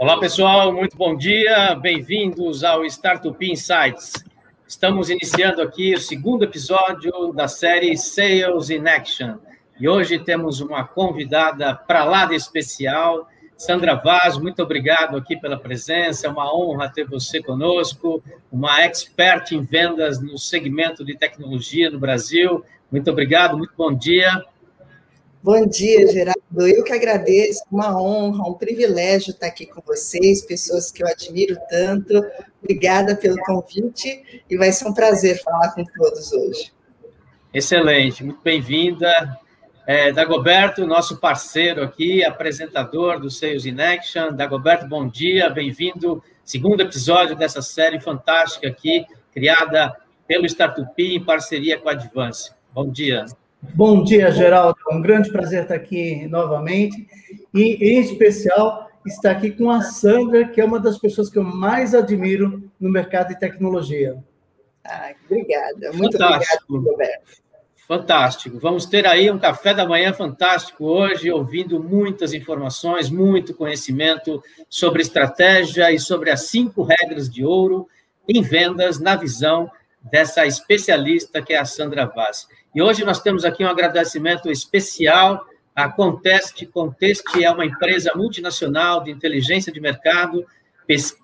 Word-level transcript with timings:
Olá, 0.00 0.16
pessoal, 0.20 0.72
muito 0.72 0.96
bom 0.96 1.16
dia, 1.16 1.74
bem-vindos 1.74 2.62
ao 2.62 2.84
Startup 2.84 3.36
Insights. 3.44 4.12
Estamos 4.64 5.10
iniciando 5.10 5.60
aqui 5.60 5.92
o 5.92 5.98
segundo 5.98 6.44
episódio 6.44 7.32
da 7.32 7.48
série 7.48 7.96
Sales 7.96 8.70
in 8.70 8.86
Action. 8.86 9.38
E 9.76 9.88
hoje 9.88 10.20
temos 10.20 10.60
uma 10.60 10.84
convidada 10.84 11.74
para 11.74 12.04
lá 12.04 12.26
de 12.26 12.36
especial, 12.36 13.28
Sandra 13.56 13.96
Vaz, 13.96 14.38
muito 14.38 14.62
obrigado 14.62 15.16
aqui 15.16 15.36
pela 15.36 15.58
presença, 15.58 16.28
é 16.28 16.30
uma 16.30 16.54
honra 16.54 16.88
ter 16.88 17.04
você 17.04 17.42
conosco, 17.42 18.22
uma 18.52 18.80
expert 18.82 19.50
em 19.50 19.62
vendas 19.62 20.22
no 20.22 20.38
segmento 20.38 21.04
de 21.04 21.16
tecnologia 21.18 21.90
no 21.90 21.98
Brasil. 21.98 22.64
Muito 22.88 23.10
obrigado, 23.10 23.58
muito 23.58 23.72
bom 23.76 23.92
dia. 23.92 24.44
Bom 25.40 25.66
dia, 25.66 26.04
Geraldo. 26.08 26.66
Eu 26.66 26.82
que 26.82 26.92
agradeço, 26.92 27.62
uma 27.70 28.00
honra, 28.00 28.48
um 28.48 28.54
privilégio 28.54 29.30
estar 29.30 29.46
aqui 29.46 29.66
com 29.66 29.80
vocês, 29.80 30.44
pessoas 30.44 30.90
que 30.90 31.02
eu 31.02 31.06
admiro 31.06 31.56
tanto. 31.70 32.24
Obrigada 32.60 33.14
pelo 33.14 33.36
convite 33.44 34.42
e 34.50 34.56
vai 34.56 34.72
ser 34.72 34.88
um 34.88 34.92
prazer 34.92 35.40
falar 35.40 35.72
com 35.74 35.84
todos 35.84 36.32
hoje. 36.32 36.72
Excelente, 37.54 38.24
muito 38.24 38.40
bem-vinda. 38.42 39.38
É, 39.86 40.12
Dagoberto, 40.12 40.84
nosso 40.84 41.18
parceiro 41.18 41.84
aqui, 41.84 42.24
apresentador 42.24 43.20
do 43.20 43.30
Sales 43.30 43.64
in 43.64 43.80
Action. 43.80 44.32
Dagoberto, 44.32 44.88
bom 44.88 45.08
dia, 45.08 45.48
bem-vindo. 45.48 46.22
Segundo 46.44 46.80
episódio 46.80 47.36
dessa 47.36 47.62
série 47.62 48.00
fantástica 48.00 48.66
aqui, 48.66 49.06
criada 49.32 49.96
pelo 50.26 50.46
Startup 50.46 50.92
em 50.98 51.24
parceria 51.24 51.78
com 51.78 51.88
a 51.88 51.92
Advance. 51.92 52.50
Bom 52.74 52.90
dia. 52.90 53.24
Bom 53.60 54.04
dia, 54.04 54.30
Geraldo. 54.30 54.78
É 54.90 54.94
um 54.94 55.02
grande 55.02 55.30
prazer 55.30 55.62
estar 55.62 55.74
aqui 55.74 56.26
novamente. 56.28 57.06
E, 57.52 57.74
em 57.80 58.00
especial, 58.00 58.88
estar 59.06 59.32
aqui 59.32 59.50
com 59.50 59.70
a 59.70 59.82
Sandra, 59.82 60.48
que 60.48 60.60
é 60.60 60.64
uma 60.64 60.78
das 60.78 60.98
pessoas 60.98 61.28
que 61.28 61.38
eu 61.38 61.44
mais 61.44 61.94
admiro 61.94 62.70
no 62.78 62.90
mercado 62.90 63.28
de 63.28 63.38
tecnologia. 63.38 64.22
Ah, 64.84 65.10
obrigada. 65.24 65.92
Muito 65.92 66.16
Fantástico. 66.18 66.74
obrigada, 66.74 66.92
Roberto. 66.92 67.48
Fantástico. 67.88 68.58
Vamos 68.58 68.84
ter 68.84 69.06
aí 69.06 69.30
um 69.30 69.38
café 69.38 69.72
da 69.72 69.86
manhã 69.86 70.12
fantástico 70.12 70.84
hoje, 70.84 71.30
ouvindo 71.30 71.82
muitas 71.82 72.34
informações, 72.34 73.08
muito 73.08 73.54
conhecimento 73.54 74.42
sobre 74.68 75.00
estratégia 75.00 75.90
e 75.90 75.98
sobre 75.98 76.30
as 76.30 76.48
cinco 76.48 76.82
regras 76.82 77.30
de 77.30 77.44
ouro 77.44 77.88
em 78.28 78.42
vendas 78.42 79.00
na 79.00 79.16
visão 79.16 79.70
dessa 80.02 80.46
especialista 80.46 81.40
que 81.40 81.54
é 81.54 81.58
a 81.58 81.64
Sandra 81.64 82.04
Vaz. 82.04 82.46
E 82.78 82.80
hoje 82.80 83.04
nós 83.04 83.20
temos 83.20 83.44
aqui 83.44 83.64
um 83.64 83.68
agradecimento 83.68 84.48
especial 84.52 85.44
à 85.74 85.88
Contest. 85.88 86.64
Contest 86.66 87.24
é 87.42 87.50
uma 87.50 87.66
empresa 87.66 88.12
multinacional 88.14 89.02
de 89.02 89.10
inteligência 89.10 89.72
de 89.72 89.80
mercado, 89.80 90.46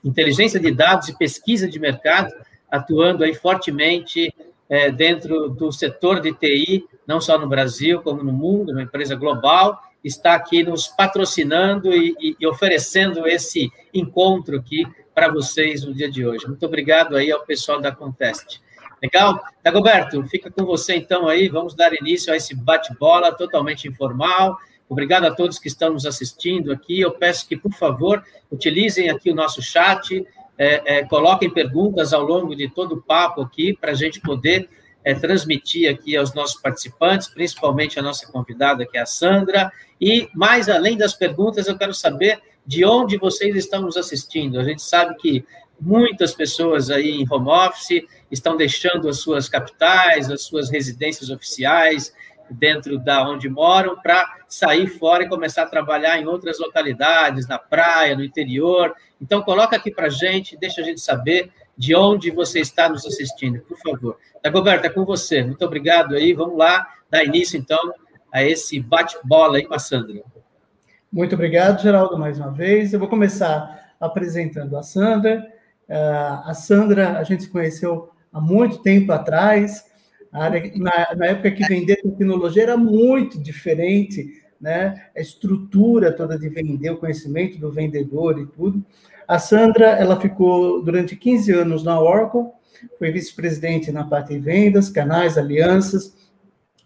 inteligência 0.05 0.59
de 0.59 0.73
dados 0.73 1.09
e 1.11 1.17
pesquisa 1.17 1.69
de 1.69 1.79
mercado, 1.79 2.35
atuando 2.69 3.23
aí 3.23 3.33
fortemente 3.35 4.35
é, 4.69 4.91
dentro 4.91 5.49
do 5.49 5.71
setor 5.71 6.21
de 6.21 6.33
TI, 6.33 6.89
não 7.07 7.21
só 7.21 7.39
no 7.39 7.47
Brasil, 7.47 8.03
como 8.03 8.25
no 8.25 8.33
mundo, 8.33 8.73
uma 8.73 8.83
empresa 8.83 9.15
global, 9.15 9.81
está 10.03 10.35
aqui 10.35 10.65
nos 10.65 10.89
patrocinando 10.89 11.95
e, 11.95 12.17
e, 12.21 12.37
e 12.41 12.47
oferecendo 12.49 13.29
esse 13.29 13.71
encontro 13.95 14.57
aqui 14.57 14.85
para 15.15 15.29
vocês 15.29 15.85
no 15.85 15.95
dia 15.95 16.11
de 16.11 16.27
hoje. 16.27 16.49
Muito 16.49 16.67
obrigado 16.67 17.15
aí 17.15 17.31
ao 17.31 17.47
pessoal 17.47 17.81
da 17.81 17.93
Contest. 17.93 18.61
Legal? 19.03 19.43
Dagoberto, 19.63 20.23
fica 20.25 20.51
com 20.51 20.65
você 20.65 20.97
então 20.97 21.29
aí, 21.29 21.49
vamos 21.49 21.75
dar 21.75 21.93
início 21.93 22.33
a 22.33 22.37
esse 22.37 22.55
bate-bola 22.55 23.33
totalmente 23.33 23.89
informal. 23.89 24.57
Obrigado 24.89 25.25
a 25.25 25.35
todos 25.35 25.59
que 25.59 25.69
estão 25.69 25.93
nos 25.93 26.07
assistindo 26.07 26.73
aqui. 26.73 27.01
Eu 27.01 27.13
peço 27.13 27.49
que, 27.49 27.57
por 27.57 27.73
favor, 27.73 28.23
utilizem 28.51 29.11
aqui 29.11 29.31
o 29.31 29.35
nosso 29.35 29.63
chat, 29.63 30.27
é, 30.57 30.99
é, 30.99 31.05
coloquem 31.05 31.51
perguntas 31.51 32.13
ao 32.13 32.23
longo 32.23 32.55
de 32.55 32.69
todo 32.69 32.97
o 32.97 33.03
papo 33.03 33.43
aqui, 33.43 33.77
para 33.77 33.93
a 33.93 33.95
gente 33.95 34.21
poder 34.21 34.69
é, 35.03 35.15
transmitir 35.15 35.91
aqui 35.91 36.17
aos 36.17 36.35
nossos 36.35 36.61
participantes, 36.61 37.29
principalmente 37.29 37.99
a 37.99 38.03
nossa 38.03 38.31
convidada, 38.31 38.87
que 38.87 38.97
é 38.97 39.01
a 39.01 39.07
Sandra. 39.07 39.73
E, 40.01 40.29
mais 40.35 40.69
além 40.69 40.97
das 40.97 41.15
perguntas, 41.15 41.67
eu 41.67 41.77
quero 41.77 41.95
saber 41.95 42.41
de 42.67 42.85
onde 42.85 43.19
vocês 43.19 43.55
estão 43.57 43.83
nos 43.83 43.97
assistindo. 43.97 44.59
A 44.59 44.65
gente 44.65 44.83
sabe 44.83 45.17
que 45.17 45.45
muitas 45.81 46.35
pessoas 46.35 46.91
aí 46.91 47.11
em 47.11 47.27
home 47.29 47.49
office 47.49 48.05
estão 48.35 48.57
deixando 48.57 49.09
as 49.09 49.19
suas 49.19 49.49
capitais, 49.49 50.31
as 50.31 50.43
suas 50.43 50.71
residências 50.71 51.31
oficiais, 51.31 52.13
dentro 52.51 52.99
da 52.99 53.27
onde 53.29 53.49
moram 53.49 54.01
para 54.01 54.25
sair 54.49 54.87
fora 54.87 55.25
e 55.25 55.29
começar 55.29 55.63
a 55.63 55.67
trabalhar 55.67 56.19
em 56.19 56.27
outras 56.27 56.59
localidades, 56.59 57.49
na 57.49 57.59
praia, 57.59 58.15
no 58.15 58.23
interior. 58.23 58.95
Então 59.21 59.43
coloca 59.43 59.77
aqui 59.77 59.91
para 59.91 60.07
a 60.07 60.11
gente, 60.11 60.57
deixa 60.57 60.81
a 60.81 60.85
gente 60.85 61.01
saber 61.01 61.51
de 61.77 61.95
onde 61.95 62.31
você 62.31 62.61
está 62.61 62.89
nos 62.89 63.05
assistindo, 63.07 63.61
por 63.61 63.79
favor. 63.79 64.19
Dagoberto, 64.43 64.87
é 64.87 64.91
com 64.91 65.05
você. 65.05 65.43
Muito 65.43 65.65
obrigado 65.65 66.15
aí. 66.15 66.33
Vamos 66.33 66.57
lá 66.57 66.87
dar 67.11 67.25
início 67.25 67.59
então 67.59 67.95
a 68.33 68.43
esse 68.43 68.81
bate-bola 68.81 69.57
aí 69.57 69.65
com 69.65 69.75
a 69.75 69.79
Sandra. 69.79 70.23
Muito 71.11 71.35
obrigado, 71.35 71.83
Geraldo, 71.83 72.19
mais 72.19 72.39
uma 72.39 72.51
vez. 72.51 72.93
Eu 72.93 72.99
vou 72.99 73.09
começar 73.09 73.95
apresentando 74.01 74.77
a 74.77 74.83
Sandra. 74.83 75.47
Uh, 75.89 76.49
a 76.49 76.55
Sandra, 76.55 77.19
a 77.19 77.23
gente 77.23 77.45
se 77.45 77.51
conheceu 77.51 78.11
há 78.35 78.41
muito 78.41 78.79
tempo 78.83 79.13
atrás 79.13 79.85
área, 80.35 80.73
na, 80.77 81.15
na 81.15 81.27
época 81.27 81.53
que 81.53 81.65
vender 81.65 81.97
tecnologia 82.03 82.65
era 82.65 82.77
muito 82.77 83.41
diferente, 83.41 84.43
né? 84.61 85.07
A 85.17 85.21
estrutura 85.21 86.13
toda 86.13 86.37
de 86.37 86.49
vender, 86.49 86.91
o 86.91 86.97
conhecimento 86.97 87.59
do 87.59 87.71
vendedor 87.71 88.41
e 88.41 88.47
tudo. 88.47 88.85
A 89.29 89.39
Sandra, 89.39 89.87
ela 89.87 90.21
ficou 90.21 90.83
durante 90.83 91.15
15 91.15 91.53
anos 91.53 91.85
na 91.85 92.01
Oracle, 92.01 92.47
foi 92.99 93.13
vice-presidente 93.13 93.93
na 93.93 94.05
parte 94.05 94.35
de 94.35 94.41
vendas, 94.41 94.91
canais, 94.91 95.39
alianças, 95.39 96.15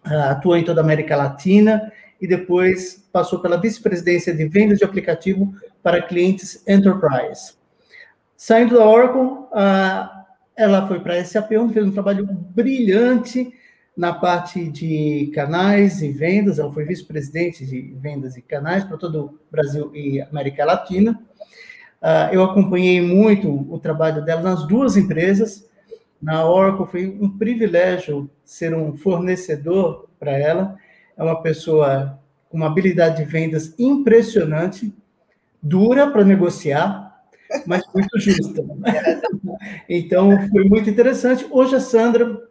ah, 0.04 0.32
atuou 0.32 0.56
em 0.56 0.64
toda 0.64 0.80
a 0.80 0.84
América 0.84 1.16
Latina 1.16 1.90
e 2.20 2.26
depois 2.26 3.08
passou 3.10 3.40
pela 3.40 3.56
vice-presidência 3.56 4.34
de 4.34 4.46
vendas 4.46 4.78
de 4.78 4.84
aplicativo 4.84 5.52
para 5.82 6.02
clientes 6.02 6.62
enterprise. 6.68 7.54
Saindo 8.36 8.76
da 8.76 8.86
Oracle, 8.86 9.46
a 9.52 10.17
ela 10.58 10.88
foi 10.88 10.98
para 10.98 11.14
a 11.14 11.24
SAP, 11.24 11.52
onde 11.52 11.72
fez 11.72 11.86
um 11.86 11.92
trabalho 11.92 12.26
brilhante 12.26 13.54
na 13.96 14.12
parte 14.12 14.68
de 14.68 15.30
canais 15.32 16.02
e 16.02 16.10
vendas. 16.10 16.58
Ela 16.58 16.72
foi 16.72 16.84
vice-presidente 16.84 17.64
de 17.64 17.94
vendas 18.00 18.36
e 18.36 18.42
canais 18.42 18.82
para 18.82 18.96
todo 18.96 19.24
o 19.24 19.38
Brasil 19.52 19.92
e 19.94 20.20
América 20.20 20.64
Latina. 20.64 21.22
Uh, 22.02 22.32
eu 22.34 22.42
acompanhei 22.42 23.00
muito 23.00 23.48
o 23.72 23.78
trabalho 23.78 24.24
dela 24.24 24.42
nas 24.42 24.66
duas 24.66 24.96
empresas. 24.96 25.64
Na 26.20 26.44
Oracle 26.44 26.86
foi 26.86 27.06
um 27.06 27.30
privilégio 27.38 28.28
ser 28.44 28.74
um 28.74 28.96
fornecedor 28.96 30.08
para 30.18 30.32
ela. 30.32 30.76
É 31.16 31.22
uma 31.22 31.40
pessoa 31.40 32.18
com 32.48 32.56
uma 32.56 32.66
habilidade 32.66 33.24
de 33.24 33.30
vendas 33.30 33.74
impressionante, 33.78 34.92
dura 35.62 36.10
para 36.10 36.24
negociar, 36.24 37.07
mas 37.66 37.82
muito 37.94 38.18
justa. 38.18 38.64
Então, 39.88 40.48
foi 40.50 40.64
muito 40.64 40.88
interessante. 40.88 41.46
Hoje, 41.50 41.74
a 41.76 41.80
Sandra 41.80 42.48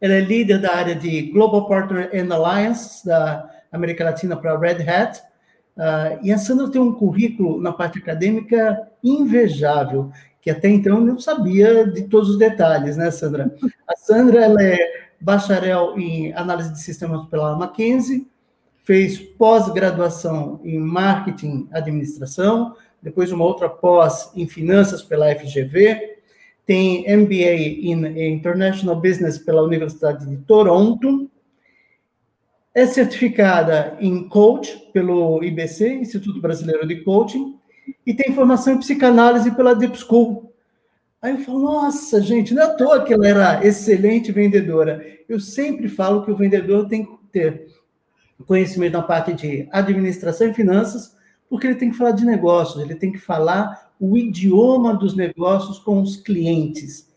ela 0.00 0.14
é 0.14 0.20
líder 0.20 0.60
da 0.60 0.74
área 0.74 0.94
de 0.94 1.22
Global 1.22 1.66
Partner 1.66 2.10
and 2.14 2.32
Alliance 2.32 3.04
da 3.04 3.48
América 3.72 4.04
Latina 4.04 4.36
para 4.36 4.52
a 4.52 4.58
Red 4.58 4.88
Hat. 4.88 5.20
Uh, 5.76 6.18
e 6.22 6.32
a 6.32 6.38
Sandra 6.38 6.70
tem 6.70 6.80
um 6.80 6.92
currículo 6.92 7.60
na 7.60 7.72
parte 7.72 7.98
acadêmica 7.98 8.88
invejável, 9.02 10.10
que 10.40 10.50
até 10.50 10.68
então 10.68 10.96
eu 10.96 11.04
não 11.04 11.18
sabia 11.18 11.86
de 11.86 12.02
todos 12.02 12.30
os 12.30 12.38
detalhes, 12.38 12.96
né, 12.96 13.10
Sandra? 13.10 13.54
A 13.86 13.96
Sandra 13.96 14.44
ela 14.44 14.62
é 14.62 14.78
bacharel 15.20 15.98
em 15.98 16.32
análise 16.34 16.72
de 16.72 16.80
sistemas 16.80 17.26
pela 17.28 17.56
Mackenzie, 17.56 18.28
fez 18.82 19.18
pós-graduação 19.18 20.60
em 20.64 20.78
marketing 20.78 21.68
administração, 21.72 22.74
depois 23.02 23.32
uma 23.32 23.44
outra 23.44 23.68
pós 23.68 24.30
em 24.34 24.46
finanças 24.46 25.02
pela 25.02 25.34
FGV, 25.34 26.18
tem 26.66 27.04
MBA 27.16 27.54
em 27.54 28.34
International 28.34 29.00
Business 29.00 29.38
pela 29.38 29.62
Universidade 29.62 30.26
de 30.26 30.36
Toronto, 30.38 31.30
é 32.74 32.86
certificada 32.86 33.96
em 33.98 34.28
coach 34.28 34.90
pelo 34.92 35.42
IBC, 35.42 35.94
Instituto 35.94 36.40
Brasileiro 36.40 36.86
de 36.86 37.02
Coaching, 37.02 37.56
e 38.06 38.14
tem 38.14 38.34
formação 38.34 38.74
em 38.74 38.78
psicanálise 38.78 39.50
pela 39.52 39.74
Deep 39.74 39.98
School. 39.98 40.52
Aí 41.20 41.32
eu 41.32 41.38
falo, 41.38 41.58
nossa, 41.58 42.20
gente, 42.20 42.54
não 42.54 42.62
é 42.62 42.66
à 42.66 42.74
toa 42.74 43.02
que 43.02 43.12
ela 43.12 43.26
era 43.26 43.66
excelente 43.66 44.30
vendedora. 44.30 45.04
Eu 45.28 45.40
sempre 45.40 45.88
falo 45.88 46.24
que 46.24 46.30
o 46.30 46.36
vendedor 46.36 46.86
tem 46.86 47.04
que 47.04 47.12
ter 47.32 47.66
conhecimento 48.46 48.92
na 48.92 49.02
parte 49.02 49.32
de 49.32 49.68
administração 49.72 50.48
e 50.48 50.54
finanças, 50.54 51.16
porque 51.48 51.66
ele 51.66 51.76
tem 51.76 51.90
que 51.90 51.96
falar 51.96 52.12
de 52.12 52.24
negócios, 52.24 52.82
ele 52.82 52.94
tem 52.94 53.10
que 53.10 53.18
falar 53.18 53.90
o 53.98 54.16
idioma 54.16 54.94
dos 54.94 55.16
negócios 55.16 55.78
com 55.78 56.00
os 56.00 56.16
clientes. 56.16 57.08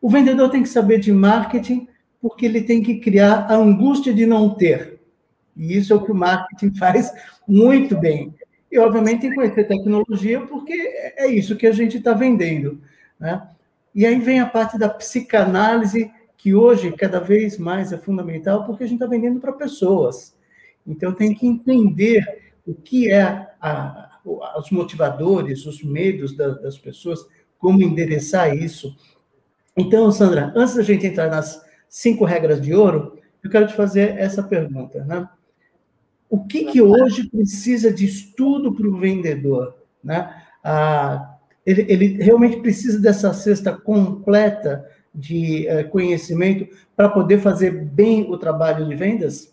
O 0.00 0.08
vendedor 0.08 0.50
tem 0.50 0.62
que 0.62 0.68
saber 0.68 0.98
de 0.98 1.12
marketing, 1.12 1.88
porque 2.20 2.44
ele 2.44 2.62
tem 2.62 2.82
que 2.82 2.96
criar 2.96 3.46
a 3.50 3.54
angústia 3.54 4.12
de 4.12 4.26
não 4.26 4.50
ter. 4.50 5.00
E 5.56 5.76
isso 5.76 5.92
é 5.92 5.96
o 5.96 6.04
que 6.04 6.12
o 6.12 6.14
marketing 6.14 6.74
faz 6.78 7.12
muito 7.46 7.98
bem. 7.98 8.34
E, 8.70 8.78
obviamente, 8.78 9.22
tem 9.22 9.30
que 9.30 9.36
conhecer 9.36 9.66
tecnologia, 9.66 10.40
porque 10.42 10.72
é 11.16 11.26
isso 11.26 11.56
que 11.56 11.66
a 11.66 11.72
gente 11.72 11.98
está 11.98 12.12
vendendo. 12.12 12.80
Né? 13.18 13.42
E 13.94 14.06
aí 14.06 14.18
vem 14.20 14.40
a 14.40 14.46
parte 14.46 14.78
da 14.78 14.88
psicanálise, 14.88 16.10
que 16.36 16.54
hoje 16.54 16.92
cada 16.92 17.20
vez 17.20 17.58
mais 17.58 17.92
é 17.92 17.98
fundamental, 17.98 18.64
porque 18.64 18.84
a 18.84 18.86
gente 18.86 18.96
está 18.96 19.06
vendendo 19.06 19.40
para 19.40 19.52
pessoas. 19.52 20.34
Então, 20.86 21.12
tem 21.12 21.34
que 21.34 21.46
entender 21.46 22.49
o 22.66 22.74
que 22.74 23.10
é 23.10 23.48
a, 23.60 24.20
os 24.58 24.70
motivadores, 24.70 25.66
os 25.66 25.82
medos 25.82 26.36
da, 26.36 26.48
das 26.48 26.78
pessoas, 26.78 27.26
como 27.58 27.82
endereçar 27.82 28.56
isso. 28.56 28.96
Então, 29.76 30.10
Sandra, 30.10 30.52
antes 30.56 30.74
da 30.74 30.82
gente 30.82 31.06
entrar 31.06 31.30
nas 31.30 31.62
cinco 31.88 32.24
regras 32.24 32.60
de 32.60 32.74
ouro, 32.74 33.18
eu 33.42 33.50
quero 33.50 33.66
te 33.66 33.74
fazer 33.74 34.18
essa 34.18 34.42
pergunta, 34.42 35.04
né? 35.04 35.28
O 36.28 36.44
que, 36.44 36.66
que 36.66 36.80
hoje 36.80 37.28
precisa 37.28 37.92
de 37.92 38.04
estudo 38.04 38.72
para 38.72 38.86
o 38.86 38.96
vendedor? 38.96 39.74
Né? 40.02 40.32
Ah, 40.62 41.36
ele, 41.66 41.84
ele, 41.88 42.22
realmente 42.22 42.60
precisa 42.60 43.00
dessa 43.00 43.32
cesta 43.32 43.72
completa 43.76 44.86
de 45.12 45.66
eh, 45.66 45.82
conhecimento 45.82 46.68
para 46.96 47.08
poder 47.08 47.40
fazer 47.40 47.72
bem 47.72 48.30
o 48.30 48.38
trabalho 48.38 48.86
de 48.86 48.94
vendas? 48.94 49.52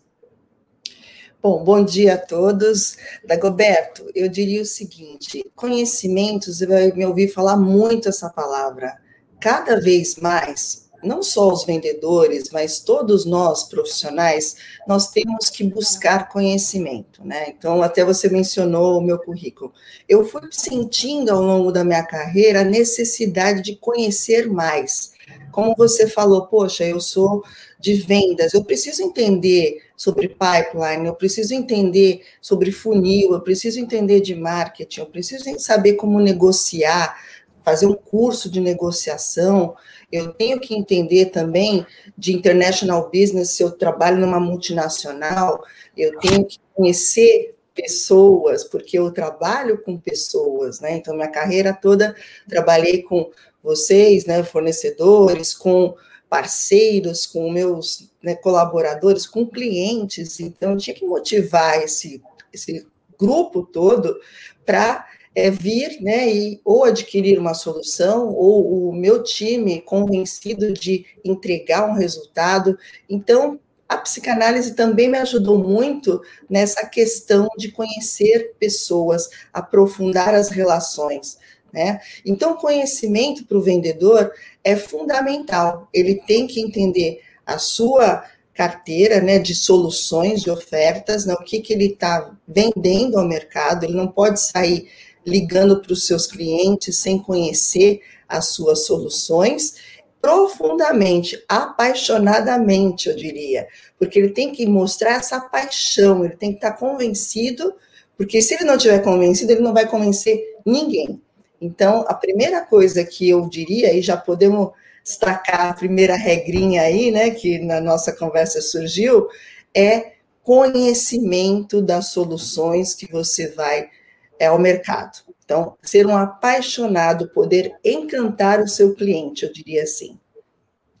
Bom, 1.40 1.62
bom 1.62 1.84
dia 1.84 2.14
a 2.14 2.18
todos. 2.18 2.96
Dagoberto, 3.24 4.10
eu 4.12 4.28
diria 4.28 4.60
o 4.60 4.66
seguinte: 4.66 5.44
conhecimentos, 5.54 6.58
você 6.58 6.66
vai 6.66 6.90
me 6.90 7.06
ouvir 7.06 7.28
falar 7.28 7.56
muito 7.56 8.08
essa 8.08 8.28
palavra. 8.28 8.96
Cada 9.40 9.80
vez 9.80 10.16
mais, 10.16 10.90
não 11.00 11.22
só 11.22 11.52
os 11.52 11.64
vendedores, 11.64 12.50
mas 12.50 12.80
todos 12.80 13.24
nós 13.24 13.62
profissionais, 13.62 14.56
nós 14.84 15.12
temos 15.12 15.48
que 15.48 15.62
buscar 15.62 16.28
conhecimento, 16.28 17.24
né? 17.24 17.50
Então, 17.50 17.84
até 17.84 18.04
você 18.04 18.28
mencionou 18.28 18.98
o 18.98 19.00
meu 19.00 19.20
currículo. 19.20 19.72
Eu 20.08 20.24
fui 20.24 20.42
sentindo 20.50 21.30
ao 21.30 21.40
longo 21.40 21.70
da 21.70 21.84
minha 21.84 22.02
carreira 22.02 22.62
a 22.62 22.64
necessidade 22.64 23.62
de 23.62 23.76
conhecer 23.76 24.48
mais. 24.48 25.12
Como 25.52 25.72
você 25.76 26.08
falou, 26.08 26.46
poxa, 26.46 26.84
eu 26.84 26.98
sou 26.98 27.44
de 27.78 27.94
vendas, 27.94 28.54
eu 28.54 28.64
preciso 28.64 29.02
entender 29.02 29.87
sobre 29.98 30.28
pipeline, 30.28 31.06
eu 31.06 31.14
preciso 31.14 31.52
entender 31.52 32.22
sobre 32.40 32.70
funil, 32.70 33.32
eu 33.32 33.40
preciso 33.40 33.80
entender 33.80 34.20
de 34.20 34.32
marketing, 34.32 35.00
eu 35.00 35.06
preciso 35.06 35.44
saber 35.58 35.94
como 35.94 36.20
negociar, 36.20 37.18
fazer 37.64 37.86
um 37.86 37.94
curso 37.94 38.48
de 38.48 38.60
negociação, 38.60 39.74
eu 40.10 40.32
tenho 40.32 40.60
que 40.60 40.72
entender 40.72 41.26
também 41.26 41.84
de 42.16 42.32
international 42.32 43.10
business, 43.12 43.50
se 43.50 43.62
eu 43.64 43.72
trabalho 43.72 44.18
numa 44.18 44.38
multinacional, 44.38 45.64
eu 45.96 46.16
tenho 46.20 46.46
que 46.46 46.60
conhecer 46.72 47.56
pessoas, 47.74 48.62
porque 48.62 48.96
eu 48.98 49.10
trabalho 49.10 49.82
com 49.82 49.98
pessoas, 49.98 50.78
né? 50.80 50.96
Então, 50.96 51.14
minha 51.14 51.30
carreira 51.30 51.74
toda 51.74 52.14
trabalhei 52.48 53.02
com 53.02 53.30
vocês, 53.62 54.24
né, 54.26 54.44
fornecedores, 54.44 55.54
com 55.54 55.94
parceiros, 56.28 57.26
com 57.26 57.50
meus 57.50 58.10
né, 58.22 58.34
colaboradores, 58.34 59.26
com 59.26 59.46
clientes. 59.46 60.40
Então, 60.40 60.72
eu 60.72 60.76
tinha 60.76 60.94
que 60.94 61.06
motivar 61.06 61.82
esse, 61.82 62.22
esse 62.52 62.86
grupo 63.18 63.62
todo 63.62 64.18
para 64.64 65.06
é, 65.34 65.50
vir 65.50 66.00
né, 66.00 66.28
e 66.28 66.60
ou 66.64 66.84
adquirir 66.84 67.38
uma 67.38 67.54
solução, 67.54 68.28
ou 68.34 68.88
o 68.88 68.92
meu 68.92 69.22
time 69.22 69.80
convencido 69.80 70.72
de 70.72 71.06
entregar 71.24 71.88
um 71.88 71.94
resultado. 71.94 72.78
Então, 73.08 73.58
a 73.88 73.96
psicanálise 73.96 74.74
também 74.74 75.08
me 75.08 75.16
ajudou 75.16 75.58
muito 75.58 76.20
nessa 76.48 76.84
questão 76.84 77.48
de 77.56 77.72
conhecer 77.72 78.54
pessoas, 78.58 79.30
aprofundar 79.52 80.34
as 80.34 80.50
relações. 80.50 81.38
Né? 81.72 82.00
Então, 82.24 82.56
conhecimento 82.56 83.44
para 83.44 83.58
o 83.58 83.62
vendedor 83.62 84.32
é 84.64 84.74
fundamental. 84.76 85.88
Ele 85.92 86.14
tem 86.14 86.46
que 86.46 86.60
entender 86.60 87.20
a 87.44 87.58
sua 87.58 88.24
carteira 88.58 89.20
né, 89.20 89.38
de 89.38 89.54
soluções, 89.54 90.42
de 90.42 90.50
ofertas, 90.50 91.24
né, 91.24 91.32
o 91.34 91.44
que, 91.44 91.60
que 91.60 91.72
ele 91.72 91.92
está 91.92 92.34
vendendo 92.46 93.16
ao 93.16 93.24
mercado, 93.24 93.84
ele 93.84 93.94
não 93.94 94.08
pode 94.08 94.40
sair 94.40 94.88
ligando 95.24 95.80
para 95.80 95.92
os 95.92 96.06
seus 96.06 96.26
clientes 96.26 96.96
sem 96.96 97.18
conhecer 97.18 98.00
as 98.28 98.46
suas 98.46 98.84
soluções, 98.84 99.76
profundamente, 100.20 101.40
apaixonadamente, 101.48 103.08
eu 103.08 103.14
diria, 103.14 103.68
porque 103.96 104.18
ele 104.18 104.30
tem 104.30 104.50
que 104.50 104.66
mostrar 104.66 105.12
essa 105.12 105.40
paixão, 105.40 106.24
ele 106.24 106.34
tem 106.34 106.50
que 106.50 106.56
estar 106.56 106.72
convencido, 106.72 107.72
porque 108.16 108.42
se 108.42 108.54
ele 108.54 108.64
não 108.64 108.74
estiver 108.74 108.98
convencido, 108.98 109.52
ele 109.52 109.60
não 109.60 109.72
vai 109.72 109.86
convencer 109.86 110.42
ninguém. 110.66 111.22
Então, 111.60 112.04
a 112.06 112.14
primeira 112.14 112.64
coisa 112.64 113.04
que 113.04 113.28
eu 113.28 113.48
diria, 113.48 113.92
e 113.92 114.02
já 114.02 114.16
podemos 114.16 114.70
destacar 115.02 115.70
a 115.70 115.74
primeira 115.74 116.16
regrinha 116.16 116.82
aí, 116.82 117.10
né, 117.10 117.30
que 117.30 117.58
na 117.58 117.80
nossa 117.80 118.12
conversa 118.12 118.60
surgiu, 118.60 119.26
é 119.74 120.12
conhecimento 120.42 121.82
das 121.82 122.08
soluções 122.08 122.94
que 122.94 123.10
você 123.10 123.48
vai 123.48 123.90
é 124.38 124.46
ao 124.46 124.58
mercado. 124.58 125.18
Então, 125.44 125.76
ser 125.82 126.06
um 126.06 126.16
apaixonado, 126.16 127.28
poder 127.30 127.74
encantar 127.84 128.60
o 128.60 128.68
seu 128.68 128.94
cliente, 128.94 129.44
eu 129.44 129.52
diria 129.52 129.82
assim. 129.82 130.18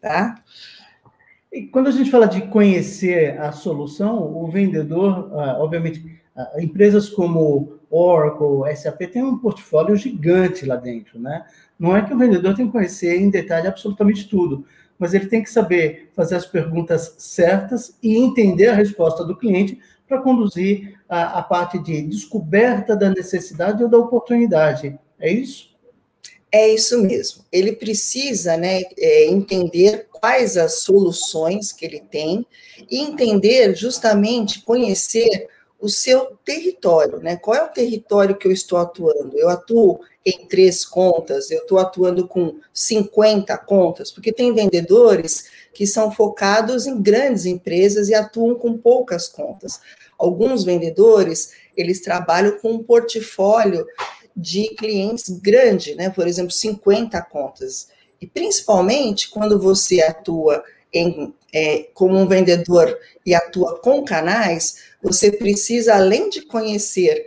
Tá? 0.00 0.42
E 1.52 1.66
quando 1.66 1.88
a 1.88 1.90
gente 1.90 2.10
fala 2.10 2.26
de 2.26 2.42
conhecer 2.48 3.38
a 3.40 3.52
solução, 3.52 4.36
o 4.36 4.50
vendedor, 4.50 5.30
ah, 5.32 5.56
obviamente, 5.60 6.20
ah, 6.36 6.52
empresas 6.58 7.08
como 7.08 7.77
Oracle, 7.90 8.76
SAP 8.76 9.00
tem 9.12 9.22
um 9.22 9.38
portfólio 9.38 9.96
gigante 9.96 10.66
lá 10.66 10.76
dentro, 10.76 11.18
né? 11.18 11.46
Não 11.78 11.96
é 11.96 12.04
que 12.04 12.12
o 12.12 12.18
vendedor 12.18 12.54
tem 12.54 12.66
que 12.66 12.72
conhecer 12.72 13.20
em 13.20 13.30
detalhe 13.30 13.66
absolutamente 13.66 14.28
tudo, 14.28 14.66
mas 14.98 15.14
ele 15.14 15.26
tem 15.26 15.42
que 15.42 15.50
saber 15.50 16.10
fazer 16.14 16.34
as 16.34 16.46
perguntas 16.46 17.14
certas 17.18 17.96
e 18.02 18.16
entender 18.16 18.68
a 18.68 18.74
resposta 18.74 19.24
do 19.24 19.36
cliente 19.36 19.78
para 20.06 20.20
conduzir 20.20 20.98
a, 21.08 21.38
a 21.38 21.42
parte 21.42 21.78
de 21.78 22.02
descoberta 22.02 22.96
da 22.96 23.10
necessidade 23.10 23.82
ou 23.82 23.88
da 23.88 23.98
oportunidade. 23.98 24.98
É 25.20 25.30
isso? 25.30 25.68
É 26.50 26.68
isso 26.68 27.00
mesmo. 27.02 27.44
Ele 27.52 27.72
precisa 27.72 28.56
né, 28.56 28.82
é, 28.96 29.26
entender 29.26 30.08
quais 30.10 30.56
as 30.56 30.80
soluções 30.80 31.72
que 31.72 31.84
ele 31.84 32.00
tem 32.00 32.46
e 32.90 33.00
entender 33.00 33.76
justamente, 33.76 34.62
conhecer 34.62 35.46
o 35.80 35.88
seu 35.88 36.36
território, 36.44 37.18
né? 37.20 37.36
Qual 37.36 37.56
é 37.56 37.62
o 37.62 37.68
território 37.68 38.36
que 38.36 38.48
eu 38.48 38.52
estou 38.52 38.78
atuando? 38.78 39.38
Eu 39.38 39.48
atuo 39.48 40.00
em 40.26 40.46
três 40.46 40.84
contas, 40.84 41.50
eu 41.50 41.60
estou 41.60 41.78
atuando 41.78 42.26
com 42.26 42.56
50 42.72 43.56
contas, 43.58 44.10
porque 44.10 44.32
tem 44.32 44.52
vendedores 44.52 45.44
que 45.72 45.86
são 45.86 46.10
focados 46.10 46.86
em 46.86 47.00
grandes 47.00 47.46
empresas 47.46 48.08
e 48.08 48.14
atuam 48.14 48.56
com 48.56 48.76
poucas 48.76 49.28
contas. 49.28 49.80
Alguns 50.18 50.64
vendedores, 50.64 51.52
eles 51.76 52.00
trabalham 52.00 52.58
com 52.58 52.72
um 52.72 52.82
portfólio 52.82 53.86
de 54.36 54.74
clientes 54.74 55.28
grande, 55.28 55.94
né? 55.94 56.10
Por 56.10 56.26
exemplo, 56.26 56.50
50 56.50 57.22
contas. 57.22 57.88
E 58.20 58.26
principalmente 58.26 59.30
quando 59.30 59.60
você 59.60 60.02
atua 60.02 60.64
em, 60.92 61.32
é, 61.52 61.88
como 61.94 62.16
um 62.16 62.26
vendedor 62.26 62.98
e 63.24 63.34
atua 63.34 63.78
com 63.80 64.04
canais, 64.04 64.87
você 65.02 65.30
precisa, 65.30 65.94
além 65.94 66.28
de 66.28 66.42
conhecer 66.42 67.26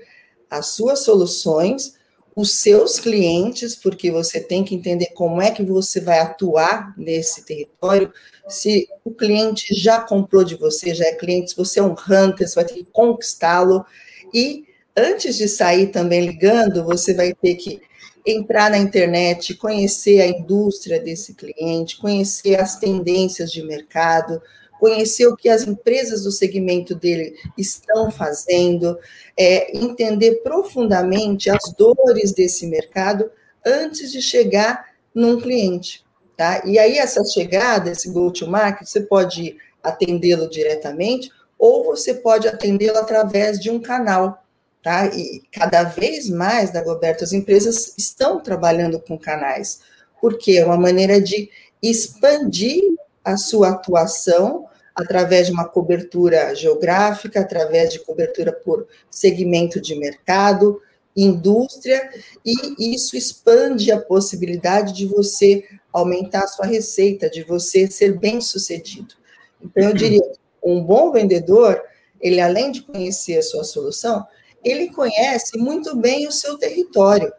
as 0.49 0.67
suas 0.67 1.03
soluções, 1.03 1.93
os 2.35 2.55
seus 2.55 2.99
clientes, 2.99 3.75
porque 3.75 4.11
você 4.11 4.39
tem 4.39 4.63
que 4.63 4.75
entender 4.75 5.07
como 5.07 5.41
é 5.41 5.51
que 5.51 5.63
você 5.63 5.99
vai 5.99 6.19
atuar 6.19 6.93
nesse 6.97 7.45
território. 7.45 8.11
Se 8.47 8.87
o 9.03 9.11
cliente 9.11 9.73
já 9.73 9.99
comprou 9.99 10.43
de 10.43 10.55
você, 10.55 10.93
já 10.93 11.05
é 11.05 11.13
cliente, 11.13 11.51
se 11.51 11.57
você 11.57 11.79
é 11.79 11.83
um 11.83 11.93
hunter, 11.93 12.47
você 12.47 12.55
vai 12.55 12.65
ter 12.65 12.73
que 12.75 12.87
conquistá-lo. 12.91 13.85
E 14.33 14.65
antes 14.95 15.37
de 15.37 15.47
sair 15.47 15.87
também 15.87 16.25
ligando, 16.25 16.83
você 16.83 17.13
vai 17.13 17.33
ter 17.33 17.55
que 17.55 17.81
entrar 18.25 18.69
na 18.69 18.77
internet, 18.77 19.55
conhecer 19.55 20.21
a 20.21 20.27
indústria 20.27 20.99
desse 20.99 21.33
cliente, 21.33 21.97
conhecer 21.97 22.59
as 22.59 22.77
tendências 22.77 23.51
de 23.51 23.63
mercado, 23.63 24.41
conhecer 24.81 25.27
o 25.27 25.35
que 25.35 25.47
as 25.47 25.67
empresas 25.67 26.23
do 26.23 26.31
segmento 26.31 26.95
dele 26.95 27.35
estão 27.55 28.09
fazendo, 28.09 28.97
é, 29.37 29.77
entender 29.77 30.41
profundamente 30.41 31.51
as 31.51 31.71
dores 31.77 32.31
desse 32.31 32.65
mercado 32.65 33.29
antes 33.63 34.11
de 34.11 34.19
chegar 34.23 34.87
num 35.13 35.39
cliente. 35.39 36.03
Tá? 36.35 36.63
E 36.65 36.79
aí, 36.79 36.97
essa 36.97 37.23
chegada, 37.23 37.91
esse 37.91 38.09
go-to-market, 38.09 38.87
você 38.87 39.01
pode 39.01 39.55
atendê-lo 39.83 40.49
diretamente 40.49 41.29
ou 41.59 41.83
você 41.83 42.15
pode 42.15 42.47
atendê-lo 42.47 42.97
através 42.97 43.59
de 43.59 43.69
um 43.69 43.79
canal. 43.79 44.43
Tá? 44.81 45.05
E 45.05 45.43
cada 45.51 45.83
vez 45.83 46.27
mais, 46.27 46.71
Dagoberto, 46.71 47.23
as 47.23 47.33
empresas 47.33 47.93
estão 47.99 48.39
trabalhando 48.39 48.99
com 48.99 49.15
canais, 49.15 49.81
porque 50.19 50.53
é 50.53 50.65
uma 50.65 50.77
maneira 50.77 51.21
de 51.21 51.51
expandir 51.83 52.81
a 53.23 53.37
sua 53.37 53.69
atuação 53.69 54.70
através 54.95 55.47
de 55.47 55.53
uma 55.53 55.67
cobertura 55.67 56.53
geográfica, 56.53 57.39
através 57.39 57.91
de 57.91 57.99
cobertura 57.99 58.51
por 58.51 58.87
segmento 59.09 59.79
de 59.79 59.95
mercado, 59.95 60.81
indústria, 61.15 62.09
e 62.45 62.95
isso 62.95 63.15
expande 63.15 63.91
a 63.91 63.99
possibilidade 63.99 64.93
de 64.93 65.05
você 65.05 65.63
aumentar 65.91 66.43
a 66.43 66.47
sua 66.47 66.65
receita, 66.65 67.29
de 67.29 67.43
você 67.43 67.89
ser 67.89 68.17
bem 68.17 68.39
sucedido. 68.39 69.15
Então, 69.61 69.83
eu 69.83 69.93
diria, 69.93 70.21
um 70.63 70.81
bom 70.81 71.11
vendedor, 71.11 71.81
ele 72.19 72.39
além 72.39 72.71
de 72.71 72.83
conhecer 72.83 73.37
a 73.37 73.41
sua 73.41 73.63
solução, 73.63 74.25
ele 74.63 74.89
conhece 74.89 75.57
muito 75.57 75.95
bem 75.95 76.27
o 76.27 76.31
seu 76.31 76.57
território 76.57 77.33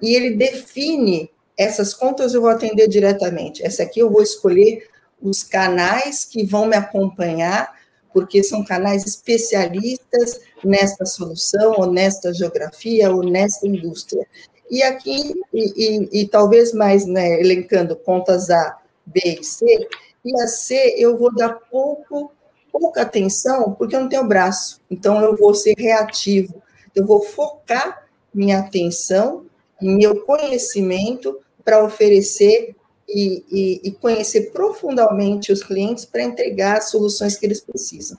e 0.00 0.14
ele 0.14 0.36
define 0.36 1.30
essas 1.56 1.92
contas 1.92 2.34
eu 2.34 2.40
vou 2.40 2.50
atender 2.50 2.86
diretamente. 2.86 3.66
Essa 3.66 3.82
aqui 3.82 3.98
eu 3.98 4.08
vou 4.08 4.22
escolher 4.22 4.87
os 5.22 5.42
canais 5.42 6.24
que 6.24 6.44
vão 6.44 6.66
me 6.66 6.76
acompanhar, 6.76 7.72
porque 8.12 8.42
são 8.42 8.64
canais 8.64 9.06
especialistas 9.06 10.40
nesta 10.64 11.04
solução, 11.04 11.74
ou 11.78 11.86
nesta 11.90 12.32
geografia, 12.32 13.10
ou 13.10 13.22
nesta 13.22 13.66
indústria. 13.66 14.26
E 14.70 14.82
aqui, 14.82 15.34
e, 15.52 15.72
e, 16.12 16.22
e 16.22 16.28
talvez 16.28 16.72
mais, 16.72 17.06
né, 17.06 17.40
elencando 17.40 17.96
contas 17.96 18.50
A, 18.50 18.78
B 19.06 19.20
e 19.40 19.44
C, 19.44 19.64
e 20.24 20.42
a 20.42 20.46
C 20.46 20.94
eu 20.98 21.16
vou 21.16 21.34
dar 21.34 21.54
pouco, 21.70 22.32
pouca 22.70 23.02
atenção, 23.02 23.72
porque 23.72 23.96
eu 23.96 24.00
não 24.00 24.08
tenho 24.08 24.26
braço, 24.26 24.80
então 24.90 25.22
eu 25.22 25.36
vou 25.36 25.54
ser 25.54 25.74
reativo, 25.78 26.62
eu 26.94 27.06
vou 27.06 27.22
focar 27.22 28.06
minha 28.32 28.58
atenção 28.58 29.46
e 29.80 29.88
meu 29.88 30.22
conhecimento 30.22 31.38
para 31.64 31.82
oferecer 31.82 32.74
e, 33.08 33.44
e, 33.50 33.88
e, 33.88 33.92
conhecer 33.92 34.52
profundamente 34.52 35.50
os 35.50 35.62
clientes 35.62 36.04
para 36.04 36.22
entregar 36.22 36.76
as 36.76 36.90
soluções 36.90 37.38
que 37.38 37.46
eles 37.46 37.60
precisam. 37.60 38.18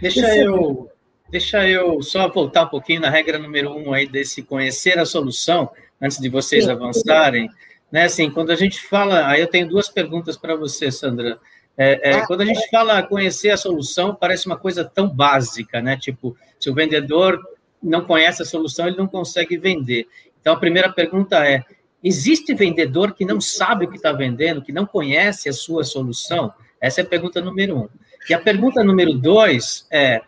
Deixa 0.00 0.36
eu, 0.36 0.88
deixa 1.28 1.68
eu 1.68 2.00
só 2.02 2.28
voltar 2.28 2.64
um 2.64 2.68
pouquinho 2.68 3.00
na 3.00 3.10
regra 3.10 3.38
número 3.38 3.76
um 3.76 3.92
aí 3.92 4.06
desse 4.06 4.42
conhecer 4.42 4.98
a 4.98 5.04
solução, 5.04 5.70
antes 6.00 6.18
de 6.18 6.28
vocês 6.28 6.64
Sim. 6.64 6.70
avançarem. 6.70 7.50
Né, 7.90 8.04
assim, 8.04 8.30
quando 8.30 8.50
a 8.50 8.56
gente 8.56 8.80
fala, 8.80 9.26
aí 9.26 9.40
eu 9.40 9.46
tenho 9.46 9.68
duas 9.68 9.88
perguntas 9.88 10.36
para 10.36 10.54
você, 10.54 10.90
Sandra. 10.90 11.38
É, 11.76 12.10
é, 12.10 12.14
ah, 12.14 12.26
quando 12.26 12.40
a 12.40 12.46
gente 12.46 12.68
fala 12.70 13.02
conhecer 13.02 13.50
a 13.50 13.56
solução, 13.56 14.14
parece 14.14 14.46
uma 14.46 14.56
coisa 14.56 14.84
tão 14.84 15.08
básica, 15.08 15.80
né? 15.82 15.96
Tipo, 15.96 16.36
se 16.58 16.70
o 16.70 16.74
vendedor 16.74 17.38
não 17.82 18.04
conhece 18.04 18.42
a 18.42 18.46
solução, 18.46 18.86
ele 18.86 18.96
não 18.96 19.06
consegue 19.06 19.58
vender. 19.58 20.06
Então, 20.40 20.54
a 20.54 20.58
primeira 20.58 20.90
pergunta 20.90 21.46
é: 21.46 21.62
existe 22.02 22.54
vendedor 22.54 23.14
que 23.14 23.24
não 23.24 23.40
sabe 23.40 23.84
o 23.84 23.90
que 23.90 23.96
está 23.96 24.12
vendendo, 24.12 24.62
que 24.62 24.72
não 24.72 24.86
conhece 24.86 25.48
a 25.48 25.52
sua 25.52 25.84
solução? 25.84 26.52
Essa 26.80 27.00
é 27.00 27.04
a 27.04 27.06
pergunta 27.06 27.40
número 27.40 27.76
um. 27.76 27.88
E 28.28 28.34
a 28.34 28.38
pergunta 28.38 28.82
número 28.82 29.14
dois 29.14 29.86
é: 29.90 30.20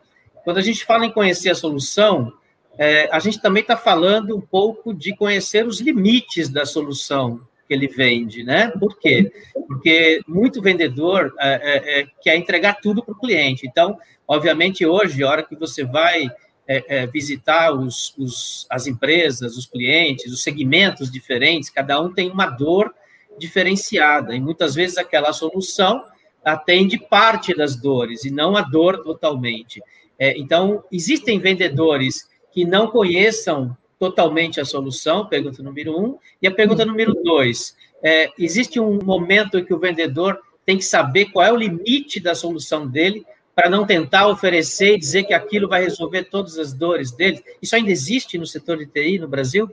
quando 0.44 0.58
a 0.58 0.62
gente 0.62 0.84
fala 0.84 1.06
em 1.06 1.12
conhecer 1.12 1.50
a 1.50 1.54
solução, 1.54 2.32
é, 2.78 3.08
a 3.12 3.18
gente 3.18 3.40
também 3.40 3.62
está 3.62 3.76
falando 3.76 4.36
um 4.36 4.40
pouco 4.40 4.94
de 4.94 5.14
conhecer 5.14 5.66
os 5.66 5.80
limites 5.80 6.48
da 6.48 6.64
solução 6.64 7.40
que 7.66 7.74
ele 7.74 7.88
vende, 7.88 8.42
né? 8.42 8.68
Por 8.70 8.98
quê? 8.98 9.30
Porque 9.66 10.20
muito 10.26 10.62
vendedor 10.62 11.34
é, 11.38 11.50
é, 11.50 12.00
é 12.00 12.06
quer 12.22 12.36
entregar 12.36 12.80
tudo 12.80 13.04
para 13.04 13.12
o 13.12 13.18
cliente. 13.18 13.66
Então, 13.66 13.98
obviamente, 14.26 14.86
hoje, 14.86 15.22
a 15.22 15.28
hora 15.28 15.42
que 15.42 15.54
você 15.54 15.84
vai 15.84 16.30
é, 16.68 16.84
é, 16.98 17.06
visitar 17.06 17.72
os, 17.72 18.14
os, 18.18 18.66
as 18.68 18.86
empresas, 18.86 19.56
os 19.56 19.64
clientes, 19.64 20.30
os 20.30 20.42
segmentos 20.42 21.10
diferentes, 21.10 21.70
cada 21.70 21.98
um 21.98 22.12
tem 22.12 22.30
uma 22.30 22.46
dor 22.46 22.94
diferenciada, 23.38 24.34
e 24.34 24.40
muitas 24.40 24.74
vezes 24.74 24.98
aquela 24.98 25.32
solução 25.32 26.04
atende 26.44 26.98
parte 26.98 27.54
das 27.54 27.74
dores 27.74 28.24
e 28.24 28.30
não 28.30 28.56
a 28.56 28.60
dor 28.60 29.02
totalmente. 29.02 29.82
É, 30.18 30.36
então, 30.36 30.84
existem 30.92 31.38
vendedores 31.38 32.28
que 32.52 32.64
não 32.64 32.88
conheçam 32.88 33.76
totalmente 33.98 34.60
a 34.60 34.64
solução, 34.64 35.26
pergunta 35.26 35.62
número 35.62 35.98
um, 35.98 36.18
e 36.40 36.46
a 36.46 36.50
pergunta 36.50 36.84
número 36.84 37.14
dois, 37.14 37.76
é, 38.02 38.30
existe 38.38 38.78
um 38.78 38.98
momento 39.02 39.58
em 39.58 39.64
que 39.64 39.74
o 39.74 39.78
vendedor 39.78 40.38
tem 40.64 40.76
que 40.76 40.84
saber 40.84 41.26
qual 41.26 41.46
é 41.46 41.52
o 41.52 41.56
limite 41.56 42.20
da 42.20 42.34
solução 42.34 42.86
dele 42.86 43.24
para 43.58 43.68
não 43.68 43.84
tentar 43.84 44.28
oferecer 44.28 44.94
e 44.94 44.98
dizer 45.00 45.24
que 45.24 45.34
aquilo 45.34 45.68
vai 45.68 45.82
resolver 45.82 46.30
todas 46.30 46.56
as 46.60 46.72
dores 46.72 47.10
dele? 47.10 47.42
Isso 47.60 47.74
ainda 47.74 47.90
existe 47.90 48.38
no 48.38 48.46
setor 48.46 48.78
de 48.78 48.86
TI 48.86 49.18
no 49.18 49.26
Brasil? 49.26 49.68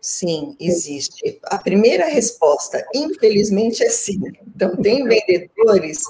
Sim, 0.00 0.56
existe. 0.58 1.38
A 1.44 1.58
primeira 1.58 2.06
resposta, 2.06 2.82
infelizmente, 2.94 3.84
é 3.84 3.90
sim. 3.90 4.18
Então, 4.56 4.74
tem 4.76 5.04
vendedores 5.04 6.00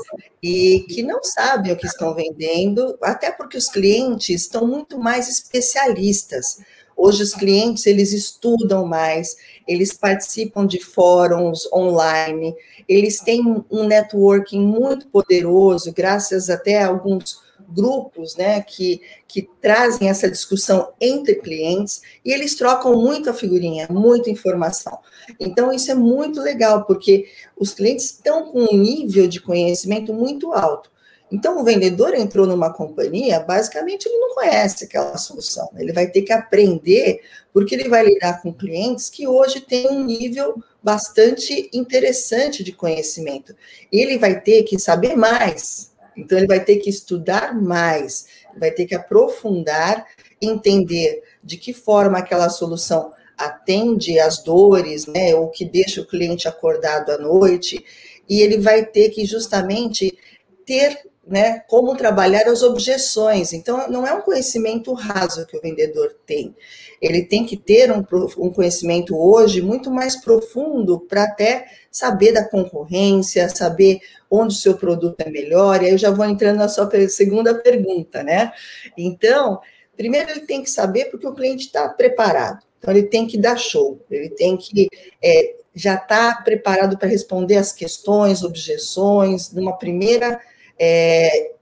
e 0.40 0.86
que 0.88 1.02
não 1.02 1.20
sabem 1.24 1.72
o 1.72 1.76
que 1.76 1.88
estão 1.88 2.14
vendendo, 2.14 2.96
até 3.02 3.32
porque 3.32 3.56
os 3.56 3.66
clientes 3.66 4.42
estão 4.42 4.64
muito 4.64 4.96
mais 4.96 5.28
especialistas. 5.28 6.60
Hoje 6.96 7.24
os 7.24 7.34
clientes 7.34 7.84
eles 7.84 8.12
estudam 8.12 8.86
mais, 8.86 9.36
eles 9.68 9.92
participam 9.92 10.66
de 10.66 10.82
fóruns 10.82 11.70
online, 11.70 12.56
eles 12.88 13.20
têm 13.20 13.42
um 13.70 13.84
networking 13.84 14.60
muito 14.60 15.06
poderoso, 15.08 15.92
graças 15.92 16.48
até 16.48 16.82
a 16.82 16.88
alguns 16.88 17.46
grupos, 17.68 18.34
né, 18.34 18.62
que, 18.62 19.02
que 19.26 19.46
trazem 19.60 20.08
essa 20.08 20.30
discussão 20.30 20.90
entre 20.98 21.34
clientes 21.34 22.00
e 22.24 22.32
eles 22.32 22.54
trocam 22.54 22.94
muita 22.96 23.34
figurinha, 23.34 23.86
muita 23.90 24.30
informação. 24.30 24.98
Então, 25.38 25.70
isso 25.70 25.90
é 25.90 25.94
muito 25.94 26.40
legal, 26.40 26.84
porque 26.84 27.26
os 27.56 27.74
clientes 27.74 28.06
estão 28.06 28.50
com 28.50 28.60
um 28.72 28.76
nível 28.76 29.28
de 29.28 29.40
conhecimento 29.40 30.14
muito 30.14 30.52
alto. 30.52 30.90
Então, 31.30 31.60
o 31.60 31.64
vendedor 31.64 32.14
entrou 32.14 32.46
numa 32.46 32.72
companhia, 32.72 33.40
basicamente 33.40 34.06
ele 34.06 34.18
não 34.18 34.34
conhece 34.34 34.84
aquela 34.84 35.16
solução. 35.18 35.68
Ele 35.76 35.92
vai 35.92 36.06
ter 36.06 36.22
que 36.22 36.32
aprender, 36.32 37.20
porque 37.52 37.74
ele 37.74 37.88
vai 37.88 38.04
lidar 38.04 38.40
com 38.40 38.52
clientes 38.52 39.10
que 39.10 39.26
hoje 39.26 39.60
têm 39.60 39.88
um 39.90 40.04
nível 40.04 40.62
bastante 40.82 41.68
interessante 41.72 42.64
de 42.64 42.72
conhecimento. 42.72 43.54
Ele 43.92 44.16
vai 44.16 44.40
ter 44.40 44.62
que 44.62 44.78
saber 44.78 45.16
mais. 45.16 45.92
Então, 46.16 46.38
ele 46.38 46.46
vai 46.46 46.64
ter 46.64 46.76
que 46.76 46.88
estudar 46.88 47.54
mais, 47.54 48.26
vai 48.58 48.70
ter 48.70 48.86
que 48.86 48.94
aprofundar, 48.94 50.06
entender 50.40 51.22
de 51.44 51.56
que 51.56 51.72
forma 51.72 52.18
aquela 52.18 52.48
solução 52.48 53.12
atende 53.36 54.18
às 54.18 54.42
dores, 54.42 55.06
né, 55.06 55.34
ou 55.34 55.48
que 55.48 55.64
deixa 55.64 56.00
o 56.00 56.06
cliente 56.06 56.48
acordado 56.48 57.10
à 57.10 57.18
noite, 57.18 57.84
e 58.28 58.40
ele 58.40 58.58
vai 58.58 58.84
ter 58.84 59.10
que 59.10 59.24
justamente 59.24 60.18
ter 60.66 61.07
né, 61.28 61.60
como 61.68 61.94
trabalhar 61.94 62.48
as 62.48 62.62
objeções. 62.62 63.52
Então, 63.52 63.88
não 63.90 64.06
é 64.06 64.14
um 64.14 64.22
conhecimento 64.22 64.92
raso 64.94 65.46
que 65.46 65.56
o 65.56 65.60
vendedor 65.60 66.16
tem. 66.26 66.54
Ele 67.00 67.22
tem 67.22 67.44
que 67.44 67.56
ter 67.56 67.92
um, 67.92 68.02
um 68.38 68.50
conhecimento 68.50 69.16
hoje 69.16 69.60
muito 69.60 69.90
mais 69.90 70.16
profundo 70.16 70.98
para 71.00 71.24
até 71.24 71.66
saber 71.90 72.32
da 72.32 72.48
concorrência, 72.48 73.48
saber 73.48 74.00
onde 74.30 74.54
o 74.54 74.58
seu 74.58 74.76
produto 74.76 75.20
é 75.20 75.30
melhor. 75.30 75.82
E 75.82 75.86
aí 75.86 75.92
eu 75.92 75.98
já 75.98 76.10
vou 76.10 76.24
entrando 76.24 76.56
na 76.56 76.68
sua 76.68 76.90
segunda 77.08 77.54
pergunta, 77.54 78.22
né? 78.22 78.52
Então, 78.96 79.60
primeiro 79.96 80.30
ele 80.30 80.40
tem 80.40 80.62
que 80.62 80.70
saber 80.70 81.06
porque 81.06 81.26
o 81.26 81.34
cliente 81.34 81.66
está 81.66 81.88
preparado. 81.90 82.66
Então, 82.78 82.94
ele 82.94 83.06
tem 83.06 83.26
que 83.26 83.36
dar 83.36 83.56
show, 83.56 84.00
ele 84.10 84.30
tem 84.30 84.56
que 84.56 84.88
é, 85.22 85.56
já 85.74 85.94
estar 85.94 86.36
tá 86.36 86.42
preparado 86.42 86.96
para 86.96 87.08
responder 87.08 87.56
as 87.56 87.72
questões, 87.72 88.42
objeções, 88.42 89.52
numa 89.52 89.76
primeira 89.76 90.40
é, 90.78 91.52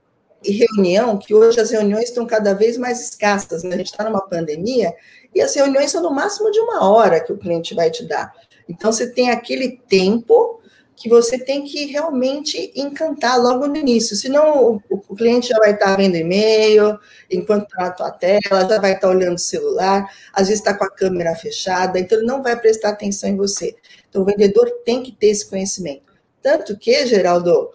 reunião, 0.43 1.17
que 1.17 1.33
hoje 1.33 1.59
as 1.59 1.71
reuniões 1.71 2.05
estão 2.05 2.25
cada 2.25 2.53
vez 2.53 2.77
mais 2.77 3.01
escassas, 3.01 3.63
né? 3.63 3.75
a 3.75 3.77
gente 3.77 3.91
está 3.91 4.03
numa 4.03 4.21
pandemia, 4.21 4.93
e 5.33 5.41
as 5.41 5.55
reuniões 5.55 5.91
são 5.91 6.01
no 6.01 6.11
máximo 6.11 6.51
de 6.51 6.59
uma 6.59 6.87
hora 6.89 7.19
que 7.19 7.31
o 7.31 7.37
cliente 7.37 7.73
vai 7.73 7.89
te 7.91 8.05
dar. 8.05 8.33
Então, 8.67 8.91
você 8.91 9.11
tem 9.11 9.29
aquele 9.29 9.79
tempo 9.87 10.61
que 10.95 11.07
você 11.07 11.37
tem 11.37 11.63
que 11.63 11.85
realmente 11.85 12.71
encantar 12.75 13.39
logo 13.39 13.67
no 13.67 13.77
início, 13.77 14.15
senão 14.15 14.81
o, 14.89 15.03
o 15.07 15.15
cliente 15.15 15.49
já 15.49 15.57
vai 15.59 15.73
estar 15.73 15.95
vendo 15.95 16.15
e-mail, 16.15 16.97
enquanto 17.29 17.65
está 17.65 17.83
na 17.83 17.91
tua 17.91 18.11
tela, 18.11 18.67
já 18.67 18.79
vai 18.79 18.93
estar 18.93 19.07
olhando 19.07 19.35
o 19.35 19.39
celular, 19.39 20.11
às 20.33 20.47
vezes 20.47 20.59
está 20.59 20.73
com 20.73 20.83
a 20.83 20.89
câmera 20.89 21.35
fechada, 21.35 21.99
então 21.99 22.17
ele 22.17 22.25
não 22.25 22.41
vai 22.41 22.59
prestar 22.59 22.89
atenção 22.89 23.29
em 23.29 23.37
você. 23.37 23.75
Então, 24.09 24.23
o 24.23 24.25
vendedor 24.25 24.67
tem 24.83 25.03
que 25.03 25.11
ter 25.11 25.27
esse 25.27 25.47
conhecimento. 25.47 26.13
Tanto 26.41 26.75
que, 26.75 27.05
Geraldo, 27.05 27.69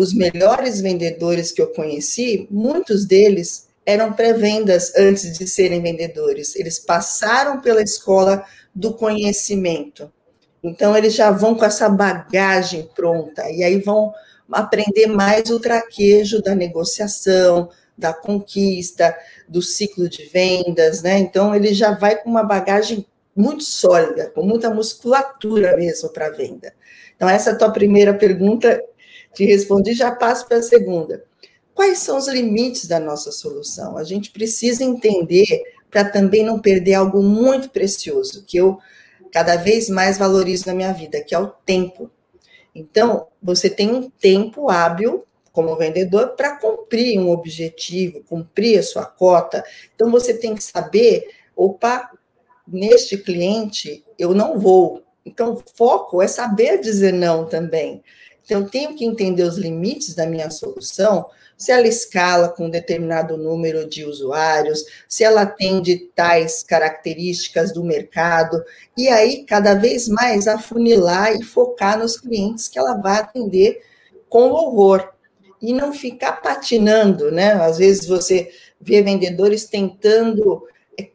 os 0.00 0.14
melhores 0.14 0.80
vendedores 0.80 1.52
que 1.52 1.60
eu 1.60 1.66
conheci, 1.66 2.48
muitos 2.50 3.04
deles 3.04 3.68
eram 3.84 4.14
pré-vendas 4.14 4.94
antes 4.96 5.36
de 5.36 5.46
serem 5.46 5.82
vendedores. 5.82 6.56
Eles 6.56 6.78
passaram 6.78 7.60
pela 7.60 7.82
escola 7.82 8.42
do 8.74 8.94
conhecimento. 8.94 10.10
Então, 10.62 10.96
eles 10.96 11.12
já 11.12 11.30
vão 11.30 11.54
com 11.54 11.66
essa 11.66 11.86
bagagem 11.86 12.88
pronta, 12.94 13.50
e 13.50 13.62
aí 13.62 13.78
vão 13.78 14.10
aprender 14.50 15.06
mais 15.06 15.50
o 15.50 15.60
traquejo 15.60 16.40
da 16.40 16.54
negociação, 16.54 17.68
da 17.96 18.14
conquista, 18.14 19.14
do 19.46 19.60
ciclo 19.60 20.08
de 20.08 20.24
vendas, 20.24 21.02
né? 21.02 21.18
Então, 21.18 21.54
ele 21.54 21.74
já 21.74 21.92
vai 21.92 22.16
com 22.16 22.30
uma 22.30 22.42
bagagem 22.42 23.06
muito 23.36 23.64
sólida, 23.64 24.30
com 24.34 24.42
muita 24.42 24.70
musculatura 24.70 25.76
mesmo 25.76 26.08
para 26.08 26.30
venda. 26.30 26.72
Então, 27.14 27.28
essa 27.28 27.50
é 27.50 27.52
a 27.52 27.56
tua 27.56 27.70
primeira 27.70 28.14
pergunta 28.14 28.82
te 29.34 29.44
respondi, 29.44 29.94
já 29.94 30.10
passo 30.14 30.46
para 30.46 30.58
a 30.58 30.62
segunda. 30.62 31.24
quais 31.74 31.98
são 31.98 32.18
os 32.18 32.28
limites 32.28 32.86
da 32.86 33.00
nossa 33.00 33.32
solução. 33.32 33.96
A 33.96 34.04
gente 34.04 34.30
precisa 34.30 34.84
entender 34.84 35.62
para 35.90 36.04
também 36.04 36.44
não 36.44 36.60
perder 36.60 36.94
algo 36.94 37.22
muito 37.22 37.70
precioso, 37.70 38.44
que 38.44 38.58
eu 38.58 38.78
cada 39.32 39.56
vez 39.56 39.88
mais 39.88 40.18
valorizo 40.18 40.66
na 40.66 40.74
minha 40.74 40.92
vida, 40.92 41.22
que 41.22 41.34
é 41.34 41.38
o 41.38 41.48
tempo. 41.48 42.10
Então, 42.74 43.28
você 43.42 43.70
tem 43.70 43.90
um 43.90 44.10
tempo 44.10 44.70
hábil 44.70 45.24
como 45.52 45.76
vendedor 45.76 46.34
para 46.36 46.56
cumprir 46.56 47.18
um 47.18 47.30
objetivo, 47.30 48.22
cumprir 48.24 48.78
a 48.78 48.82
sua 48.82 49.04
cota. 49.06 49.64
Então, 49.94 50.10
você 50.10 50.34
tem 50.34 50.54
que 50.54 50.62
saber, 50.62 51.28
opa, 51.56 52.10
neste 52.68 53.16
cliente 53.16 54.04
eu 54.18 54.34
não 54.34 54.58
vou. 54.58 55.02
Então, 55.24 55.62
foco 55.76 56.22
é 56.22 56.28
saber 56.28 56.80
dizer 56.80 57.12
não 57.12 57.46
também. 57.46 58.02
Então, 58.44 58.66
tenho 58.66 58.94
que 58.94 59.04
entender 59.04 59.42
os 59.42 59.56
limites 59.56 60.14
da 60.14 60.26
minha 60.26 60.50
solução 60.50 61.26
se 61.60 61.70
ela 61.72 61.86
escala 61.86 62.48
com 62.48 62.64
um 62.64 62.70
determinado 62.70 63.36
número 63.36 63.86
de 63.86 64.02
usuários, 64.06 64.82
se 65.06 65.22
ela 65.22 65.42
atende 65.42 66.10
tais 66.16 66.62
características 66.62 67.70
do 67.70 67.84
mercado, 67.84 68.64
e 68.96 69.08
aí 69.08 69.44
cada 69.44 69.74
vez 69.74 70.08
mais 70.08 70.48
afunilar 70.48 71.36
e 71.36 71.44
focar 71.44 71.98
nos 71.98 72.18
clientes 72.18 72.66
que 72.66 72.78
ela 72.78 72.94
vai 72.94 73.18
atender 73.18 73.82
com 74.26 74.48
louvor. 74.48 75.12
E 75.60 75.74
não 75.74 75.92
ficar 75.92 76.40
patinando, 76.40 77.30
né? 77.30 77.52
Às 77.52 77.76
vezes 77.76 78.06
você 78.06 78.50
vê 78.80 79.02
vendedores 79.02 79.66
tentando 79.66 80.66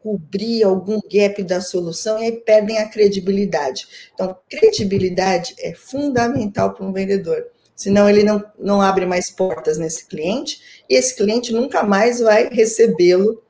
cobrir 0.01 0.63
algum 0.63 1.00
gap 1.12 1.44
da 1.44 1.62
solução 1.62 2.20
e 2.20 2.25
aí 2.25 2.32
perdem 2.32 2.77
a 2.77 2.89
credibilidade. 2.89 3.88
Então, 4.13 4.36
credibilidade 4.50 5.55
é 5.60 5.74
fundamental 5.74 6.74
para 6.74 6.86
um 6.86 6.94
vendedor 6.94 7.46
senão 7.75 8.10
ele 8.10 8.24
não, 8.24 8.44
não 8.58 8.82
abre 8.82 9.05
mais 9.05 9.29
portas 9.29 9.77
nesse 9.77 10.08
cliente, 10.08 10.62
e 10.89 10.96
esse 10.96 11.15
cliente 11.15 11.51
nunca 11.51 11.84
mais 11.84 12.20
vai 12.22 12.48
recebê-lo 12.50 13.44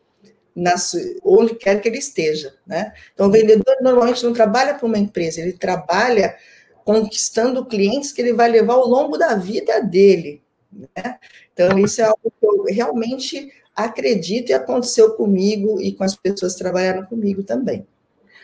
onde 1.23 1.55
quer 1.55 1.81
que 1.81 1.87
ele 1.87 1.99
esteja. 1.99 2.53
Né? 2.65 2.93
Então, 3.13 3.27
o 3.27 3.31
vendedor 3.31 3.75
normalmente 3.81 4.23
não 4.23 4.33
trabalha 4.33 4.73
para 4.73 4.85
uma 4.85 4.97
empresa, 4.97 5.41
ele 5.41 5.53
trabalha 5.53 6.35
conquistando 6.83 7.65
clientes 7.65 8.11
que 8.11 8.21
ele 8.21 8.33
vai 8.33 8.49
levar 8.49 8.73
ao 8.73 8.87
longo 8.87 9.17
da 9.17 9.35
vida 9.35 9.81
dele. 9.81 10.41
Né? 10.71 11.19
Então, 11.53 11.77
isso 11.79 12.01
é 12.01 12.05
algo 12.05 12.31
que 12.39 12.45
eu 12.45 12.63
realmente 12.63 13.51
acredito 13.75 14.49
e 14.49 14.53
aconteceu 14.53 15.13
comigo 15.13 15.81
e 15.81 15.91
com 15.91 16.03
as 16.03 16.15
pessoas 16.15 16.53
que 16.53 16.59
trabalharam 16.59 17.05
comigo 17.05 17.43
também. 17.43 17.85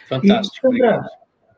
Fantástico. 0.09 0.73
E, 0.73 0.79
Sandra, 0.79 1.09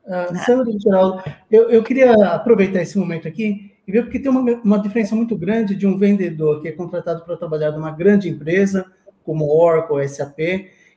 uh, 0.05 0.45
Sandra 0.45 0.79
Geraldo, 0.79 1.23
eu, 1.49 1.69
eu 1.69 1.83
queria 1.83 2.13
aproveitar 2.27 2.81
esse 2.81 2.97
momento 2.97 3.27
aqui 3.27 3.73
e 3.87 3.91
ver 3.91 4.03
porque 4.03 4.19
tem 4.19 4.31
uma, 4.31 4.41
uma 4.63 4.79
diferença 4.79 5.15
muito 5.15 5.35
grande 5.35 5.75
de 5.75 5.87
um 5.87 5.97
vendedor 5.97 6.61
que 6.61 6.67
é 6.67 6.71
contratado 6.71 7.25
para 7.25 7.35
trabalhar 7.35 7.71
numa 7.71 7.91
grande 7.91 8.29
empresa, 8.29 8.85
como 9.25 9.49
Oracle, 9.49 10.07
SAP, 10.07 10.39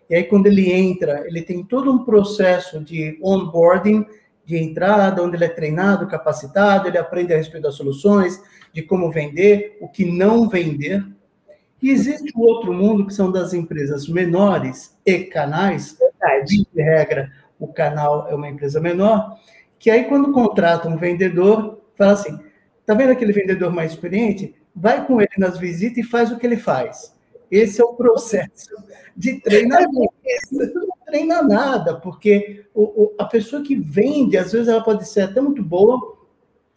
e 0.09 0.15
aí 0.15 0.25
quando 0.25 0.47
ele 0.47 0.71
entra, 0.71 1.25
ele 1.27 1.43
tem 1.43 1.65
todo 1.65 1.91
um 1.91 2.05
processo 2.05 2.81
de 2.81 3.19
onboarding, 3.23 4.05
de 4.45 4.57
entrada, 4.57 5.23
onde 5.23 5.37
ele 5.37 5.45
é 5.45 5.49
treinado, 5.49 6.07
capacitado, 6.07 6.87
ele 6.87 6.99
aprende 6.99 7.35
a 7.35 7.37
respeito 7.37 7.65
das 7.65 7.75
soluções, 7.75 8.41
de 8.73 8.83
como 8.83 9.11
vender, 9.11 9.77
o 9.81 9.89
que 9.89 10.05
não 10.05 10.49
vender. 10.49 11.05
E 11.87 11.91
existe 11.91 12.33
o 12.35 12.41
outro 12.41 12.73
mundo 12.73 13.07
que 13.07 13.15
são 13.15 13.31
das 13.31 13.55
empresas 13.55 14.09
menores 14.09 14.97
e 15.05 15.21
canais, 15.25 15.97
de 16.45 16.67
regra, 16.75 17.31
o 17.59 17.69
canal 17.69 18.27
é 18.29 18.35
uma 18.35 18.49
empresa 18.49 18.81
menor, 18.81 19.39
que 19.79 19.91
aí 19.91 20.05
quando 20.05 20.33
contrata 20.33 20.89
um 20.89 20.97
vendedor, 20.97 21.81
fala 21.97 22.13
assim, 22.13 22.39
Tá 22.87 22.95
vendo 22.95 23.11
aquele 23.11 23.33
vendedor 23.33 23.73
mais 23.73 23.91
experiente? 23.91 24.55
Vai 24.75 25.05
com 25.05 25.21
ele 25.21 25.29
nas 25.37 25.59
visitas 25.59 25.99
e 25.99 26.09
faz 26.09 26.31
o 26.31 26.39
que 26.39 26.47
ele 26.47 26.57
faz. 26.57 27.13
Esse 27.51 27.81
é 27.81 27.85
o 27.85 27.95
processo 27.95 28.71
de 29.17 29.41
treinamento. 29.41 30.15
Você 30.53 30.73
não 30.73 30.89
treina 31.05 31.43
nada, 31.43 31.97
porque 31.97 32.65
o, 32.73 32.83
o, 32.83 33.15
a 33.19 33.25
pessoa 33.25 33.63
que 33.63 33.75
vende, 33.75 34.37
às 34.37 34.53
vezes, 34.53 34.69
ela 34.69 34.83
pode 34.83 35.09
ser 35.09 35.23
até 35.23 35.41
muito 35.41 35.63
boa. 35.63 36.17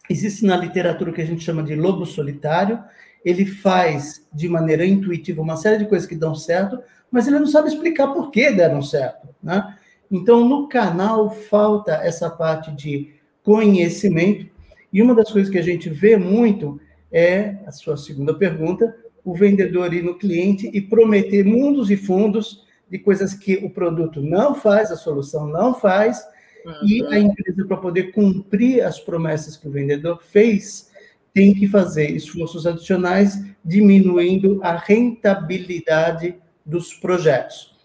Existe 0.08 0.44
na 0.44 0.56
literatura 0.56 1.10
o 1.10 1.14
que 1.14 1.20
a 1.20 1.26
gente 1.26 1.44
chama 1.44 1.62
de 1.62 1.76
lobo 1.76 2.04
solitário. 2.04 2.82
Ele 3.24 3.44
faz 3.44 4.26
de 4.32 4.48
maneira 4.48 4.84
intuitiva 4.84 5.42
uma 5.42 5.56
série 5.56 5.78
de 5.78 5.88
coisas 5.88 6.08
que 6.08 6.16
dão 6.16 6.34
certo, 6.34 6.80
mas 7.10 7.26
ele 7.26 7.38
não 7.38 7.46
sabe 7.46 7.68
explicar 7.68 8.08
por 8.08 8.30
que 8.30 8.50
deram 8.50 8.82
certo. 8.82 9.28
Né? 9.42 9.76
Então, 10.10 10.48
no 10.48 10.68
canal, 10.68 11.30
falta 11.30 11.92
essa 11.92 12.30
parte 12.30 12.70
de 12.72 13.12
conhecimento 13.42 14.50
e 14.92 15.00
uma 15.00 15.14
das 15.14 15.30
coisas 15.30 15.50
que 15.50 15.58
a 15.58 15.62
gente 15.62 15.88
vê 15.88 16.16
muito 16.16 16.80
é, 17.12 17.56
a 17.66 17.72
sua 17.72 17.96
segunda 17.96 18.34
pergunta, 18.34 18.94
o 19.24 19.34
vendedor 19.34 19.92
ir 19.92 20.02
no 20.02 20.18
cliente 20.18 20.70
e 20.72 20.80
prometer 20.80 21.44
mundos 21.44 21.90
e 21.90 21.96
fundos 21.96 22.64
de 22.90 22.98
coisas 22.98 23.34
que 23.34 23.56
o 23.56 23.70
produto 23.70 24.20
não 24.20 24.54
faz, 24.54 24.90
a 24.90 24.96
solução 24.96 25.46
não 25.46 25.74
faz, 25.74 26.20
uhum. 26.64 26.86
e 26.86 27.06
a 27.06 27.18
empresa, 27.18 27.64
para 27.64 27.76
poder 27.76 28.12
cumprir 28.12 28.82
as 28.82 28.98
promessas 28.98 29.56
que 29.56 29.68
o 29.68 29.70
vendedor 29.70 30.20
fez, 30.22 30.89
tem 31.32 31.54
que 31.54 31.66
fazer 31.66 32.10
esforços 32.10 32.66
adicionais, 32.66 33.42
diminuindo 33.64 34.60
a 34.62 34.76
rentabilidade 34.76 36.36
dos 36.64 36.94
projetos. 36.94 37.76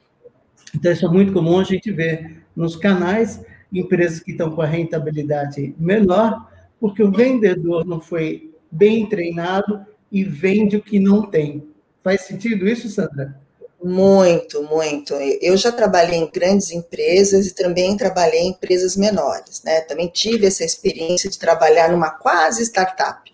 Então, 0.73 0.91
isso 0.91 1.05
é 1.05 1.09
muito 1.09 1.31
comum 1.33 1.59
a 1.59 1.63
gente 1.63 1.91
ver 1.91 2.43
nos 2.55 2.75
canais, 2.75 3.41
empresas 3.71 4.19
que 4.19 4.31
estão 4.31 4.51
com 4.51 4.61
a 4.61 4.65
rentabilidade 4.65 5.75
menor, 5.77 6.49
porque 6.79 7.03
o 7.03 7.11
vendedor 7.11 7.85
não 7.85 7.99
foi 7.99 8.51
bem 8.71 9.07
treinado 9.07 9.85
e 10.11 10.23
vende 10.23 10.77
o 10.77 10.81
que 10.81 10.99
não 10.99 11.23
tem. 11.23 11.67
Faz 12.03 12.21
sentido 12.21 12.67
isso, 12.67 12.89
Sandra? 12.89 13.39
Muito, 13.83 14.63
muito. 14.63 15.13
Eu 15.13 15.55
já 15.57 15.71
trabalhei 15.71 16.17
em 16.17 16.31
grandes 16.31 16.71
empresas 16.71 17.47
e 17.47 17.53
também 17.53 17.95
trabalhei 17.95 18.41
em 18.41 18.49
empresas 18.49 18.95
menores, 18.95 19.61
né? 19.63 19.81
Também 19.81 20.07
tive 20.07 20.47
essa 20.47 20.63
experiência 20.63 21.29
de 21.29 21.37
trabalhar 21.37 21.91
numa 21.91 22.09
quase 22.09 22.63
startup. 22.63 23.31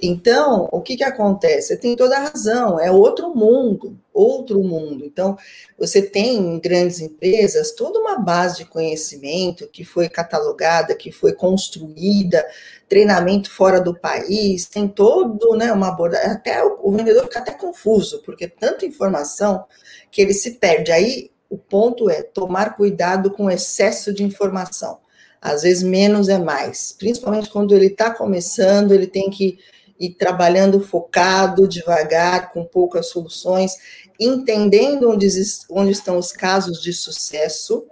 Então, 0.00 0.68
o 0.70 0.80
que, 0.80 0.96
que 0.96 1.02
acontece? 1.02 1.68
Você 1.68 1.76
tem 1.76 1.96
toda 1.96 2.16
a 2.16 2.28
razão, 2.28 2.78
é 2.78 2.88
outro 2.88 3.34
mundo, 3.34 3.98
outro 4.14 4.62
mundo. 4.62 5.04
Então, 5.04 5.36
você 5.76 6.00
tem 6.00 6.36
em 6.36 6.60
grandes 6.60 7.00
empresas 7.00 7.72
toda 7.72 7.98
uma 7.98 8.16
base 8.16 8.58
de 8.58 8.64
conhecimento 8.64 9.68
que 9.72 9.84
foi 9.84 10.08
catalogada, 10.08 10.94
que 10.94 11.10
foi 11.10 11.32
construída, 11.32 12.46
treinamento 12.88 13.50
fora 13.50 13.80
do 13.80 13.92
país, 13.92 14.66
tem 14.66 14.86
todo, 14.86 15.56
né, 15.56 15.72
uma 15.72 15.88
abordagem, 15.88 16.30
até 16.30 16.64
o, 16.64 16.78
o 16.80 16.92
vendedor 16.92 17.24
fica 17.24 17.40
até 17.40 17.50
confuso, 17.50 18.22
porque 18.24 18.44
é 18.44 18.48
tanta 18.48 18.86
informação 18.86 19.64
que 20.12 20.22
ele 20.22 20.32
se 20.32 20.52
perde. 20.52 20.92
Aí, 20.92 21.32
o 21.50 21.58
ponto 21.58 22.08
é 22.08 22.22
tomar 22.22 22.76
cuidado 22.76 23.32
com 23.32 23.46
o 23.46 23.50
excesso 23.50 24.12
de 24.12 24.22
informação. 24.22 24.98
Às 25.40 25.62
vezes, 25.62 25.82
menos 25.82 26.28
é 26.28 26.38
mais. 26.38 26.94
Principalmente 26.96 27.50
quando 27.50 27.74
ele 27.74 27.86
está 27.86 28.12
começando, 28.12 28.92
ele 28.92 29.06
tem 29.06 29.28
que 29.28 29.58
e 29.98 30.10
trabalhando 30.10 30.80
focado, 30.80 31.66
devagar, 31.66 32.52
com 32.52 32.64
poucas 32.64 33.08
soluções, 33.08 33.72
entendendo 34.18 35.10
onde, 35.10 35.26
onde 35.70 35.92
estão 35.92 36.18
os 36.18 36.32
casos 36.32 36.80
de 36.80 36.92
sucesso, 36.92 37.86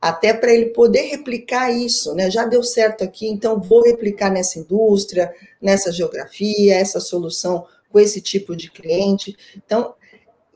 até 0.00 0.32
para 0.32 0.52
ele 0.52 0.66
poder 0.66 1.02
replicar 1.02 1.70
isso, 1.70 2.14
né? 2.14 2.30
Já 2.30 2.44
deu 2.44 2.62
certo 2.62 3.02
aqui, 3.02 3.26
então 3.26 3.60
vou 3.60 3.82
replicar 3.82 4.30
nessa 4.30 4.58
indústria, 4.58 5.32
nessa 5.60 5.90
geografia, 5.90 6.76
essa 6.76 7.00
solução 7.00 7.66
com 7.90 7.98
esse 7.98 8.20
tipo 8.20 8.54
de 8.54 8.70
cliente. 8.70 9.36
Então, 9.56 9.94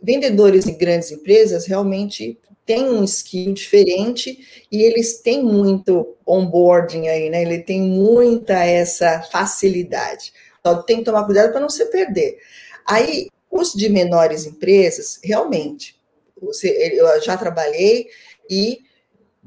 vendedores 0.00 0.66
em 0.66 0.76
grandes 0.76 1.11
empresas 1.11 1.66
realmente 1.66 2.38
têm 2.64 2.85
um 2.85 3.02
skill 3.05 3.52
diferente 3.52 4.64
e 4.70 4.83
eles 4.83 5.20
têm 5.20 5.42
muito 5.42 6.16
onboarding 6.24 7.09
aí, 7.09 7.28
né? 7.28 7.42
Ele 7.42 7.59
tem 7.59 7.81
muita 7.81 8.55
essa 8.64 9.22
facilidade. 9.22 10.33
Então, 10.62 10.81
tem 10.85 10.98
que 10.98 11.05
tomar 11.05 11.25
cuidado 11.25 11.51
para 11.51 11.61
não 11.61 11.68
se 11.68 11.85
perder. 11.87 12.38
Aí, 12.87 13.29
os 13.51 13.72
de 13.72 13.88
menores 13.88 14.46
empresas, 14.46 15.18
realmente, 15.22 16.01
você, 16.40 16.68
eu 16.94 17.20
já 17.20 17.37
trabalhei 17.37 18.09
e 18.48 18.81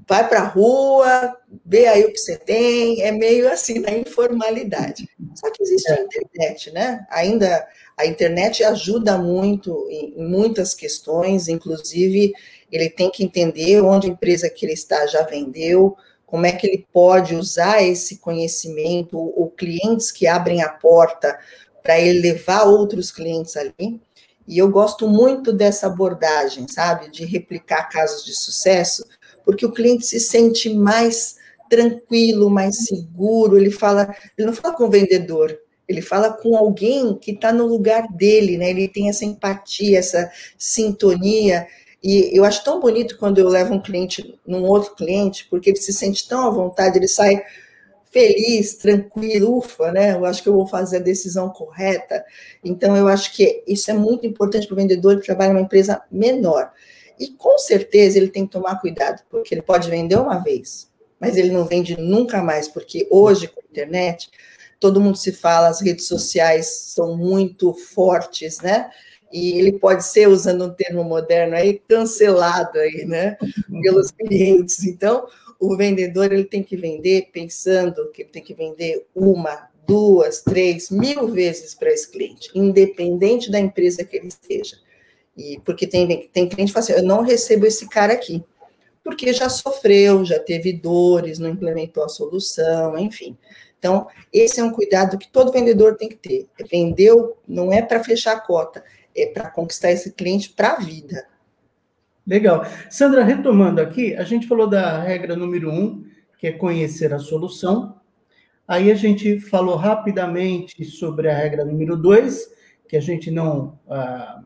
vai 0.07 0.27
para 0.27 0.41
a 0.41 0.47
rua, 0.47 1.37
vê 1.65 1.87
aí 1.87 2.03
o 2.03 2.11
que 2.11 2.17
você 2.17 2.37
tem, 2.37 3.01
é 3.01 3.11
meio 3.11 3.51
assim 3.51 3.79
na 3.79 3.91
informalidade. 3.91 5.09
Só 5.35 5.49
que 5.49 5.63
existe 5.63 5.89
a 5.91 6.01
internet, 6.01 6.71
né? 6.71 7.05
Ainda 7.09 7.65
a 7.97 8.05
internet 8.05 8.61
ajuda 8.63 9.17
muito 9.17 9.87
em, 9.89 10.15
em 10.17 10.27
muitas 10.27 10.73
questões, 10.73 11.47
inclusive 11.47 12.33
ele 12.69 12.89
tem 12.89 13.09
que 13.09 13.23
entender 13.23 13.81
onde 13.81 14.07
a 14.07 14.09
empresa 14.09 14.49
que 14.49 14.65
ele 14.65 14.73
está 14.73 15.07
já 15.07 15.23
vendeu, 15.23 15.97
como 16.25 16.45
é 16.45 16.51
que 16.51 16.67
ele 16.67 16.85
pode 16.91 17.35
usar 17.35 17.83
esse 17.83 18.17
conhecimento, 18.17 19.17
ou 19.17 19.49
clientes 19.49 20.11
que 20.11 20.27
abrem 20.27 20.61
a 20.61 20.69
porta 20.69 21.37
para 21.83 21.99
ele 21.99 22.19
levar 22.19 22.63
outros 22.63 23.11
clientes 23.11 23.55
ali. 23.55 24.01
E 24.47 24.57
eu 24.57 24.69
gosto 24.69 25.07
muito 25.07 25.53
dessa 25.53 25.87
abordagem, 25.87 26.67
sabe, 26.67 27.09
de 27.09 27.25
replicar 27.25 27.89
casos 27.89 28.25
de 28.25 28.33
sucesso, 28.33 29.05
porque 29.43 29.65
o 29.65 29.71
cliente 29.71 30.05
se 30.05 30.19
sente 30.19 30.73
mais 30.73 31.37
tranquilo, 31.69 32.49
mais 32.49 32.85
seguro. 32.85 33.57
Ele 33.57 33.71
fala, 33.71 34.15
ele 34.37 34.47
não 34.47 34.53
fala 34.53 34.75
com 34.75 34.85
o 34.85 34.89
vendedor, 34.89 35.57
ele 35.87 36.01
fala 36.01 36.31
com 36.31 36.55
alguém 36.55 37.15
que 37.15 37.31
está 37.31 37.51
no 37.53 37.65
lugar 37.65 38.07
dele, 38.11 38.57
né? 38.57 38.71
Ele 38.71 38.87
tem 38.87 39.09
essa 39.09 39.25
empatia, 39.25 39.99
essa 39.99 40.31
sintonia. 40.57 41.67
E 42.07 42.37
eu 42.37 42.45
acho 42.45 42.63
tão 42.63 42.79
bonito 42.79 43.17
quando 43.17 43.39
eu 43.39 43.49
levo 43.49 43.73
um 43.73 43.81
cliente 43.81 44.39
num 44.45 44.63
outro 44.63 44.93
cliente, 44.93 45.47
porque 45.49 45.71
ele 45.71 45.81
se 45.81 45.91
sente 45.91 46.27
tão 46.27 46.45
à 46.45 46.51
vontade, 46.51 46.99
ele 46.99 47.07
sai 47.07 47.43
feliz, 48.11 48.75
tranquilo, 48.75 49.57
ufa, 49.57 49.91
né? 49.91 50.13
Eu 50.13 50.23
acho 50.23 50.43
que 50.43 50.47
eu 50.47 50.53
vou 50.53 50.67
fazer 50.67 50.97
a 50.97 50.99
decisão 50.99 51.49
correta. 51.49 52.23
Então, 52.63 52.95
eu 52.95 53.07
acho 53.07 53.33
que 53.33 53.63
isso 53.65 53.89
é 53.89 53.95
muito 53.95 54.27
importante 54.27 54.67
para 54.67 54.75
o 54.75 54.77
vendedor 54.77 55.19
que 55.19 55.25
trabalha 55.25 55.51
numa 55.51 55.63
empresa 55.63 55.99
menor. 56.11 56.71
E 57.19 57.29
com 57.29 57.57
certeza 57.57 58.19
ele 58.19 58.29
tem 58.29 58.45
que 58.45 58.51
tomar 58.51 58.79
cuidado, 58.79 59.23
porque 59.27 59.55
ele 59.55 59.63
pode 59.63 59.89
vender 59.89 60.15
uma 60.15 60.37
vez, 60.37 60.87
mas 61.19 61.35
ele 61.35 61.49
não 61.49 61.65
vende 61.65 61.99
nunca 61.99 62.39
mais, 62.43 62.67
porque 62.67 63.07
hoje, 63.09 63.47
com 63.47 63.61
a 63.61 63.63
internet, 63.71 64.29
todo 64.79 65.01
mundo 65.01 65.17
se 65.17 65.31
fala, 65.31 65.69
as 65.69 65.81
redes 65.81 66.05
sociais 66.07 66.67
são 66.67 67.17
muito 67.17 67.73
fortes, 67.73 68.59
né? 68.59 68.91
E 69.35 69.59
ele 69.59 69.73
pode 69.73 70.05
ser, 70.05 70.29
usando 70.29 70.63
um 70.63 70.73
termo 70.73 71.03
moderno 71.03 71.57
aí, 71.57 71.81
cancelado 71.89 72.79
aí, 72.79 73.03
né? 73.03 73.35
Pelos 73.81 74.09
clientes. 74.09 74.85
Então, 74.85 75.27
o 75.59 75.75
vendedor 75.75 76.31
ele 76.31 76.45
tem 76.45 76.63
que 76.63 76.77
vender 76.77 77.27
pensando 77.33 78.09
que 78.11 78.21
ele 78.21 78.29
tem 78.29 78.41
que 78.41 78.53
vender 78.53 79.05
uma, 79.13 79.67
duas, 79.85 80.41
três, 80.41 80.89
mil 80.89 81.27
vezes 81.27 81.75
para 81.75 81.91
esse 81.91 82.09
cliente, 82.09 82.49
independente 82.55 83.51
da 83.51 83.59
empresa 83.59 84.05
que 84.05 84.15
ele 84.15 84.27
esteja. 84.27 84.77
E 85.35 85.59
porque 85.65 85.85
tem, 85.85 86.29
tem 86.31 86.47
cliente 86.47 86.71
que 86.71 86.73
fala 86.73 86.85
assim, 86.85 86.93
eu 86.93 87.03
não 87.03 87.21
recebo 87.21 87.65
esse 87.65 87.89
cara 87.89 88.13
aqui, 88.13 88.41
porque 89.03 89.33
já 89.33 89.49
sofreu, 89.49 90.23
já 90.23 90.39
teve 90.39 90.71
dores, 90.71 91.39
não 91.39 91.49
implementou 91.49 92.05
a 92.05 92.09
solução, 92.09 92.97
enfim. 92.97 93.37
Então, 93.77 94.07
esse 94.31 94.61
é 94.61 94.63
um 94.63 94.71
cuidado 94.71 95.17
que 95.17 95.27
todo 95.27 95.51
vendedor 95.51 95.97
tem 95.97 96.07
que 96.07 96.15
ter. 96.15 96.47
Vendeu 96.71 97.37
não 97.45 97.73
é 97.73 97.81
para 97.81 98.01
fechar 98.01 98.37
a 98.37 98.39
cota, 98.39 98.81
é 99.15 99.27
para 99.27 99.49
conquistar 99.49 99.91
esse 99.91 100.11
cliente 100.11 100.49
para 100.49 100.73
a 100.73 100.79
vida. 100.79 101.25
Legal. 102.25 102.65
Sandra, 102.89 103.23
retomando 103.23 103.79
aqui, 103.79 104.15
a 104.15 104.23
gente 104.23 104.47
falou 104.47 104.67
da 104.67 104.99
regra 105.01 105.35
número 105.35 105.71
um, 105.71 106.03
que 106.39 106.47
é 106.47 106.51
conhecer 106.51 107.13
a 107.13 107.19
solução. 107.19 107.99
Aí 108.67 108.91
a 108.91 108.95
gente 108.95 109.39
falou 109.39 109.75
rapidamente 109.75 110.83
sobre 110.85 111.29
a 111.29 111.35
regra 111.35 111.63
número 111.63 111.95
dois, 111.95 112.51
que 112.89 112.97
a 112.97 112.99
gente 112.99 113.29
não 113.29 113.79
ah, 113.87 114.41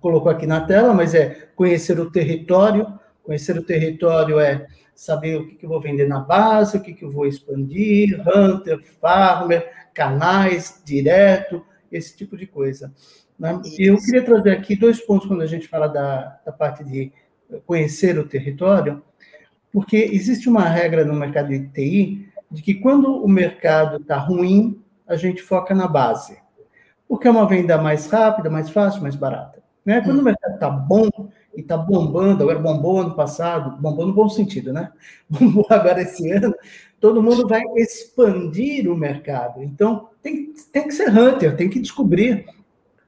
colocou 0.00 0.32
aqui 0.32 0.46
na 0.46 0.62
tela, 0.62 0.94
mas 0.94 1.14
é 1.14 1.48
conhecer 1.54 2.00
o 2.00 2.10
território. 2.10 2.98
Conhecer 3.22 3.56
o 3.58 3.62
território 3.62 4.40
é 4.40 4.66
saber 4.94 5.36
o 5.36 5.46
que, 5.46 5.56
que 5.56 5.66
eu 5.66 5.70
vou 5.70 5.80
vender 5.80 6.08
na 6.08 6.20
base, 6.20 6.76
o 6.76 6.80
que, 6.80 6.94
que 6.94 7.04
eu 7.04 7.10
vou 7.10 7.26
expandir, 7.26 8.20
hunter, 8.26 8.82
farmer, 9.00 9.70
canais, 9.92 10.82
direto, 10.84 11.64
esse 11.92 12.16
tipo 12.16 12.36
de 12.36 12.46
coisa. 12.46 12.92
Né? 13.38 13.60
E 13.78 13.88
eu 13.88 13.96
queria 13.98 14.24
trazer 14.24 14.50
aqui 14.50 14.76
dois 14.76 15.00
pontos 15.00 15.26
quando 15.26 15.42
a 15.42 15.46
gente 15.46 15.68
fala 15.68 15.86
da, 15.86 16.40
da 16.44 16.52
parte 16.52 16.84
de 16.84 17.12
conhecer 17.66 18.18
o 18.18 18.26
território, 18.26 19.02
porque 19.72 19.96
existe 19.96 20.48
uma 20.48 20.64
regra 20.64 21.04
no 21.04 21.14
mercado 21.14 21.48
de 21.48 21.68
TI 21.68 22.28
de 22.50 22.62
que 22.62 22.74
quando 22.74 23.22
o 23.22 23.28
mercado 23.28 23.96
está 23.96 24.16
ruim, 24.16 24.82
a 25.06 25.16
gente 25.16 25.42
foca 25.42 25.74
na 25.74 25.88
base, 25.88 26.38
porque 27.08 27.26
é 27.26 27.30
uma 27.30 27.48
venda 27.48 27.78
mais 27.78 28.06
rápida, 28.06 28.50
mais 28.50 28.70
fácil, 28.70 29.02
mais 29.02 29.16
barata. 29.16 29.62
Né? 29.84 30.00
Quando 30.00 30.18
hum. 30.18 30.20
o 30.20 30.24
mercado 30.24 30.54
está 30.54 30.70
bom, 30.70 31.08
e 31.54 31.60
está 31.60 31.76
bombando, 31.76 32.42
agora 32.42 32.58
bombou 32.58 33.00
ano 33.00 33.14
passado, 33.14 33.76
bombou 33.80 34.06
no 34.06 34.12
bom 34.12 34.28
sentido, 34.28 34.72
né? 34.72 34.90
Bombou 35.28 35.66
agora 35.68 36.02
esse 36.02 36.30
ano, 36.30 36.54
todo 37.00 37.22
mundo 37.22 37.46
vai 37.46 37.62
expandir 37.76 38.90
o 38.90 38.96
mercado. 38.96 39.62
Então, 39.62 40.08
tem, 40.22 40.52
tem 40.72 40.86
que 40.86 40.94
ser 40.94 41.10
hunter, 41.10 41.56
tem 41.56 41.68
que 41.68 41.80
descobrir 41.80 42.46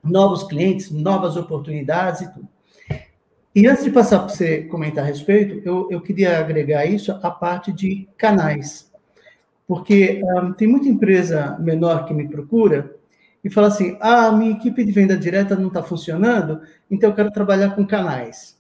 novos 0.03 0.43
clientes, 0.45 0.91
novas 0.91 1.37
oportunidades 1.37 2.23
e 2.23 2.33
tudo. 2.33 2.49
E 3.55 3.67
antes 3.69 3.85
de 3.85 3.91
passar 3.91 4.19
para 4.19 4.29
você 4.29 4.63
comentar 4.63 5.05
a 5.05 5.07
respeito, 5.07 5.63
eu, 5.65 5.89
eu 5.91 6.01
queria 6.01 6.39
agregar 6.39 6.85
isso 6.87 7.13
à 7.23 7.31
parte 7.31 7.73
de 7.73 8.09
canais. 8.17 8.91
Porque 9.67 10.21
um, 10.25 10.53
tem 10.53 10.67
muita 10.67 10.89
empresa 10.89 11.57
menor 11.61 12.05
que 12.05 12.13
me 12.13 12.29
procura 12.29 12.95
e 13.45 13.51
fala 13.51 13.69
assim: 13.69 13.97
ah, 14.01 14.33
minha 14.33 14.53
equipe 14.53 14.83
de 14.83 14.91
venda 14.91 15.17
direta 15.17 15.55
não 15.55 15.69
está 15.69 15.83
funcionando, 15.83 16.63
então 16.91 17.11
eu 17.11 17.15
quero 17.15 17.31
trabalhar 17.31 17.77
com 17.77 17.87
canais. 17.87 18.59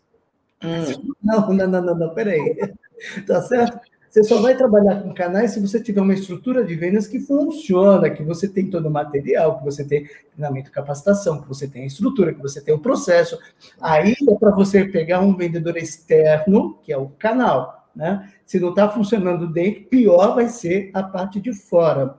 Hum. 0.63 1.15
Não, 1.25 1.53
não, 1.53 1.67
não, 1.67 1.83
não, 1.83 1.95
não, 1.95 2.15
peraí. 2.15 2.57
Tá 3.27 3.43
certo? 3.43 3.81
Você 4.09 4.23
só 4.23 4.41
vai 4.41 4.57
trabalhar 4.57 5.03
com 5.03 5.13
canais 5.13 5.51
se 5.51 5.61
você 5.61 5.83
tiver 5.83 6.01
uma 6.01 6.15
estrutura 6.15 6.65
de 6.65 6.77
vendas 6.77 7.09
que 7.09 7.19
funciona, 7.19 8.09
que 8.09 8.23
você 8.23 8.47
tem 8.47 8.71
todo 8.71 8.87
o 8.87 8.91
material, 8.91 9.59
que 9.59 9.65
você 9.65 9.85
tem 9.85 10.09
treinamento 10.33 10.71
e 10.71 10.73
capacitação, 10.73 11.43
que 11.43 11.49
você 11.49 11.67
tem 11.67 11.83
a 11.83 11.87
estrutura, 11.87 12.33
que 12.33 12.41
você 12.41 12.61
tem 12.61 12.73
o 12.73 12.79
processo. 12.79 13.37
Aí 13.81 14.15
é 14.29 14.35
para 14.37 14.53
você 14.53 14.85
pegar 14.85 15.19
um 15.19 15.37
vendedor 15.37 15.77
externo, 15.77 16.79
que 16.85 16.93
é 16.93 16.97
o 16.97 17.09
canal. 17.19 17.89
Né? 17.95 18.31
Se 18.47 18.61
não 18.61 18.71
está 18.71 18.89
funcionando 18.89 19.53
dentro, 19.53 19.87
pior 19.87 20.37
vai 20.37 20.49
ser 20.49 20.91
a 20.95 21.03
parte 21.03 21.41
de 21.41 21.53
fora. 21.53 22.17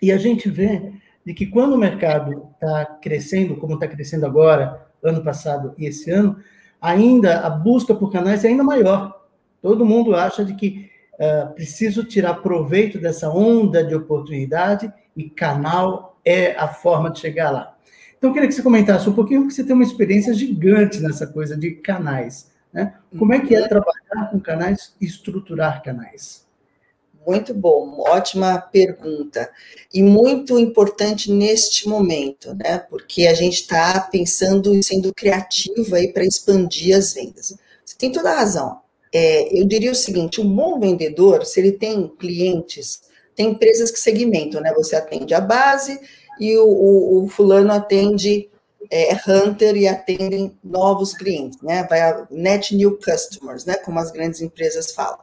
E 0.00 0.10
a 0.10 0.16
gente 0.16 0.48
vê 0.48 0.94
de 1.24 1.34
que 1.34 1.46
quando 1.46 1.74
o 1.74 1.78
mercado 1.78 2.48
está 2.54 2.84
crescendo, 3.00 3.56
como 3.56 3.74
está 3.74 3.86
crescendo 3.86 4.26
agora, 4.26 4.86
ano 5.02 5.22
passado 5.22 5.74
e 5.78 5.86
esse 5.86 6.10
ano, 6.10 6.36
ainda 6.80 7.40
a 7.40 7.50
busca 7.50 7.94
por 7.94 8.10
canais 8.10 8.44
é 8.44 8.48
ainda 8.48 8.64
maior. 8.64 9.22
Todo 9.60 9.86
mundo 9.86 10.14
acha 10.14 10.44
de 10.44 10.54
que 10.54 10.90
uh, 11.14 11.54
preciso 11.54 12.04
tirar 12.04 12.34
proveito 12.34 12.98
dessa 12.98 13.30
onda 13.30 13.84
de 13.84 13.94
oportunidade 13.94 14.92
e 15.16 15.30
canal 15.30 16.18
é 16.24 16.56
a 16.56 16.68
forma 16.68 17.10
de 17.10 17.20
chegar 17.20 17.50
lá. 17.50 17.76
Então, 18.16 18.30
eu 18.30 18.34
queria 18.34 18.48
que 18.48 18.54
você 18.54 18.62
comentasse 18.62 19.08
um 19.08 19.14
pouquinho, 19.14 19.40
porque 19.42 19.54
você 19.54 19.64
tem 19.64 19.74
uma 19.74 19.82
experiência 19.82 20.32
gigante 20.32 21.00
nessa 21.00 21.26
coisa 21.26 21.56
de 21.56 21.72
canais. 21.72 22.52
Né? 22.72 22.94
Como 23.18 23.32
é 23.34 23.40
que 23.40 23.54
é 23.54 23.62
uhum. 23.62 23.68
trabalhar 23.68 24.30
com 24.30 24.40
canais 24.40 24.94
e 25.00 25.04
estruturar 25.04 25.82
canais? 25.82 26.46
Muito 27.24 27.54
bom, 27.54 28.00
ótima 28.00 28.58
pergunta. 28.58 29.48
E 29.94 30.02
muito 30.02 30.58
importante 30.58 31.30
neste 31.30 31.88
momento, 31.88 32.54
né? 32.54 32.78
Porque 32.78 33.26
a 33.26 33.34
gente 33.34 33.54
está 33.54 34.00
pensando 34.00 34.74
e 34.74 34.82
sendo 34.82 35.14
criativo 35.14 35.94
aí 35.94 36.12
para 36.12 36.24
expandir 36.24 36.96
as 36.96 37.14
vendas. 37.14 37.54
Você 37.84 37.96
tem 37.96 38.10
toda 38.10 38.30
a 38.30 38.36
razão. 38.36 38.80
É, 39.12 39.60
eu 39.60 39.64
diria 39.66 39.92
o 39.92 39.94
seguinte: 39.94 40.40
um 40.40 40.54
bom 40.54 40.80
vendedor, 40.80 41.44
se 41.44 41.60
ele 41.60 41.72
tem 41.72 42.08
clientes, 42.18 43.02
tem 43.36 43.50
empresas 43.50 43.90
que 43.90 44.00
segmentam, 44.00 44.60
né? 44.60 44.72
Você 44.74 44.96
atende 44.96 45.32
a 45.32 45.40
base 45.40 46.00
e 46.40 46.56
o, 46.56 46.66
o, 46.66 47.24
o 47.24 47.28
fulano 47.28 47.72
atende 47.72 48.48
é, 48.90 49.14
Hunter 49.28 49.76
e 49.76 49.86
atendem 49.86 50.56
novos 50.62 51.14
clientes, 51.14 51.60
né? 51.62 51.86
Vai 51.88 52.00
a 52.00 52.26
net 52.30 52.74
new 52.74 52.98
customers, 52.98 53.64
né? 53.64 53.76
Como 53.76 53.98
as 53.98 54.10
grandes 54.10 54.40
empresas 54.40 54.92
falam. 54.92 55.20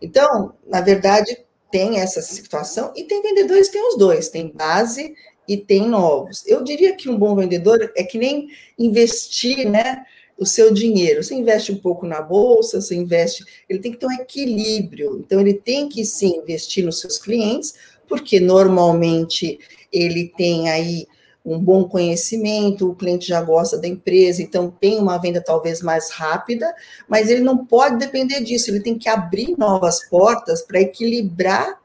Então, 0.00 0.54
na 0.66 0.80
verdade, 0.80 1.44
tem 1.70 1.98
essa 1.98 2.22
situação 2.22 2.92
e 2.96 3.04
tem 3.04 3.22
vendedores 3.22 3.68
que 3.68 3.74
têm 3.74 3.88
os 3.88 3.98
dois, 3.98 4.28
tem 4.28 4.48
base 4.48 5.14
e 5.46 5.56
tem 5.56 5.88
novos. 5.88 6.46
Eu 6.46 6.62
diria 6.62 6.96
que 6.96 7.08
um 7.08 7.18
bom 7.18 7.34
vendedor 7.34 7.92
é 7.96 8.04
que 8.04 8.18
nem 8.18 8.48
investir, 8.78 9.68
né? 9.68 10.04
O 10.36 10.44
seu 10.44 10.72
dinheiro. 10.72 11.22
Você 11.22 11.34
investe 11.34 11.70
um 11.70 11.78
pouco 11.78 12.06
na 12.06 12.20
bolsa, 12.20 12.80
você 12.80 12.96
investe. 12.96 13.44
Ele 13.68 13.78
tem 13.78 13.92
que 13.92 13.98
ter 13.98 14.06
um 14.06 14.12
equilíbrio. 14.12 15.18
Então, 15.24 15.40
ele 15.40 15.54
tem 15.54 15.88
que 15.88 16.04
sim 16.04 16.38
investir 16.38 16.84
nos 16.84 16.98
seus 16.98 17.18
clientes, 17.18 17.74
porque 18.08 18.40
normalmente 18.40 19.60
ele 19.92 20.32
tem 20.36 20.68
aí 20.68 21.06
um 21.44 21.58
bom 21.58 21.84
conhecimento, 21.84 22.88
o 22.88 22.94
cliente 22.94 23.28
já 23.28 23.42
gosta 23.42 23.76
da 23.78 23.86
empresa, 23.86 24.42
então 24.42 24.70
tem 24.80 24.98
uma 24.98 25.18
venda 25.18 25.42
talvez 25.42 25.82
mais 25.82 26.10
rápida, 26.10 26.74
mas 27.06 27.28
ele 27.28 27.42
não 27.42 27.66
pode 27.66 27.98
depender 27.98 28.40
disso, 28.40 28.70
ele 28.70 28.80
tem 28.80 28.96
que 28.96 29.08
abrir 29.08 29.54
novas 29.58 30.08
portas 30.08 30.62
para 30.62 30.80
equilibrar 30.80 31.78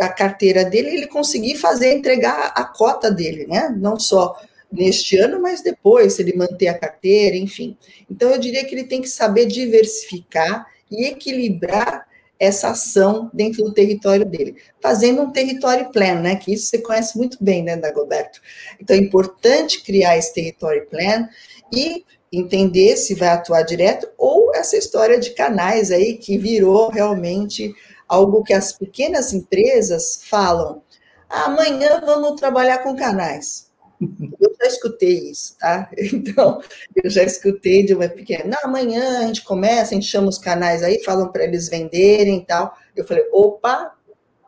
a 0.00 0.08
carteira 0.08 0.64
dele 0.64 0.90
ele 0.90 1.06
conseguir 1.06 1.56
fazer, 1.56 1.92
entregar 1.92 2.52
a 2.54 2.64
cota 2.64 3.10
dele, 3.10 3.46
né? 3.46 3.74
Não 3.76 3.98
só 3.98 4.36
neste 4.70 5.16
ano, 5.16 5.40
mas 5.40 5.62
depois, 5.62 6.14
se 6.14 6.22
ele 6.22 6.36
manter 6.36 6.68
a 6.68 6.78
carteira, 6.78 7.36
enfim. 7.36 7.76
Então, 8.10 8.30
eu 8.30 8.38
diria 8.38 8.64
que 8.64 8.74
ele 8.74 8.84
tem 8.84 9.00
que 9.00 9.08
saber 9.08 9.46
diversificar 9.46 10.66
e 10.90 11.06
equilibrar 11.06 12.05
essa 12.38 12.70
ação 12.70 13.30
dentro 13.32 13.64
do 13.64 13.72
território 13.72 14.24
dele, 14.24 14.56
fazendo 14.80 15.22
um 15.22 15.32
território 15.32 15.90
plano, 15.90 16.22
né? 16.22 16.36
Que 16.36 16.52
isso 16.52 16.66
você 16.66 16.78
conhece 16.78 17.16
muito 17.16 17.38
bem, 17.40 17.62
né, 17.62 17.76
Dagoberto? 17.76 18.40
Então 18.80 18.94
é 18.94 18.98
importante 18.98 19.82
criar 19.82 20.16
esse 20.18 20.34
território 20.34 20.86
plano 20.86 21.28
e 21.72 22.04
entender 22.32 22.96
se 22.96 23.14
vai 23.14 23.28
atuar 23.28 23.62
direto 23.62 24.08
ou 24.18 24.54
essa 24.54 24.76
história 24.76 25.18
de 25.18 25.30
canais 25.30 25.90
aí 25.90 26.18
que 26.18 26.36
virou 26.36 26.90
realmente 26.90 27.74
algo 28.08 28.42
que 28.42 28.52
as 28.52 28.72
pequenas 28.72 29.32
empresas 29.32 30.20
falam. 30.24 30.82
Amanhã 31.28 32.00
vamos 32.04 32.38
trabalhar 32.38 32.78
com 32.78 32.94
canais. 32.94 33.65
Eu 34.00 34.54
já 34.60 34.66
escutei 34.66 35.30
isso, 35.30 35.56
tá? 35.58 35.90
Então, 36.12 36.60
eu 37.02 37.08
já 37.10 37.22
escutei 37.22 37.84
de 37.84 37.94
uma 37.94 38.08
pequena. 38.08 38.44
Não, 38.44 38.70
amanhã 38.70 39.20
a 39.20 39.26
gente 39.26 39.42
começa, 39.44 39.92
a 39.92 39.94
gente 39.94 40.06
chama 40.06 40.28
os 40.28 40.38
canais 40.38 40.82
aí, 40.82 41.02
falam 41.04 41.30
para 41.30 41.44
eles 41.44 41.68
venderem 41.68 42.38
e 42.38 42.44
tal. 42.44 42.76
Eu 42.94 43.04
falei, 43.06 43.26
opa, 43.32 43.94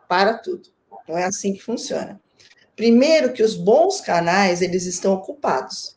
para 0.08 0.34
tudo. 0.34 0.68
Não 1.08 1.16
é 1.16 1.24
assim 1.24 1.52
que 1.54 1.62
funciona. 1.62 2.20
Primeiro 2.76 3.32
que 3.32 3.42
os 3.42 3.54
bons 3.56 4.00
canais, 4.00 4.62
eles 4.62 4.84
estão 4.87 5.14
ocupados. 5.14 5.96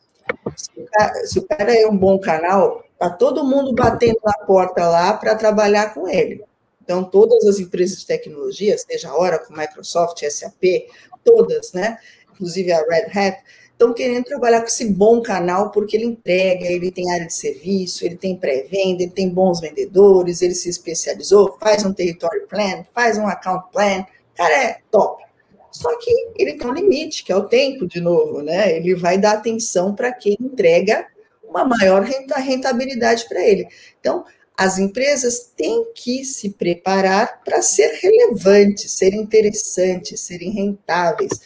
Se 0.56 0.70
o 0.80 0.86
cara, 0.86 1.26
se 1.26 1.38
o 1.38 1.46
cara 1.46 1.74
é 1.74 1.86
um 1.86 1.96
bom 1.96 2.18
canal, 2.18 2.82
tá 2.98 3.10
todo 3.10 3.44
mundo 3.44 3.72
batendo 3.72 4.18
na 4.24 4.32
porta 4.46 4.88
lá 4.88 5.12
para 5.12 5.34
trabalhar 5.34 5.94
com 5.94 6.08
ele. 6.08 6.42
Então, 6.82 7.04
todas 7.04 7.46
as 7.46 7.60
empresas 7.60 8.00
de 8.00 8.06
tecnologia, 8.06 8.76
seja 8.76 9.14
Oracle, 9.14 9.56
Microsoft, 9.56 10.22
SAP, 10.28 10.88
todas, 11.24 11.72
né? 11.72 11.98
Inclusive 12.42 12.72
a 12.72 12.82
Red 12.82 13.06
Hat, 13.14 13.38
estão 13.70 13.94
querendo 13.94 14.24
trabalhar 14.24 14.60
com 14.60 14.66
esse 14.66 14.84
bom 14.86 15.22
canal 15.22 15.70
porque 15.70 15.96
ele 15.96 16.06
entrega, 16.06 16.66
ele 16.66 16.90
tem 16.90 17.10
área 17.12 17.26
de 17.26 17.34
serviço, 17.34 18.04
ele 18.04 18.16
tem 18.16 18.36
pré-venda, 18.36 19.04
ele 19.04 19.12
tem 19.12 19.28
bons 19.28 19.60
vendedores, 19.60 20.42
ele 20.42 20.54
se 20.54 20.68
especializou, 20.68 21.56
faz 21.60 21.84
um 21.84 21.92
territory 21.92 22.46
plan, 22.48 22.84
faz 22.92 23.16
um 23.16 23.26
account 23.28 23.70
plan, 23.72 24.04
cara 24.34 24.54
é 24.54 24.78
top. 24.90 25.22
Só 25.70 25.96
que 25.98 26.10
ele 26.36 26.54
tem 26.54 26.66
um 26.66 26.74
limite, 26.74 27.24
que 27.24 27.32
é 27.32 27.36
o 27.36 27.44
tempo, 27.44 27.86
de 27.86 28.00
novo, 28.00 28.42
né? 28.42 28.76
Ele 28.76 28.94
vai 28.94 29.16
dar 29.16 29.32
atenção 29.32 29.94
para 29.94 30.12
quem 30.12 30.36
entrega 30.38 31.06
uma 31.42 31.64
maior 31.64 32.02
rentabilidade 32.02 33.26
para 33.28 33.40
ele. 33.40 33.66
Então, 33.98 34.24
as 34.56 34.78
empresas 34.78 35.50
têm 35.56 35.86
que 35.94 36.24
se 36.24 36.50
preparar 36.50 37.42
para 37.42 37.62
ser 37.62 37.98
relevantes, 38.00 38.92
serem 38.92 39.22
interessantes, 39.22 40.20
serem 40.20 40.50
rentáveis, 40.50 41.40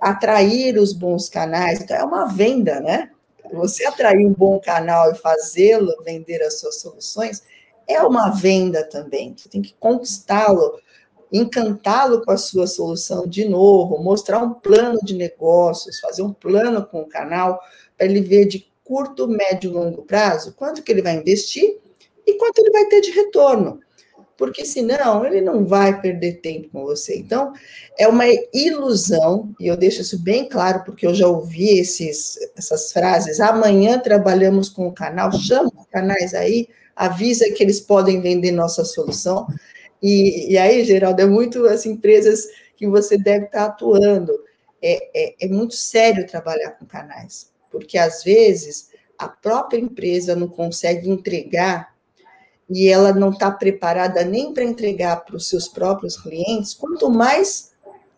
atrair 0.00 0.78
os 0.78 0.92
bons 0.92 1.28
canais. 1.28 1.80
Então, 1.80 1.96
é 1.96 2.04
uma 2.04 2.26
venda, 2.26 2.80
né? 2.80 3.10
Você 3.52 3.84
atrair 3.84 4.26
um 4.26 4.32
bom 4.32 4.60
canal 4.60 5.10
e 5.10 5.16
fazê-lo 5.16 5.94
vender 6.04 6.42
as 6.42 6.60
suas 6.60 6.80
soluções 6.80 7.42
é 7.88 8.00
uma 8.02 8.30
venda 8.30 8.84
também. 8.84 9.34
Você 9.36 9.48
tem 9.48 9.60
que 9.60 9.74
conquistá-lo, 9.80 10.78
encantá-lo 11.32 12.24
com 12.24 12.30
a 12.30 12.36
sua 12.36 12.66
solução 12.66 13.26
de 13.26 13.48
novo, 13.48 14.02
mostrar 14.02 14.38
um 14.38 14.54
plano 14.54 15.00
de 15.02 15.14
negócios, 15.14 15.98
fazer 15.98 16.22
um 16.22 16.32
plano 16.32 16.84
com 16.86 17.00
o 17.00 17.08
canal 17.08 17.60
para 17.96 18.06
ele 18.06 18.20
ver 18.20 18.46
de 18.46 18.70
curto, 18.84 19.28
médio 19.28 19.70
e 19.70 19.72
longo 19.72 20.02
prazo 20.02 20.52
quanto 20.54 20.82
que 20.82 20.90
ele 20.90 21.02
vai 21.02 21.14
investir 21.14 21.78
e 22.26 22.34
quanto 22.34 22.58
ele 22.58 22.70
vai 22.70 22.86
ter 22.86 23.00
de 23.00 23.12
retorno 23.12 23.80
porque 24.40 24.64
senão 24.64 25.26
ele 25.26 25.42
não 25.42 25.66
vai 25.66 26.00
perder 26.00 26.40
tempo 26.40 26.70
com 26.70 26.82
você. 26.82 27.18
Então, 27.18 27.52
é 27.98 28.08
uma 28.08 28.24
ilusão, 28.54 29.54
e 29.60 29.66
eu 29.66 29.76
deixo 29.76 30.00
isso 30.00 30.18
bem 30.18 30.48
claro, 30.48 30.82
porque 30.82 31.06
eu 31.06 31.14
já 31.14 31.28
ouvi 31.28 31.78
esses, 31.78 32.38
essas 32.56 32.90
frases. 32.90 33.38
Amanhã 33.38 33.98
trabalhamos 33.98 34.70
com 34.70 34.88
o 34.88 34.92
canal, 34.92 35.30
chama 35.30 35.70
os 35.76 35.86
canais 35.88 36.32
aí, 36.32 36.70
avisa 36.96 37.50
que 37.50 37.62
eles 37.62 37.80
podem 37.80 38.22
vender 38.22 38.50
nossa 38.50 38.82
solução. 38.82 39.46
E, 40.02 40.50
e 40.54 40.56
aí, 40.56 40.86
Geraldo, 40.86 41.20
é 41.20 41.26
muito 41.26 41.66
as 41.66 41.84
empresas 41.84 42.46
que 42.78 42.88
você 42.88 43.18
deve 43.18 43.44
estar 43.44 43.66
atuando. 43.66 44.32
É, 44.80 45.10
é, 45.14 45.34
é 45.38 45.48
muito 45.48 45.74
sério 45.74 46.26
trabalhar 46.26 46.70
com 46.70 46.86
canais, 46.86 47.50
porque 47.70 47.98
às 47.98 48.24
vezes 48.24 48.88
a 49.18 49.28
própria 49.28 49.78
empresa 49.78 50.34
não 50.34 50.48
consegue 50.48 51.10
entregar 51.10 51.89
e 52.70 52.88
ela 52.88 53.12
não 53.12 53.30
está 53.30 53.50
preparada 53.50 54.24
nem 54.24 54.54
para 54.54 54.64
entregar 54.64 55.24
para 55.24 55.36
os 55.36 55.48
seus 55.48 55.66
próprios 55.66 56.16
clientes, 56.16 56.72
quanto 56.72 57.10
mais 57.10 57.70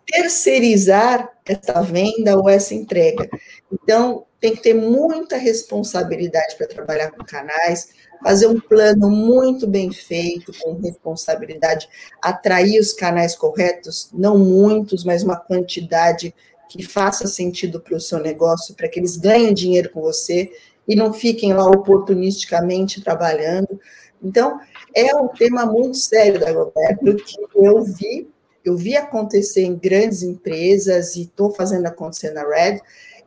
terceirizar 0.07 1.31
essa 1.45 1.81
venda 1.81 2.37
ou 2.37 2.49
essa 2.49 2.75
entrega. 2.75 3.29
Então, 3.73 4.27
tem 4.39 4.55
que 4.55 4.63
ter 4.63 4.75
muita 4.75 5.37
responsabilidade 5.37 6.57
para 6.57 6.67
trabalhar 6.67 7.11
com 7.13 7.25
canais, 7.25 7.91
fazer 8.23 8.47
um 8.47 8.61
plano 8.61 9.09
muito 9.09 9.67
bem 9.67 9.91
feito, 9.93 10.53
com 10.61 10.75
responsabilidade, 10.75 11.89
atrair 12.21 12.79
os 12.79 12.93
canais 12.93 13.35
corretos, 13.35 14.11
não 14.13 14.37
muitos, 14.37 15.05
mas 15.05 15.23
uma 15.23 15.37
quantidade 15.37 16.35
que 16.69 16.83
faça 16.83 17.27
sentido 17.27 17.81
para 17.81 17.97
o 17.97 18.01
seu 18.01 18.19
negócio, 18.19 18.75
para 18.75 18.89
que 18.89 18.99
eles 18.99 19.17
ganhem 19.17 19.55
dinheiro 19.55 19.91
com 19.91 20.01
você 20.01 20.51
e 20.89 20.97
não 20.97 21.13
fiquem 21.13 21.53
lá 21.53 21.67
oportunisticamente 21.67 23.01
trabalhando. 23.01 23.81
Então, 24.23 24.61
é 24.95 25.15
um 25.17 25.29
tema 25.29 25.67
muito 25.67 25.97
sério 25.97 26.39
da 26.39 26.51
Roberto, 26.53 27.17
que 27.17 27.37
eu 27.55 27.83
vi, 27.83 28.29
eu 28.65 28.77
vi 28.77 28.97
acontecer 28.97 29.63
em 29.63 29.77
grandes 29.77 30.23
empresas 30.23 31.17
e 31.17 31.23
estou 31.23 31.51
fazendo 31.53 31.87
acontecer 31.87 32.31
na 32.31 32.43
Red, 32.47 32.81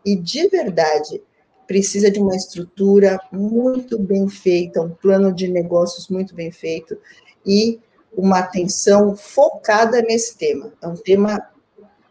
e 0.05 0.15
de 0.15 0.47
verdade 0.47 1.21
precisa 1.67 2.12
de 2.12 2.19
uma 2.19 2.36
estrutura 2.36 3.19
muito 3.31 3.97
bem 3.97 4.29
feita, 4.29 4.81
um 4.81 4.91
plano 4.91 5.34
de 5.34 5.47
negócios 5.47 6.08
muito 6.08 6.36
bem 6.36 6.51
feito 6.51 6.97
e 7.45 7.79
uma 8.15 8.39
atenção 8.39 9.15
focada 9.15 10.01
nesse 10.01 10.38
tema. 10.38 10.71
É 10.81 10.88
um 10.88 10.95
tema 10.95 11.49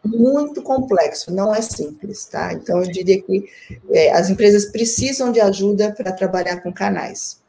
muito 0.03 0.61
complexo, 0.61 1.33
não 1.33 1.53
é 1.53 1.61
simples, 1.61 2.25
tá? 2.25 2.53
Então, 2.53 2.79
eu 2.81 2.91
diria 2.91 3.19
que 3.21 3.45
é, 3.89 4.11
as 4.11 4.29
empresas 4.29 4.65
precisam 4.65 5.31
de 5.31 5.39
ajuda 5.39 5.91
para 5.91 6.11
trabalhar 6.11 6.61
com 6.61 6.71
canais. 6.71 7.43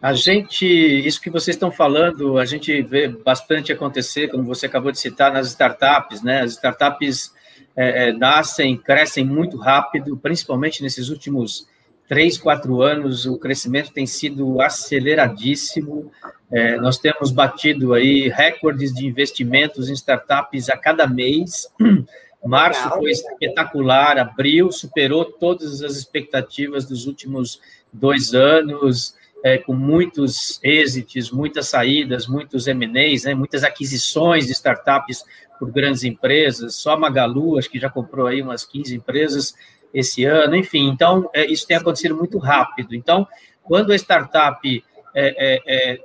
A 0.00 0.12
gente, 0.12 0.64
isso 0.64 1.20
que 1.20 1.28
vocês 1.28 1.56
estão 1.56 1.72
falando, 1.72 2.38
a 2.38 2.44
gente 2.44 2.80
vê 2.82 3.08
bastante 3.08 3.72
acontecer, 3.72 4.28
como 4.28 4.44
você 4.44 4.66
acabou 4.66 4.92
de 4.92 5.00
citar, 5.00 5.32
nas 5.32 5.48
startups, 5.48 6.22
né? 6.22 6.42
As 6.42 6.52
startups 6.52 7.32
é, 7.76 8.08
é, 8.08 8.12
nascem, 8.12 8.76
crescem 8.76 9.24
muito 9.24 9.56
rápido, 9.56 10.16
principalmente 10.16 10.82
nesses 10.82 11.08
últimos 11.08 11.66
três, 12.08 12.38
quatro 12.38 12.80
anos, 12.80 13.26
o 13.26 13.36
crescimento 13.38 13.92
tem 13.92 14.06
sido 14.06 14.60
aceleradíssimo. 14.60 16.10
É, 16.50 16.76
nós 16.76 16.96
temos 16.96 17.32
batido 17.32 17.92
aí 17.92 18.28
recordes 18.28 18.94
de 18.94 19.04
investimentos 19.04 19.90
em 19.90 19.94
startups 19.94 20.70
a 20.70 20.76
cada 20.76 21.06
mês. 21.06 21.68
Março 22.44 22.88
foi 22.90 23.10
espetacular, 23.10 24.16
abril 24.16 24.70
superou 24.70 25.24
todas 25.24 25.82
as 25.82 25.96
expectativas 25.96 26.86
dos 26.86 27.04
últimos 27.04 27.60
dois 27.92 28.32
anos 28.32 29.14
é, 29.42 29.58
com 29.58 29.74
muitos 29.74 30.58
êxitos, 30.62 31.30
muitas 31.30 31.68
saídas, 31.68 32.26
muitos 32.26 32.66
M&As, 32.66 33.24
né, 33.24 33.34
muitas 33.34 33.62
aquisições 33.62 34.46
de 34.46 34.52
startups 34.52 35.24
por 35.58 35.70
grandes 35.70 36.04
empresas, 36.04 36.76
só 36.76 36.92
a 36.92 36.96
Magalu, 36.96 37.58
acho 37.58 37.70
que 37.70 37.78
já 37.78 37.90
comprou 37.90 38.26
aí 38.26 38.40
umas 38.42 38.64
15 38.64 38.94
empresas 38.94 39.54
esse 39.92 40.24
ano, 40.24 40.54
enfim, 40.54 40.88
então, 40.88 41.30
é, 41.32 41.46
isso 41.46 41.66
tem 41.66 41.76
acontecido 41.76 42.14
muito 42.14 42.38
rápido. 42.38 42.94
Então, 42.94 43.26
quando 43.62 43.92
a 43.92 43.96
startup 43.96 44.84
é, 45.14 45.34
é, 45.54 45.62
é 45.66 46.00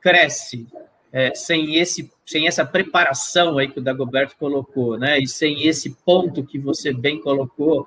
cresce 0.00 0.66
é, 1.12 1.32
sem, 1.34 1.76
esse, 1.76 2.10
sem 2.26 2.46
essa 2.48 2.64
preparação 2.64 3.58
aí 3.58 3.68
que 3.68 3.78
o 3.78 3.82
Dagoberto 3.82 4.34
colocou, 4.38 4.98
né, 4.98 5.18
e 5.18 5.28
sem 5.28 5.66
esse 5.66 5.90
ponto 6.04 6.44
que 6.44 6.58
você 6.58 6.92
bem 6.92 7.20
colocou, 7.20 7.86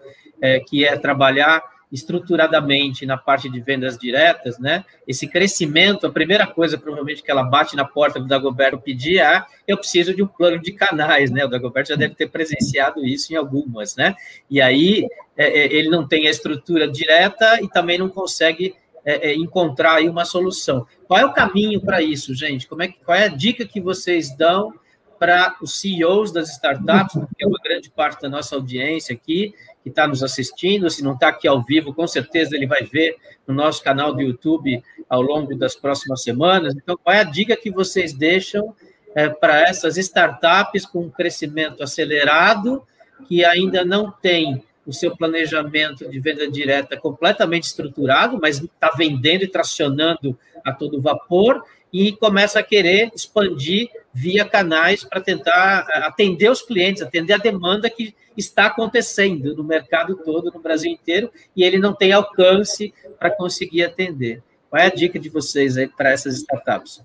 que 0.67 0.85
é 0.85 0.95
trabalhar 0.97 1.63
estruturadamente 1.91 3.05
na 3.05 3.17
parte 3.17 3.49
de 3.49 3.59
vendas 3.59 3.97
diretas, 3.97 4.59
né? 4.59 4.83
Esse 5.07 5.27
crescimento, 5.27 6.07
a 6.07 6.11
primeira 6.11 6.45
coisa 6.47 6.77
provavelmente 6.77 7.23
que 7.23 7.31
ela 7.31 7.43
bate 7.43 7.75
na 7.75 7.85
porta 7.85 8.19
do 8.19 8.27
Dagoberto 8.27 8.79
pedir 8.79 9.19
é 9.19 9.43
eu 9.67 9.77
preciso 9.77 10.13
de 10.13 10.21
um 10.21 10.27
plano 10.27 10.59
de 10.59 10.71
canais, 10.71 11.31
né? 11.31 11.45
O 11.45 11.49
Dagoberto 11.49 11.89
já 11.89 11.95
deve 11.95 12.15
ter 12.15 12.29
presenciado 12.29 13.05
isso 13.05 13.33
em 13.33 13.35
algumas, 13.35 13.95
né? 13.95 14.15
E 14.49 14.61
aí 14.61 15.07
é, 15.37 15.45
é, 15.45 15.73
ele 15.73 15.89
não 15.89 16.07
tem 16.07 16.27
a 16.27 16.31
estrutura 16.31 16.87
direta 16.87 17.61
e 17.61 17.69
também 17.69 17.97
não 17.97 18.09
consegue 18.09 18.75
é, 19.03 19.31
é 19.31 19.35
encontrar 19.35 19.95
aí 19.95 20.09
uma 20.09 20.25
solução. 20.25 20.85
Qual 21.07 21.19
é 21.19 21.25
o 21.25 21.33
caminho 21.33 21.79
para 21.81 22.01
isso, 22.01 22.33
gente? 22.33 22.67
Como 22.67 22.81
é 22.81 22.87
que, 22.87 22.97
qual 23.03 23.17
é 23.17 23.25
a 23.25 23.29
dica 23.29 23.65
que 23.65 23.79
vocês 23.79 24.35
dão 24.35 24.73
para 25.19 25.55
os 25.61 25.79
CEOs 25.79 26.31
das 26.31 26.49
startups, 26.51 27.13
que 27.37 27.43
é 27.43 27.47
uma 27.47 27.59
grande 27.63 27.89
parte 27.89 28.21
da 28.21 28.29
nossa 28.29 28.55
audiência 28.55 29.15
aqui, 29.15 29.53
que 29.85 29.89
está 29.89 30.07
nos 30.07 30.23
assistindo. 30.23 30.89
Se 30.89 31.03
não 31.03 31.13
está 31.13 31.27
aqui 31.27 31.47
ao 31.47 31.61
vivo, 31.61 31.93
com 31.93 32.07
certeza 32.07 32.55
ele 32.55 32.65
vai 32.65 32.81
ver 32.81 33.17
no 33.45 33.53
nosso 33.53 33.83
canal 33.83 34.11
do 34.11 34.19
YouTube 34.19 34.83
ao 35.07 35.21
longo 35.21 35.55
das 35.55 35.75
próximas 35.75 36.23
semanas. 36.23 36.73
Então, 36.75 36.97
qual 36.97 37.15
é 37.15 37.19
a 37.19 37.23
dica 37.23 37.55
que 37.55 37.69
vocês 37.69 38.11
deixam 38.11 38.73
é, 39.13 39.29
para 39.29 39.61
essas 39.61 39.95
startups 39.97 40.87
com 40.87 41.01
um 41.01 41.09
crescimento 41.11 41.83
acelerado, 41.83 42.81
que 43.27 43.45
ainda 43.45 43.85
não 43.85 44.09
tem 44.09 44.63
o 44.87 44.91
seu 44.91 45.15
planejamento 45.15 46.09
de 46.09 46.19
venda 46.19 46.49
direta 46.49 46.97
completamente 46.97 47.65
estruturado, 47.65 48.39
mas 48.41 48.59
está 48.59 48.89
vendendo 48.97 49.43
e 49.43 49.47
tracionando 49.47 50.35
a 50.65 50.71
todo 50.71 50.99
vapor 50.99 51.63
e 51.93 52.11
começa 52.13 52.59
a 52.59 52.63
querer 52.63 53.11
expandir 53.15 53.87
via 54.17 54.47
canais 54.47 55.03
para 55.03 55.19
tentar 55.19 55.85
eh, 55.89 56.07
atender 56.07 56.49
os 56.49 56.61
clientes, 56.61 57.01
atender 57.01 57.33
a 57.33 57.37
demanda 57.37 57.89
que 57.89 58.15
está 58.37 58.67
acontecendo 58.67 59.53
no 59.53 59.61
mercado 59.61 60.15
todo, 60.15 60.53
no 60.53 60.61
Brasil 60.61 60.89
inteiro, 60.89 61.29
e 61.53 61.65
ele 61.65 61.77
não 61.77 61.93
tem 61.93 62.13
alcance 62.13 62.93
para 63.19 63.29
conseguir 63.29 63.83
atender. 63.83 64.41
Qual 64.69 64.81
é 64.81 64.85
a 64.85 64.89
dica 64.89 65.19
de 65.19 65.27
vocês 65.27 65.75
aí 65.75 65.89
para 65.89 66.11
essas 66.11 66.37
startups? 66.37 67.03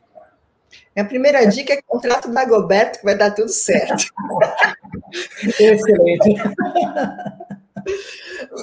A 0.97 1.03
primeira 1.03 1.45
dica 1.47 1.73
é 1.73 1.83
contrato 1.83 2.33
da 2.33 2.45
Goberto, 2.45 3.01
que 3.01 3.05
vai 3.05 3.17
dar 3.17 3.33
tudo 3.33 3.49
certo. 3.49 4.05
Excelente. 5.59 6.35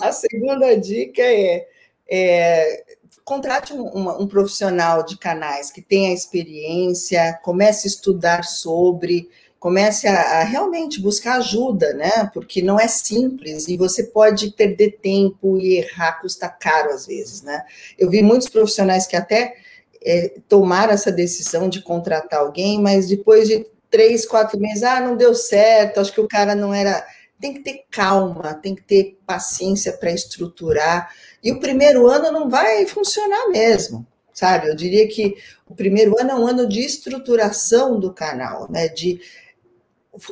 A 0.02 0.12
segunda 0.12 0.76
dica 0.76 1.22
é, 1.22 1.68
é 2.10 2.84
contrate 3.28 3.74
um, 3.74 4.22
um, 4.22 4.26
profissional 4.26 5.04
de 5.04 5.18
canais 5.18 5.70
que 5.70 5.82
tenha 5.82 6.14
experiência, 6.14 7.38
comece 7.44 7.86
a 7.86 7.92
estudar 7.92 8.46
sobre 8.46 9.30
comece 9.60 10.08
a, 10.08 10.40
a, 10.40 10.44
realmente 10.44 11.02
buscar 11.02 11.40
ajuda, 11.40 11.94
né? 11.94 12.30
Porque 12.34 12.62
não 12.62 12.80
é 12.80 12.88
simples 12.88 13.68
e 13.68 13.76
você 13.76 14.04
pode 14.04 14.52
perder 14.52 15.00
tempo 15.02 15.58
e 15.58 15.76
errar, 15.76 16.22
custa 16.22 16.48
caro 16.48 16.92
às 16.92 17.06
vezes, 17.06 17.42
né? 17.42 17.66
Eu 18.00 18.10
vi 18.10 18.22
muitos 18.22 18.48
profissionais 18.48 19.06
que 19.06 19.16
até 19.18 19.56
é, 20.02 20.36
tomaram 20.48 20.94
essa 20.94 21.12
decisão 21.12 21.68
de 21.68 21.82
contratar 21.82 22.40
alguém, 22.40 22.80
mas 22.82 23.10
depois 23.10 23.50
de 23.50 23.66
três, 23.90 24.26
quatro 24.26 24.58
meses, 24.58 24.84
ah, 24.84 25.02
não 25.02 25.18
deu 25.18 25.36
certo, 25.36 26.00
acho 26.00 26.14
que 26.14 26.22
o 26.22 26.30
cara 26.30 26.56
não 26.56 26.74
era. 26.74 27.06
Tem 27.42 27.54
que 27.54 27.60
ter 27.60 27.84
calma, 27.92 28.54
tem 28.54 28.74
que 28.74 28.84
ter 28.84 29.20
paciência 29.26 29.92
para 29.92 30.12
estruturar. 30.12 31.12
E 31.48 31.52
o 31.54 31.62
primeiro 31.62 32.10
ano 32.10 32.30
não 32.30 32.50
vai 32.50 32.86
funcionar 32.86 33.48
mesmo, 33.48 34.06
sabe? 34.34 34.68
Eu 34.68 34.76
diria 34.76 35.08
que 35.08 35.34
o 35.66 35.74
primeiro 35.74 36.20
ano 36.20 36.32
é 36.32 36.36
um 36.36 36.46
ano 36.46 36.68
de 36.68 36.82
estruturação 36.82 37.98
do 37.98 38.12
canal, 38.12 38.70
né? 38.70 38.90
De 38.90 39.22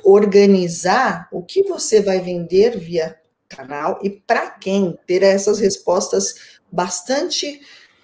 organizar 0.04 1.30
o 1.32 1.42
que 1.42 1.64
você 1.64 2.02
vai 2.02 2.20
vender 2.20 2.78
via 2.78 3.18
canal 3.48 3.98
e 4.04 4.10
para 4.10 4.50
quem 4.50 5.00
ter 5.08 5.24
essas 5.24 5.58
respostas 5.58 6.58
bastante 6.70 7.62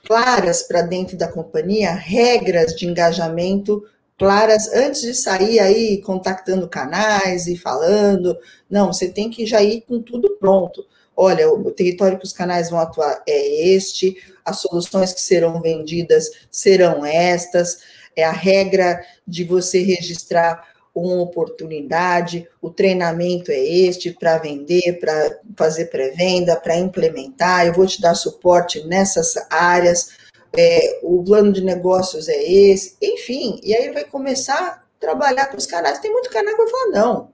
claras 0.08 0.64
para 0.64 0.82
dentro 0.82 1.18
da 1.18 1.28
companhia, 1.28 1.92
regras 1.92 2.74
de 2.78 2.88
engajamento 2.88 3.84
claras 4.18 4.72
antes 4.72 5.02
de 5.02 5.14
sair 5.14 5.60
aí 5.60 6.02
contactando 6.02 6.70
canais 6.70 7.46
e 7.46 7.58
falando. 7.58 8.38
Não, 8.70 8.94
você 8.94 9.10
tem 9.10 9.30
que 9.30 9.46
já 9.46 9.62
ir 9.62 9.82
com 9.82 10.02
tudo 10.02 10.38
pronto. 10.40 10.86
Olha, 11.16 11.50
o 11.50 11.72
território 11.72 12.18
que 12.18 12.26
os 12.26 12.34
canais 12.34 12.70
vão 12.70 12.80
atuar 12.80 13.22
é 13.28 13.66
este, 13.74 14.18
as 14.44 14.60
soluções 14.60 15.14
que 15.14 15.22
serão 15.22 15.62
vendidas 15.62 16.30
serão 16.50 17.06
estas, 17.06 17.80
é 18.16 18.24
a 18.24 18.32
regra 18.32 19.04
de 19.28 19.44
você 19.44 19.82
registrar 19.84 20.72
uma 20.94 21.22
oportunidade, 21.22 22.48
o 22.62 22.70
treinamento 22.70 23.52
é 23.52 23.60
este 23.60 24.12
para 24.12 24.38
vender, 24.38 25.00
para 25.00 25.40
fazer 25.56 25.86
pré-venda, 25.86 26.58
para 26.58 26.76
implementar, 26.76 27.66
eu 27.66 27.74
vou 27.74 27.88
te 27.88 28.02
dar 28.02 28.14
suporte 28.14 28.86
nessas 28.86 29.36
áreas, 29.50 30.10
é, 30.58 31.00
o 31.02 31.24
plano 31.24 31.54
de 31.54 31.64
negócios 31.64 32.28
é 32.28 32.44
esse, 32.44 32.98
enfim, 33.02 33.60
e 33.64 33.74
aí 33.74 33.90
vai 33.92 34.04
começar 34.04 34.60
a 34.60 34.82
trabalhar 35.00 35.48
com 35.48 35.56
os 35.56 35.66
canais. 35.66 36.00
Tem 36.00 36.12
muito 36.12 36.30
canal 36.30 36.54
que 36.54 36.64
vai 36.64 36.70
falar, 36.70 36.88
não, 36.88 37.32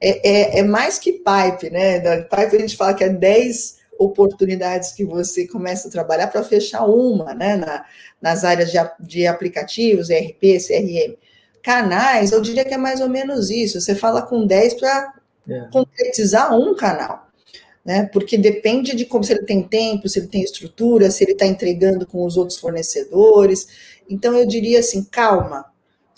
é, 0.00 0.56
é, 0.56 0.58
é 0.60 0.62
mais 0.62 0.98
que 0.98 1.12
pipe, 1.12 1.70
né? 1.70 2.00
Da 2.00 2.22
pipe 2.22 2.56
a 2.56 2.60
gente 2.60 2.76
fala 2.76 2.94
que 2.94 3.04
é 3.04 3.08
10 3.08 3.78
oportunidades 3.98 4.92
que 4.92 5.04
você 5.04 5.46
começa 5.46 5.88
a 5.88 5.90
trabalhar 5.90 6.28
para 6.28 6.42
fechar 6.42 6.84
uma, 6.86 7.34
né? 7.34 7.56
Na, 7.56 7.84
nas 8.20 8.44
áreas 8.44 8.70
de, 8.70 8.78
de 9.00 9.26
aplicativos, 9.26 10.10
ERP, 10.10 10.58
CRM 10.58 11.16
canais, 11.62 12.32
eu 12.32 12.40
diria 12.40 12.64
que 12.64 12.74
é 12.74 12.78
mais 12.78 13.00
ou 13.00 13.08
menos 13.08 13.50
isso. 13.50 13.80
Você 13.80 13.94
fala 13.94 14.22
com 14.22 14.46
10 14.46 14.74
para 14.74 15.14
é. 15.48 15.68
concretizar 15.72 16.54
um 16.58 16.74
canal. 16.74 17.28
Né? 17.84 18.08
Porque 18.12 18.36
depende 18.36 18.94
de 18.94 19.04
como 19.06 19.24
se 19.24 19.32
ele 19.32 19.44
tem 19.44 19.62
tempo, 19.62 20.08
se 20.08 20.18
ele 20.18 20.28
tem 20.28 20.42
estrutura, 20.42 21.10
se 21.10 21.24
ele 21.24 21.32
está 21.32 21.46
entregando 21.46 22.06
com 22.06 22.24
os 22.24 22.36
outros 22.36 22.58
fornecedores. 22.58 23.66
Então 24.08 24.34
eu 24.34 24.46
diria 24.46 24.80
assim, 24.80 25.04
calma, 25.04 25.66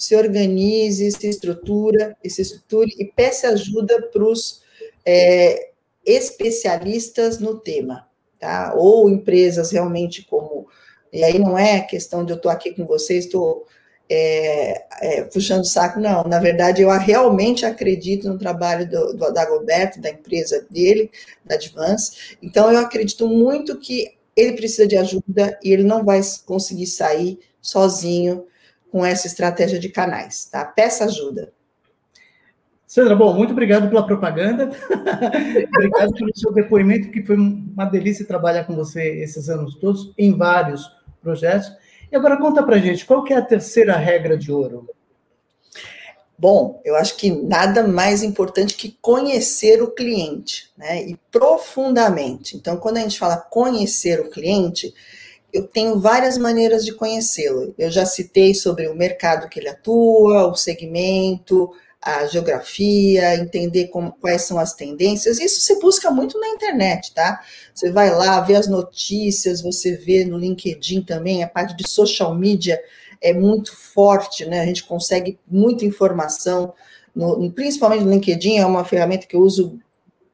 se 0.03 0.17
organize, 0.17 1.13
se 1.13 1.29
estrutura, 1.29 2.17
se 2.27 2.43
estruture 2.43 2.93
e 2.99 3.05
peça 3.05 3.51
ajuda 3.51 4.03
para 4.13 4.25
os 4.25 4.61
é, 5.07 5.71
especialistas 6.05 7.39
no 7.39 7.61
tema, 7.61 8.09
tá? 8.37 8.75
Ou 8.77 9.09
empresas 9.09 9.71
realmente 9.71 10.25
como. 10.25 10.67
E 11.13 11.23
aí 11.23 11.39
não 11.39 11.57
é 11.57 11.83
questão 11.83 12.25
de 12.25 12.33
eu 12.33 12.37
estou 12.37 12.51
aqui 12.51 12.75
com 12.75 12.85
vocês, 12.85 13.27
estou 13.27 13.65
é, 14.11 14.87
é, 15.03 15.23
puxando 15.23 15.61
o 15.61 15.65
saco, 15.65 16.01
não. 16.01 16.25
Na 16.25 16.41
verdade, 16.41 16.83
eu 16.83 16.91
realmente 16.91 17.65
acredito 17.65 18.29
no 18.29 18.37
trabalho 18.37 18.91
do, 18.91 19.13
do 19.13 19.33
da 19.33 20.11
empresa 20.11 20.67
dele, 20.69 21.13
da 21.45 21.55
Advance. 21.55 22.37
Então, 22.43 22.73
eu 22.73 22.81
acredito 22.81 23.29
muito 23.29 23.79
que 23.79 24.17
ele 24.35 24.55
precisa 24.55 24.85
de 24.85 24.97
ajuda 24.97 25.61
e 25.63 25.73
ele 25.73 25.85
não 25.85 26.05
vai 26.05 26.21
conseguir 26.45 26.89
sair 26.89 27.39
sozinho 27.61 28.45
com 28.93 29.05
essa 29.05 29.27
estratégia 29.27 29.79
de 29.79 29.89
canais, 29.89 30.45
tá? 30.45 30.67
Peça 30.67 31.07
ajuda. 31.07 31.51
Sandra, 32.87 33.17
bom, 33.17 33.33
muito 33.33 33.53
obrigado 33.53 33.89
pela 33.89 34.05
propaganda. 34.05 34.69
obrigado 35.75 36.13
pelo 36.13 36.37
seu 36.37 36.53
depoimento, 36.53 37.11
que 37.11 37.25
foi 37.25 37.37
uma 37.39 37.87
delícia 37.87 38.27
trabalhar 38.27 38.65
com 38.65 38.77
você 38.77 39.23
esses 39.23 39.49
anos 39.49 39.77
todos, 39.77 40.13
em 40.19 40.37
vários 40.37 40.87
projetos. 41.23 41.73
E 42.13 42.17
agora 42.17 42.37
conta 42.37 42.63
para 42.63 42.77
gente, 42.77 43.07
qual 43.07 43.25
que 43.25 43.33
é 43.33 43.39
a 43.39 43.43
terceira 43.43 43.97
regra 43.97 44.37
de 44.37 44.53
ouro? 44.53 44.87
Bom, 46.37 46.83
eu 46.85 46.95
acho 46.97 47.17
que 47.17 47.31
nada 47.31 47.89
mais 47.89 48.23
importante 48.23 48.75
que 48.75 48.99
conhecer 49.01 49.83
o 49.83 49.91
cliente, 49.91 50.71
né? 50.77 51.03
E 51.03 51.17
profundamente. 51.31 52.59
Então, 52.59 52.77
quando 52.77 52.99
a 52.99 53.01
gente 53.01 53.19
fala 53.19 53.39
conhecer 53.39 54.21
o 54.21 54.29
cliente, 54.29 54.93
eu 55.53 55.67
tenho 55.67 56.01
várias 56.01 56.39
maneiras 56.39 56.85
de 56.85 56.95
conhecê-lo. 56.95 57.75
Eu 57.79 57.91
já 57.91 58.07
citei 58.07 58.55
sobre 58.55 58.89
o 58.89 58.95
mercado 58.95 59.49
que 59.49 59.61
ele 59.61 59.69
atua, 59.69 60.47
o 60.47 60.55
segmento, 60.55 61.71
a 62.01 62.27
geografia, 62.27 63.37
entender 63.37 63.87
como, 63.89 64.13
quais 64.13 64.43
são 64.43 64.59
as 64.59 64.73
tendências. 64.73 65.39
Isso 65.39 65.61
você 65.61 65.79
busca 65.79 66.11
muito 66.11 66.39
na 66.41 66.49
internet, 66.49 67.15
tá? 67.15 67.41
Você 67.73 67.93
vai 67.93 68.11
lá, 68.11 68.41
vê 68.41 68.57
as 68.57 68.67
notícias, 68.67 69.63
você 69.63 69.95
vê 69.95 70.25
no 70.25 70.37
LinkedIn 70.37 71.03
também, 71.03 71.45
a 71.45 71.49
parte 71.49 71.77
de 71.77 71.89
social 71.89 72.35
media 72.35 72.81
é 73.21 73.33
muito 73.33 73.77
forte, 73.77 74.45
né? 74.47 74.61
A 74.61 74.67
gente 74.67 74.83
consegue 74.83 75.39
muita 75.47 75.85
informação, 75.85 76.75
no, 77.15 77.53
principalmente 77.53 78.05
no 78.05 78.11
LinkedIn, 78.11 78.59
é 78.59 78.67
uma 78.67 78.85
ferramenta 78.85 79.27
que 79.27 79.37
eu 79.37 79.41
uso 79.41 79.79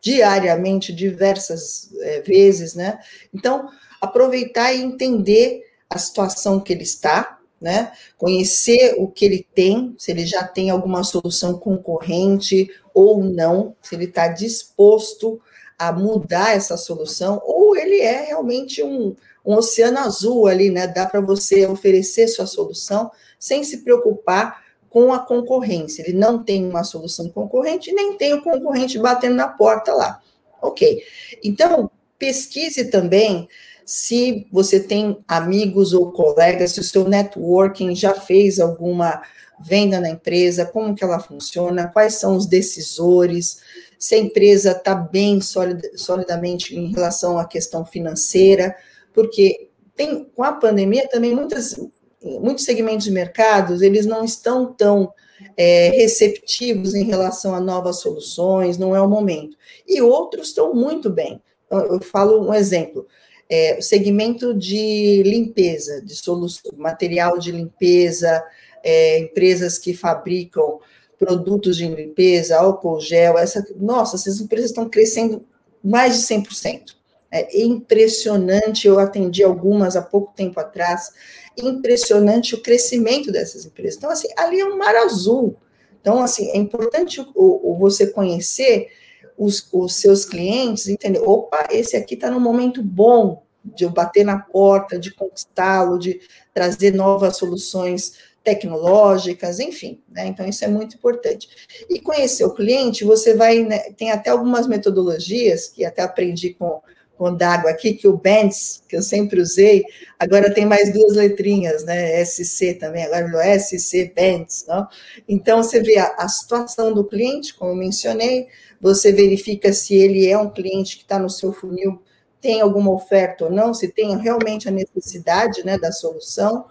diariamente, 0.01 0.93
diversas 0.93 1.91
é, 2.01 2.23
vezes, 2.23 2.75
né? 2.75 2.99
Então, 3.35 3.69
aproveitar 4.01 4.73
e 4.73 4.83
entender 4.83 5.65
a 5.89 5.99
situação 5.99 6.61
que 6.61 6.73
ele 6.73 6.83
está, 6.83 7.39
né? 7.61 7.93
Conhecer 8.17 8.95
o 8.99 9.09
que 9.09 9.25
ele 9.25 9.47
tem, 9.55 9.95
se 9.99 10.11
ele 10.11 10.25
já 10.25 10.45
tem 10.45 10.71
alguma 10.71 11.03
solução 11.03 11.59
concorrente 11.59 12.71
ou 12.95 13.23
não, 13.23 13.75
se 13.83 13.95
ele 13.95 14.05
está 14.05 14.29
disposto 14.29 15.41
a 15.79 15.93
mudar 15.93 16.57
essa 16.57 16.77
solução, 16.77 17.41
ou 17.45 17.77
ele 17.77 18.01
é 18.01 18.27
realmente 18.27 18.83
um, 18.83 19.15
um 19.45 19.55
oceano 19.55 19.99
azul 19.99 20.47
ali, 20.47 20.71
né? 20.71 20.87
Dá 20.87 21.07
para 21.07 21.21
você 21.21 21.67
oferecer 21.67 22.29
sua 22.29 22.47
solução 22.47 23.11
sem 23.39 23.63
se 23.65 23.79
preocupar 23.79 24.65
com 24.91 25.13
a 25.13 25.19
concorrência. 25.19 26.03
Ele 26.03 26.17
não 26.17 26.43
tem 26.43 26.65
uma 26.65 26.83
solução 26.83 27.29
concorrente, 27.29 27.93
nem 27.93 28.17
tem 28.17 28.35
o 28.35 28.43
concorrente 28.43 28.99
batendo 28.99 29.37
na 29.37 29.49
porta 29.49 29.93
lá. 29.93 30.21
Ok. 30.61 31.03
Então, 31.43 31.91
pesquise 32.19 32.87
também 32.87 33.49
se 33.89 34.47
você 34.53 34.79
tem 34.79 35.17
amigos 35.27 35.95
ou 35.95 36.13
colegas, 36.13 36.73
se 36.73 36.81
o 36.81 36.85
seu 36.85 37.09
networking 37.09 37.95
já 37.95 38.13
fez 38.13 38.61
alguma 38.61 39.23
venda 39.59 39.99
na 39.99 40.11
empresa, 40.11 40.67
como 40.67 40.95
que 40.95 41.03
ela 41.03 41.19
funciona, 41.19 41.89
quais 41.89 42.17
são 42.17 42.37
os 42.37 42.45
decisores, 42.45 43.63
se 43.99 44.15
a 44.15 44.19
empresa 44.19 44.73
está 44.73 44.95
bem 44.95 45.41
solid, 45.41 45.81
solidamente 45.97 46.77
em 46.77 46.93
relação 46.93 47.39
à 47.39 47.47
questão 47.47 47.83
financeira, 47.83 48.77
porque 49.15 49.71
tem, 49.97 50.27
com 50.37 50.43
a 50.43 50.53
pandemia 50.53 51.09
também 51.09 51.35
muitas, 51.35 51.75
muitos 52.23 52.67
segmentos 52.67 53.07
de 53.07 53.11
mercados, 53.11 53.81
eles 53.81 54.05
não 54.05 54.23
estão 54.23 54.71
tão 54.71 55.11
é, 55.57 55.93
receptivos 55.95 56.95
em 56.95 57.05
relação 57.05 57.55
a 57.55 57.61
novas 57.61 58.01
soluções, 58.01 58.77
não 58.77 58.95
é 58.95 59.01
o 59.01 59.09
momento. 59.09 59.57
E 59.87 60.03
outros 60.03 60.49
estão 60.49 60.75
muito 60.75 61.09
bem. 61.09 61.41
Eu 61.71 62.03
falo 62.03 62.47
um 62.47 62.53
exemplo 62.53 63.07
é, 63.49 63.77
o 63.79 63.83
segmento 63.83 64.53
de 64.53 65.23
limpeza, 65.23 66.03
de 66.03 66.15
solução, 66.15 66.73
material 66.77 67.39
de 67.39 67.51
limpeza, 67.51 68.45
é, 68.83 69.19
empresas 69.19 69.79
que 69.79 69.95
fabricam 69.95 70.81
produtos 71.19 71.77
de 71.77 71.89
limpeza, 71.89 72.59
álcool 72.59 73.01
gel, 73.01 73.39
essa, 73.39 73.67
nossa, 73.77 74.17
essas 74.17 74.41
empresas 74.41 74.71
estão 74.71 74.89
crescendo 74.89 75.45
mais 75.83 76.17
de 76.17 76.23
100%. 76.35 76.97
É 77.31 77.61
impressionante, 77.63 78.87
eu 78.87 78.99
atendi 78.99 79.43
algumas 79.43 79.97
há 79.97 80.03
pouco 80.03 80.33
tempo 80.35 80.61
atrás, 80.61 81.11
impressionante 81.57 82.55
o 82.55 82.63
crescimento 82.63 83.33
dessas 83.33 83.67
empresas. 83.67 83.97
Então, 83.97 84.11
assim, 84.11 84.29
ali 84.37 84.61
é 84.61 84.65
um 84.65 84.79
mar 84.79 84.95
azul. 84.95 85.57
Então, 86.01 86.23
assim, 86.23 86.51
é 86.51 86.57
importante 86.57 87.21
o, 87.21 87.73
o 87.73 87.77
você 87.77 88.07
conhecer 88.07 88.89
os, 89.37 89.69
os 89.73 89.95
seus 89.95 90.25
clientes 90.25 90.89
entender, 90.89 91.21
opa, 91.21 91.69
esse 91.71 91.97
aqui 91.97 92.15
está 92.15 92.31
num 92.31 92.41
momento 92.41 92.83
bom 92.83 93.43
de 93.75 93.85
eu 93.85 93.91
bater 93.91 94.25
na 94.25 94.39
porta, 94.39 94.99
de 94.99 95.13
conquistá-lo, 95.13 95.99
de 95.99 96.21
trazer 96.53 96.93
novas 96.93 97.37
soluções 97.37 98.15
tecnológicas, 98.43 99.61
enfim, 99.61 100.01
né? 100.09 100.27
Então 100.27 100.47
isso 100.47 100.65
é 100.65 100.69
muito 100.69 100.97
importante. 100.97 101.49
E 101.89 102.01
conhecer 102.01 102.45
o 102.45 102.55
cliente, 102.55 103.05
você 103.05 103.35
vai, 103.35 103.63
né, 103.63 103.79
tem 103.97 104.11
até 104.11 104.31
algumas 104.31 104.67
metodologias 104.67 105.69
que 105.69 105.85
até 105.85 106.03
aprendi 106.03 106.55
com, 106.55 106.81
com 107.17 107.35
d'água 107.35 107.71
aqui, 107.71 107.93
que 107.93 108.09
o 108.09 108.17
Bands, 108.17 108.83
que 108.89 108.97
eu 108.97 109.03
sempre 109.03 109.41
usei, 109.41 109.85
agora 110.19 110.55
tem 110.55 110.65
mais 110.65 110.93
duas 110.93 111.15
letrinhas, 111.15 111.85
né? 111.85 112.25
SC 112.25 112.75
também, 112.75 113.05
agora 113.05 113.27
virou 113.27 113.43
SC 113.59 114.13
Bands, 114.17 114.65
não? 114.67 114.87
Então, 115.29 115.63
você 115.63 115.83
vê 115.83 115.99
a, 115.99 116.15
a 116.17 116.29
situação 116.29 116.95
do 116.95 117.05
cliente, 117.05 117.55
como 117.55 117.73
eu 117.73 117.77
mencionei, 117.77 118.47
você 118.81 119.13
verifica 119.13 119.73
se 119.73 119.95
ele 119.95 120.27
é 120.27 120.39
um 120.39 120.49
cliente 120.49 120.97
que 120.97 121.03
está 121.03 121.19
no 121.19 121.29
seu 121.29 121.53
funil, 121.53 122.01
tem 122.41 122.61
alguma 122.61 122.93
oferta 122.93 123.47
ou 123.47 123.51
não, 123.51 123.75
se 123.75 123.89
tem 123.89 124.17
realmente 124.19 124.69
a 124.69 124.73
necessidade 124.73 125.65
né, 125.65 125.79
da 125.79 125.93
solução, 125.93 126.67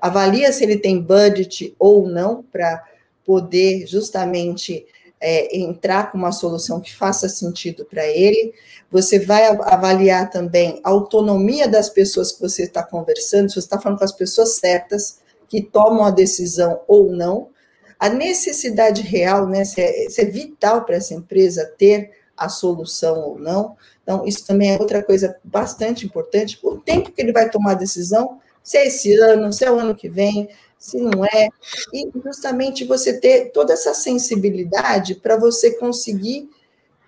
avalia 0.00 0.52
se 0.52 0.64
ele 0.64 0.76
tem 0.76 1.00
budget 1.00 1.74
ou 1.78 2.08
não 2.08 2.42
para 2.42 2.82
poder 3.24 3.86
justamente 3.86 4.84
é, 5.20 5.56
entrar 5.56 6.10
com 6.10 6.18
uma 6.18 6.32
solução 6.32 6.80
que 6.80 6.92
faça 6.92 7.28
sentido 7.28 7.84
para 7.84 8.04
ele. 8.04 8.52
Você 8.90 9.20
vai 9.20 9.46
avaliar 9.46 10.28
também 10.28 10.80
a 10.82 10.90
autonomia 10.90 11.68
das 11.68 11.88
pessoas 11.88 12.32
que 12.32 12.40
você 12.40 12.64
está 12.64 12.82
conversando, 12.82 13.48
se 13.48 13.54
você 13.54 13.60
está 13.60 13.80
falando 13.80 13.98
com 13.98 14.04
as 14.04 14.12
pessoas 14.12 14.56
certas, 14.56 15.20
que 15.48 15.62
tomam 15.62 16.04
a 16.04 16.10
decisão 16.10 16.80
ou 16.88 17.12
não. 17.12 17.50
A 17.98 18.08
necessidade 18.08 19.02
real, 19.02 19.46
né, 19.46 19.64
se 19.64 19.80
é, 19.80 20.10
se 20.10 20.20
é 20.20 20.24
vital 20.24 20.84
para 20.84 20.96
essa 20.96 21.14
empresa 21.14 21.64
ter 21.78 22.10
a 22.44 22.48
solução 22.48 23.20
ou 23.20 23.38
não. 23.38 23.76
Então, 24.02 24.26
isso 24.26 24.46
também 24.46 24.74
é 24.74 24.78
outra 24.78 25.02
coisa 25.02 25.36
bastante 25.44 26.04
importante. 26.04 26.58
O 26.62 26.78
tempo 26.78 27.12
que 27.12 27.20
ele 27.20 27.32
vai 27.32 27.48
tomar 27.48 27.72
a 27.72 27.74
decisão, 27.74 28.40
se 28.62 28.76
é 28.76 28.86
esse 28.86 29.14
ano, 29.14 29.52
se 29.52 29.64
é 29.64 29.70
o 29.70 29.78
ano 29.78 29.94
que 29.94 30.08
vem, 30.08 30.48
se 30.78 30.98
não 30.98 31.24
é, 31.24 31.48
e 31.92 32.10
justamente 32.24 32.84
você 32.84 33.18
ter 33.18 33.52
toda 33.52 33.72
essa 33.72 33.94
sensibilidade 33.94 35.14
para 35.14 35.36
você 35.36 35.72
conseguir 35.78 36.50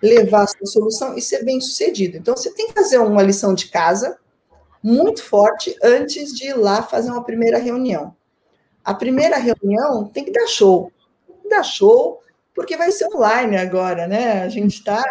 levar 0.01 0.43
a 0.43 0.47
sua 0.47 0.65
solução 0.65 1.17
e 1.17 1.21
ser 1.21 1.43
bem 1.43 1.59
sucedido. 1.59 2.17
Então, 2.17 2.35
você 2.35 2.51
tem 2.53 2.67
que 2.67 2.73
fazer 2.73 2.97
uma 2.99 3.21
lição 3.21 3.53
de 3.53 3.67
casa 3.67 4.17
muito 4.81 5.23
forte 5.23 5.75
antes 5.83 6.33
de 6.33 6.49
ir 6.49 6.53
lá 6.53 6.83
fazer 6.83 7.09
uma 7.09 7.23
primeira 7.23 7.57
reunião. 7.57 8.15
A 8.83 8.93
primeira 8.93 9.37
reunião 9.37 10.05
tem 10.05 10.23
que 10.23 10.31
dar 10.31 10.47
show. 10.47 10.91
Dar 11.49 11.63
show, 11.63 12.21
porque 12.55 12.77
vai 12.77 12.89
ser 12.91 13.07
online 13.13 13.57
agora, 13.57 14.07
né? 14.07 14.41
A 14.41 14.49
gente 14.49 14.77
está 14.77 15.03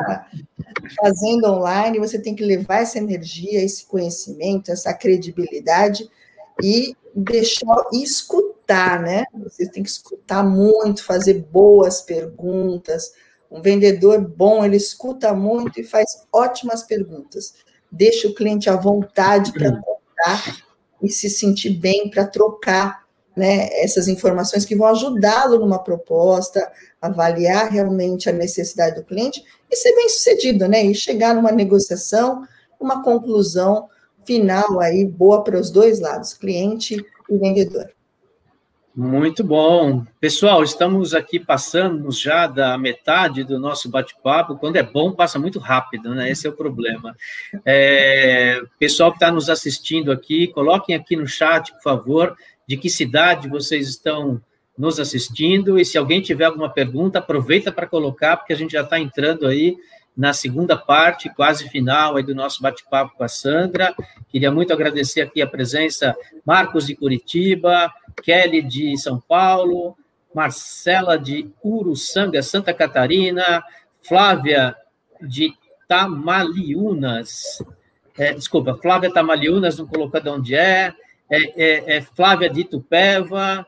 fazendo 0.98 1.44
online, 1.44 1.98
você 1.98 2.18
tem 2.18 2.34
que 2.34 2.42
levar 2.42 2.80
essa 2.80 2.98
energia, 2.98 3.62
esse 3.62 3.84
conhecimento, 3.84 4.72
essa 4.72 4.94
credibilidade 4.94 6.08
e 6.62 6.96
deixar 7.14 7.76
escutar, 7.92 9.00
né? 9.00 9.24
Você 9.44 9.68
tem 9.68 9.82
que 9.82 9.90
escutar 9.90 10.42
muito, 10.42 11.04
fazer 11.04 11.44
boas 11.52 12.00
perguntas. 12.00 13.12
Um 13.50 13.60
vendedor 13.60 14.20
bom, 14.20 14.64
ele 14.64 14.76
escuta 14.76 15.34
muito 15.34 15.78
e 15.78 15.84
faz 15.84 16.26
ótimas 16.32 16.82
perguntas. 16.82 17.54
Deixa 17.92 18.26
o 18.26 18.34
cliente 18.34 18.70
à 18.70 18.76
vontade 18.76 19.52
para 19.52 19.70
contar 19.70 20.64
e 21.02 21.10
se 21.10 21.28
sentir 21.28 21.70
bem 21.70 22.10
para 22.10 22.26
trocar 22.26 23.03
né, 23.36 23.68
essas 23.82 24.08
informações 24.08 24.64
que 24.64 24.76
vão 24.76 24.86
ajudá-lo 24.88 25.58
numa 25.58 25.78
proposta, 25.78 26.70
avaliar 27.00 27.70
realmente 27.70 28.28
a 28.28 28.32
necessidade 28.32 28.96
do 28.96 29.04
cliente 29.04 29.44
e 29.70 29.76
ser 29.76 29.94
bem 29.94 30.08
sucedido, 30.08 30.68
né? 30.68 30.84
E 30.84 30.94
chegar 30.94 31.34
numa 31.34 31.52
negociação, 31.52 32.46
uma 32.80 33.02
conclusão 33.02 33.88
final 34.24 34.80
aí 34.80 35.04
boa 35.04 35.42
para 35.42 35.58
os 35.58 35.70
dois 35.70 36.00
lados, 36.00 36.34
cliente 36.34 37.04
e 37.28 37.36
vendedor. 37.36 37.90
Muito 38.96 39.42
bom. 39.42 40.04
Pessoal, 40.20 40.62
estamos 40.62 41.14
aqui 41.14 41.40
passando 41.40 42.12
já 42.12 42.46
da 42.46 42.78
metade 42.78 43.42
do 43.42 43.58
nosso 43.58 43.90
bate-papo. 43.90 44.56
Quando 44.56 44.76
é 44.76 44.84
bom, 44.84 45.10
passa 45.10 45.36
muito 45.36 45.58
rápido, 45.58 46.14
né? 46.14 46.30
Esse 46.30 46.46
é 46.46 46.50
o 46.50 46.56
problema. 46.56 47.16
É, 47.64 48.62
pessoal 48.78 49.10
que 49.10 49.16
está 49.16 49.32
nos 49.32 49.50
assistindo 49.50 50.12
aqui, 50.12 50.46
coloquem 50.46 50.94
aqui 50.94 51.16
no 51.16 51.26
chat, 51.26 51.72
por 51.72 51.82
favor, 51.82 52.36
de 52.66 52.76
que 52.76 52.88
cidade 52.88 53.48
vocês 53.48 53.88
estão 53.88 54.40
nos 54.76 54.98
assistindo. 54.98 55.78
E 55.78 55.84
se 55.84 55.96
alguém 55.98 56.20
tiver 56.20 56.44
alguma 56.44 56.70
pergunta, 56.70 57.18
aproveita 57.18 57.70
para 57.70 57.86
colocar, 57.86 58.36
porque 58.36 58.52
a 58.52 58.56
gente 58.56 58.72
já 58.72 58.82
está 58.82 58.98
entrando 58.98 59.46
aí 59.46 59.76
na 60.16 60.32
segunda 60.32 60.76
parte, 60.76 61.28
quase 61.34 61.68
final 61.68 62.16
aí 62.16 62.22
do 62.22 62.34
nosso 62.34 62.62
bate-papo 62.62 63.16
com 63.16 63.24
a 63.24 63.28
Sandra. 63.28 63.94
Queria 64.28 64.50
muito 64.50 64.72
agradecer 64.72 65.20
aqui 65.20 65.42
a 65.42 65.46
presença 65.46 66.14
Marcos 66.44 66.86
de 66.86 66.94
Curitiba, 66.94 67.92
Kelly 68.22 68.62
de 68.62 68.96
São 68.96 69.20
Paulo, 69.20 69.96
Marcela 70.34 71.18
de 71.18 71.50
Uruçanga, 71.62 72.42
Santa 72.42 72.72
Catarina, 72.72 73.62
Flávia 74.02 74.76
de 75.20 75.52
Tamaliunas, 75.88 77.62
é, 78.16 78.32
desculpa, 78.32 78.78
Flávia 78.80 79.12
Tamaliunas, 79.12 79.76
não 79.78 79.86
colocou 79.86 80.20
de 80.20 80.28
onde 80.28 80.54
é, 80.54 80.94
é, 81.30 81.38
é, 81.56 81.96
é 81.96 82.00
Flávia 82.02 82.50
de 82.50 82.62
Itupeva, 82.62 83.66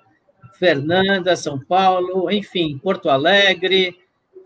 Fernanda, 0.59 1.37
São 1.37 1.59
Paulo, 1.59 2.31
enfim, 2.31 2.79
Porto 2.79 3.09
Alegre, 3.09 3.97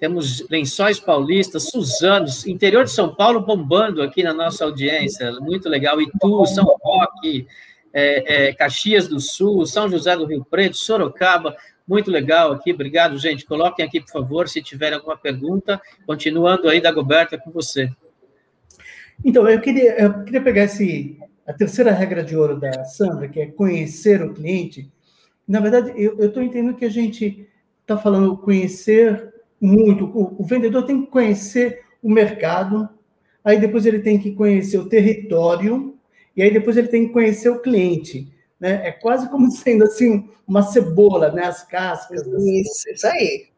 temos 0.01 0.49
Lençóis 0.49 0.99
Paulistas, 0.99 1.65
Suzanos, 1.65 2.47
interior 2.47 2.85
de 2.85 2.91
São 2.91 3.15
Paulo 3.15 3.41
bombando 3.41 4.03
aqui 4.03 4.23
na 4.23 4.33
nossa 4.33 4.65
audiência, 4.65 5.31
muito 5.41 5.69
legal. 5.69 6.01
Itu, 6.01 6.47
São 6.47 6.65
Roque, 6.65 7.47
é, 7.93 8.49
é, 8.49 8.53
Caxias 8.55 9.07
do 9.07 9.21
Sul, 9.21 9.67
São 9.67 9.91
José 9.91 10.17
do 10.17 10.25
Rio 10.25 10.43
Preto, 10.43 10.79
Sorocaba, 10.79 11.55
muito 11.87 12.11
legal 12.11 12.53
aqui. 12.53 12.73
Obrigado, 12.73 13.19
gente. 13.19 13.45
Coloquem 13.45 13.85
aqui, 13.85 14.01
por 14.01 14.11
favor, 14.11 14.49
se 14.49 14.63
tiver 14.63 14.95
alguma 14.95 15.19
pergunta. 15.19 15.81
Continuando 16.07 16.69
aí, 16.69 16.81
Dagoberto, 16.81 17.35
é 17.35 17.39
com 17.39 17.51
você. 17.51 17.91
Então, 19.23 19.47
eu 19.49 19.61
queria, 19.61 20.01
eu 20.01 20.25
queria 20.25 20.41
pegar 20.41 20.65
esse, 20.65 21.19
a 21.51 21.53
terceira 21.53 21.90
regra 21.90 22.22
de 22.22 22.36
ouro 22.36 22.59
da 22.61 22.84
Sandra, 22.84 23.28
que 23.28 23.40
é 23.40 23.46
conhecer 23.46 24.22
o 24.22 24.32
cliente. 24.32 24.90
Na 25.46 25.59
verdade, 25.59 25.92
eu 25.96 26.16
estou 26.20 26.42
entendendo 26.42 26.76
que 26.76 26.84
a 26.84 26.90
gente 26.90 27.48
está 27.80 27.98
falando 27.98 28.36
conhecer 28.36 29.34
muito. 29.61 30.05
O, 30.05 30.42
o 30.42 30.44
vendedor 30.44 30.84
tem 30.84 31.03
que 31.03 31.11
conhecer 31.11 31.82
o 32.01 32.09
mercado, 32.09 32.88
aí 33.44 33.59
depois 33.59 33.84
ele 33.84 33.98
tem 33.98 34.16
que 34.16 34.30
conhecer 34.32 34.78
o 34.78 34.88
território, 34.88 35.98
e 36.36 36.42
aí 36.42 36.53
depois 36.53 36.76
ele 36.76 36.86
tem 36.86 37.09
que 37.09 37.12
conhecer 37.12 37.48
o 37.48 37.61
cliente. 37.61 38.32
Né? 38.61 38.86
É 38.86 38.92
quase 38.92 39.28
como 39.28 39.51
sendo 39.51 39.82
assim 39.82 40.28
uma 40.46 40.62
cebola, 40.62 41.32
né? 41.32 41.46
As 41.46 41.64
cascas. 41.64 42.24
Isso, 42.26 42.90
isso 42.90 43.07
aí. 43.09 43.48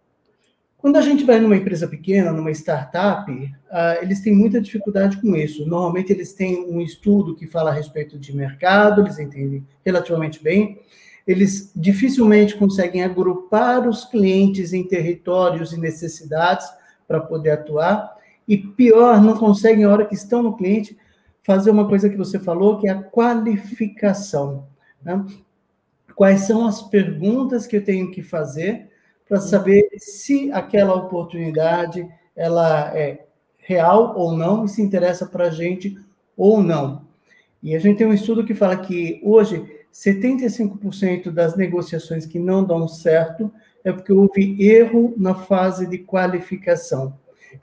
Quando 0.82 0.96
a 0.96 1.00
gente 1.00 1.22
vai 1.22 1.38
numa 1.38 1.56
empresa 1.56 1.86
pequena, 1.86 2.32
numa 2.32 2.50
startup, 2.50 3.30
uh, 3.30 4.02
eles 4.02 4.20
têm 4.20 4.34
muita 4.34 4.60
dificuldade 4.60 5.16
com 5.20 5.36
isso. 5.36 5.64
Normalmente 5.64 6.12
eles 6.12 6.32
têm 6.32 6.66
um 6.68 6.80
estudo 6.80 7.36
que 7.36 7.46
fala 7.46 7.70
a 7.70 7.72
respeito 7.72 8.18
de 8.18 8.34
mercado, 8.34 9.00
eles 9.00 9.16
entendem 9.16 9.64
relativamente 9.86 10.42
bem, 10.42 10.80
eles 11.24 11.70
dificilmente 11.76 12.56
conseguem 12.56 13.04
agrupar 13.04 13.88
os 13.88 14.04
clientes 14.04 14.72
em 14.72 14.82
territórios 14.82 15.72
e 15.72 15.78
necessidades 15.78 16.66
para 17.06 17.20
poder 17.20 17.50
atuar, 17.50 18.16
e 18.48 18.58
pior, 18.58 19.22
não 19.22 19.36
conseguem, 19.36 19.84
na 19.84 19.92
hora 19.92 20.04
que 20.04 20.16
estão 20.16 20.42
no 20.42 20.56
cliente, 20.56 20.98
fazer 21.44 21.70
uma 21.70 21.86
coisa 21.86 22.10
que 22.10 22.16
você 22.16 22.40
falou, 22.40 22.80
que 22.80 22.88
é 22.88 22.90
a 22.90 23.00
qualificação. 23.00 24.66
Né? 25.00 25.24
Quais 26.16 26.40
são 26.40 26.66
as 26.66 26.82
perguntas 26.82 27.68
que 27.68 27.76
eu 27.76 27.84
tenho 27.84 28.10
que 28.10 28.20
fazer 28.20 28.90
para 29.28 29.40
saber 29.40 29.88
se 29.98 30.50
aquela 30.52 30.94
oportunidade 30.94 32.08
ela 32.34 32.96
é 32.96 33.24
real 33.58 34.14
ou 34.16 34.36
não 34.36 34.64
e 34.64 34.68
se 34.68 34.82
interessa 34.82 35.26
para 35.26 35.46
a 35.46 35.50
gente 35.50 35.96
ou 36.36 36.62
não. 36.62 37.02
E 37.62 37.76
a 37.76 37.78
gente 37.78 37.98
tem 37.98 38.06
um 38.06 38.12
estudo 38.12 38.44
que 38.44 38.54
fala 38.54 38.76
que 38.76 39.20
hoje 39.22 39.64
75% 39.92 41.30
das 41.30 41.56
negociações 41.56 42.26
que 42.26 42.38
não 42.38 42.64
dão 42.64 42.88
certo 42.88 43.52
é 43.84 43.92
porque 43.92 44.12
houve 44.12 44.56
erro 44.64 45.14
na 45.16 45.34
fase 45.34 45.86
de 45.86 45.98
qualificação. 45.98 47.14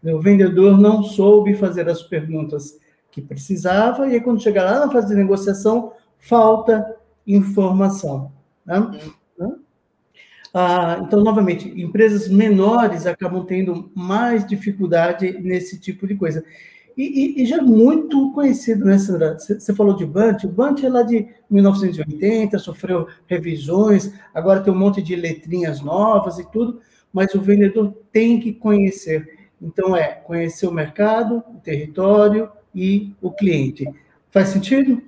O 0.04 0.20
vendedor 0.20 0.78
não 0.80 1.04
soube 1.04 1.56
fazer 1.56 1.90
as 1.90 2.04
perguntas 2.04 2.78
que 3.12 3.22
precisava, 3.22 4.08
e 4.08 4.14
aí, 4.14 4.22
quando 4.22 4.42
chega 4.42 4.64
lá 4.64 4.86
na 4.86 4.92
fase 4.92 5.08
de 5.08 5.16
negociação, 5.16 5.94
falta 6.20 6.96
informação. 7.26 8.32
Né? 8.66 9.00
Ah, 10.54 11.00
então, 11.06 11.24
novamente, 11.24 11.70
empresas 11.80 12.28
menores 12.28 13.06
acabam 13.06 13.46
tendo 13.46 13.92
mais 13.96 14.46
dificuldade 14.48 15.38
nesse 15.42 15.80
tipo 15.80 16.08
de 16.08 16.16
coisa. 16.16 16.44
E, 16.98 17.04
e, 17.04 17.44
e, 17.44 17.46
já 17.46 17.58
é 17.58 17.62
muito 17.62 18.32
conhecido, 18.34 18.84
né, 18.84 18.98
Sandra? 18.98 19.38
Você 19.40 19.74
falou 19.74 19.96
de 19.96 20.06
Bunt, 20.06 20.44
o 20.44 20.50
Bunt 20.50 20.84
é 20.84 20.90
lá 20.90 21.02
de 21.02 21.28
1980, 21.50 22.60
sofreu 22.60 23.08
revisões, 23.26 24.14
agora 24.34 24.60
tem 24.60 24.74
um 24.74 24.78
monte 24.78 25.02
de 25.02 25.16
letrinhas 25.16 25.80
novas 25.80 26.40
e 26.40 26.52
tudo, 26.52 26.82
mas 27.14 27.34
o 27.34 27.42
vendedor 27.42 27.94
tem 28.12 28.40
que 28.40 28.52
conhecer. 28.52 29.50
Então, 29.62 29.96
é 29.96 30.08
conhecer 30.08 30.68
o 30.68 30.74
mercado, 30.74 31.44
o 31.56 31.60
território 31.60 32.50
e 32.74 33.14
o 33.22 33.32
cliente. 33.32 33.88
Faz 34.30 34.50
sentido? 34.50 35.02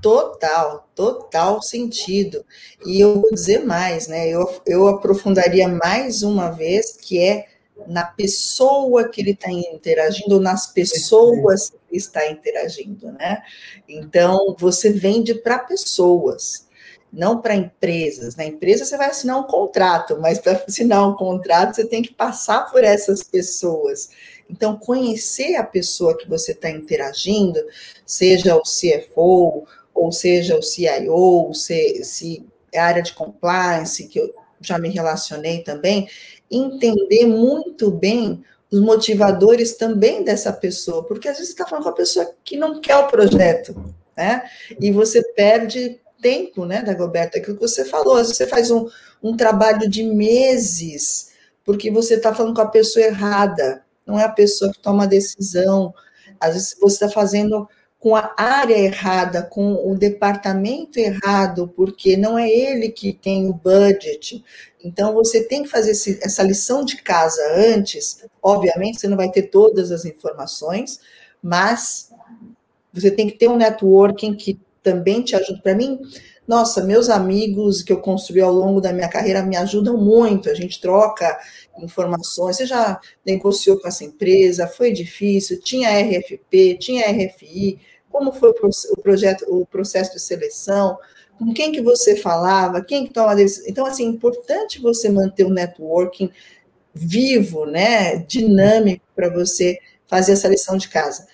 Total, 0.00 0.88
total 0.94 1.62
sentido. 1.62 2.44
E 2.84 3.00
eu 3.00 3.20
vou 3.20 3.30
dizer 3.30 3.64
mais, 3.64 4.06
né? 4.08 4.28
Eu, 4.28 4.60
eu 4.66 4.88
aprofundaria 4.88 5.68
mais 5.68 6.22
uma 6.22 6.50
vez 6.50 6.92
que 6.92 7.18
é 7.18 7.46
na 7.86 8.04
pessoa 8.04 9.08
que 9.08 9.20
ele 9.20 9.32
está 9.32 9.50
interagindo, 9.50 10.40
nas 10.40 10.72
pessoas 10.72 11.70
que 11.70 11.76
ele 11.90 11.98
está 11.98 12.30
interagindo, 12.30 13.12
né? 13.12 13.42
Então, 13.88 14.54
você 14.58 14.90
vende 14.90 15.34
para 15.34 15.58
pessoas, 15.58 16.66
não 17.12 17.40
para 17.40 17.54
empresas. 17.54 18.34
Na 18.36 18.44
empresa 18.44 18.84
você 18.84 18.96
vai 18.96 19.10
assinar 19.10 19.38
um 19.38 19.44
contrato, 19.44 20.18
mas 20.20 20.38
para 20.38 20.64
assinar 20.66 21.08
um 21.08 21.14
contrato 21.14 21.76
você 21.76 21.86
tem 21.86 22.02
que 22.02 22.14
passar 22.14 22.70
por 22.70 22.82
essas 22.82 23.22
pessoas. 23.22 24.10
Então, 24.48 24.76
conhecer 24.76 25.56
a 25.56 25.64
pessoa 25.64 26.16
que 26.16 26.28
você 26.28 26.52
está 26.52 26.70
interagindo, 26.70 27.60
seja 28.06 28.56
o 28.56 28.62
CFO, 28.62 29.66
ou 29.96 30.12
seja 30.12 30.56
o 30.56 30.62
CIO, 30.62 31.52
se, 31.54 32.04
se 32.04 32.46
é 32.72 32.78
área 32.78 33.02
de 33.02 33.14
compliance, 33.14 34.06
que 34.08 34.20
eu 34.20 34.32
já 34.60 34.78
me 34.78 34.88
relacionei 34.88 35.62
também, 35.62 36.08
entender 36.50 37.26
muito 37.26 37.90
bem 37.90 38.44
os 38.70 38.80
motivadores 38.80 39.76
também 39.76 40.24
dessa 40.24 40.52
pessoa, 40.52 41.04
porque 41.04 41.28
às 41.28 41.36
vezes 41.36 41.48
você 41.48 41.54
está 41.54 41.66
falando 41.66 41.84
com 41.84 41.90
a 41.90 41.94
pessoa 41.94 42.30
que 42.44 42.56
não 42.56 42.80
quer 42.80 42.96
o 42.96 43.06
projeto, 43.06 43.94
né? 44.16 44.42
E 44.80 44.90
você 44.90 45.22
perde 45.34 46.00
tempo, 46.20 46.64
né, 46.64 46.82
Dagoberto? 46.82 47.38
Aquilo 47.38 47.56
que 47.56 47.62
você 47.62 47.84
falou, 47.84 48.14
às 48.14 48.22
vezes 48.22 48.36
você 48.36 48.46
faz 48.46 48.70
um, 48.70 48.88
um 49.22 49.36
trabalho 49.36 49.88
de 49.88 50.02
meses, 50.02 51.32
porque 51.64 51.90
você 51.90 52.14
está 52.14 52.34
falando 52.34 52.54
com 52.54 52.62
a 52.62 52.68
pessoa 52.68 53.04
errada, 53.04 53.84
não 54.04 54.18
é 54.18 54.24
a 54.24 54.28
pessoa 54.28 54.72
que 54.72 54.78
toma 54.78 55.04
a 55.04 55.06
decisão. 55.06 55.92
Às 56.40 56.54
vezes 56.54 56.76
você 56.80 57.04
está 57.04 57.08
fazendo 57.08 57.68
com 58.06 58.14
a 58.14 58.32
área 58.36 58.78
errada, 58.78 59.42
com 59.42 59.90
o 59.90 59.98
departamento 59.98 60.96
errado, 60.96 61.72
porque 61.74 62.16
não 62.16 62.38
é 62.38 62.48
ele 62.48 62.88
que 62.90 63.12
tem 63.12 63.48
o 63.48 63.52
budget. 63.52 64.44
Então, 64.80 65.12
você 65.12 65.42
tem 65.42 65.64
que 65.64 65.68
fazer 65.68 65.90
esse, 65.90 66.20
essa 66.22 66.44
lição 66.44 66.84
de 66.84 67.02
casa 67.02 67.42
antes. 67.74 68.24
Obviamente, 68.40 69.00
você 69.00 69.08
não 69.08 69.16
vai 69.16 69.28
ter 69.28 69.50
todas 69.50 69.90
as 69.90 70.04
informações, 70.04 71.00
mas 71.42 72.12
você 72.92 73.10
tem 73.10 73.26
que 73.26 73.36
ter 73.36 73.48
um 73.48 73.56
networking 73.56 74.36
que 74.36 74.60
também 74.84 75.22
te 75.22 75.34
ajuda. 75.34 75.60
Para 75.60 75.74
mim, 75.74 75.98
nossa, 76.46 76.84
meus 76.84 77.10
amigos 77.10 77.82
que 77.82 77.92
eu 77.92 78.00
construí 78.00 78.40
ao 78.40 78.52
longo 78.52 78.80
da 78.80 78.92
minha 78.92 79.08
carreira 79.08 79.42
me 79.42 79.56
ajudam 79.56 79.96
muito. 79.96 80.48
A 80.48 80.54
gente 80.54 80.80
troca 80.80 81.36
informações. 81.76 82.58
Você 82.58 82.66
já 82.66 83.00
negociou 83.24 83.80
com 83.80 83.88
essa 83.88 84.04
empresa? 84.04 84.68
Foi 84.68 84.92
difícil? 84.92 85.60
Tinha 85.60 85.90
RFP? 85.90 86.76
Tinha 86.78 87.10
RFI? 87.10 87.80
Como 88.16 88.32
foi 88.32 88.48
o 88.48 88.96
projeto, 89.02 89.44
o 89.46 89.66
processo 89.66 90.14
de 90.14 90.20
seleção? 90.20 90.96
Com 91.38 91.52
quem 91.52 91.70
que 91.70 91.82
você 91.82 92.16
falava? 92.16 92.82
Quem 92.82 93.06
que 93.06 93.12
toma 93.12 93.36
decisão? 93.36 93.66
Então, 93.68 93.84
assim, 93.84 94.06
é 94.06 94.08
importante 94.08 94.80
você 94.80 95.10
manter 95.10 95.44
o 95.44 95.50
networking 95.50 96.30
vivo, 96.94 97.66
né, 97.66 98.16
dinâmico 98.16 99.04
para 99.14 99.28
você 99.28 99.78
fazer 100.06 100.32
essa 100.32 100.48
lição 100.48 100.78
de 100.78 100.88
casa. 100.88 101.26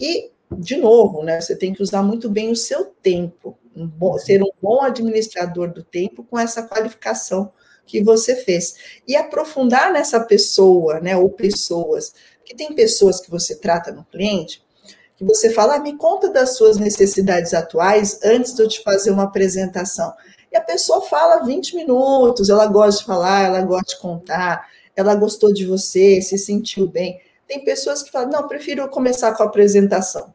E, 0.00 0.30
de 0.50 0.78
novo, 0.78 1.22
né, 1.22 1.42
você 1.42 1.54
tem 1.54 1.74
que 1.74 1.82
usar 1.82 2.02
muito 2.02 2.30
bem 2.30 2.50
o 2.50 2.56
seu 2.56 2.86
tempo, 2.86 3.58
um 3.76 3.86
bom, 3.86 4.16
ser 4.16 4.42
um 4.42 4.50
bom 4.62 4.80
administrador 4.80 5.70
do 5.70 5.84
tempo 5.84 6.24
com 6.24 6.38
essa 6.38 6.62
qualificação 6.62 7.52
que 7.84 8.02
você 8.02 8.34
fez. 8.34 8.76
E 9.06 9.14
aprofundar 9.14 9.92
nessa 9.92 10.18
pessoa, 10.20 11.00
né, 11.00 11.14
ou 11.18 11.28
pessoas, 11.28 12.14
que 12.46 12.56
tem 12.56 12.74
pessoas 12.74 13.20
que 13.20 13.30
você 13.30 13.54
trata 13.56 13.92
no 13.92 14.04
cliente, 14.06 14.64
que 15.20 15.24
você 15.26 15.50
fala, 15.50 15.74
ah, 15.74 15.78
me 15.78 15.98
conta 15.98 16.30
das 16.30 16.56
suas 16.56 16.78
necessidades 16.78 17.52
atuais 17.52 18.18
antes 18.24 18.54
de 18.54 18.62
eu 18.62 18.68
te 18.68 18.82
fazer 18.82 19.10
uma 19.10 19.24
apresentação. 19.24 20.14
E 20.50 20.56
a 20.56 20.62
pessoa 20.62 21.02
fala 21.02 21.44
20 21.44 21.76
minutos, 21.76 22.48
ela 22.48 22.66
gosta 22.66 23.02
de 23.02 23.06
falar, 23.06 23.44
ela 23.44 23.60
gosta 23.60 23.94
de 23.94 24.00
contar, 24.00 24.66
ela 24.96 25.14
gostou 25.14 25.52
de 25.52 25.66
você, 25.66 26.22
se 26.22 26.38
sentiu 26.38 26.86
bem. 26.86 27.20
Tem 27.46 27.62
pessoas 27.62 28.02
que 28.02 28.10
falam, 28.10 28.30
não, 28.30 28.48
prefiro 28.48 28.88
começar 28.88 29.34
com 29.34 29.42
a 29.42 29.46
apresentação. 29.46 30.32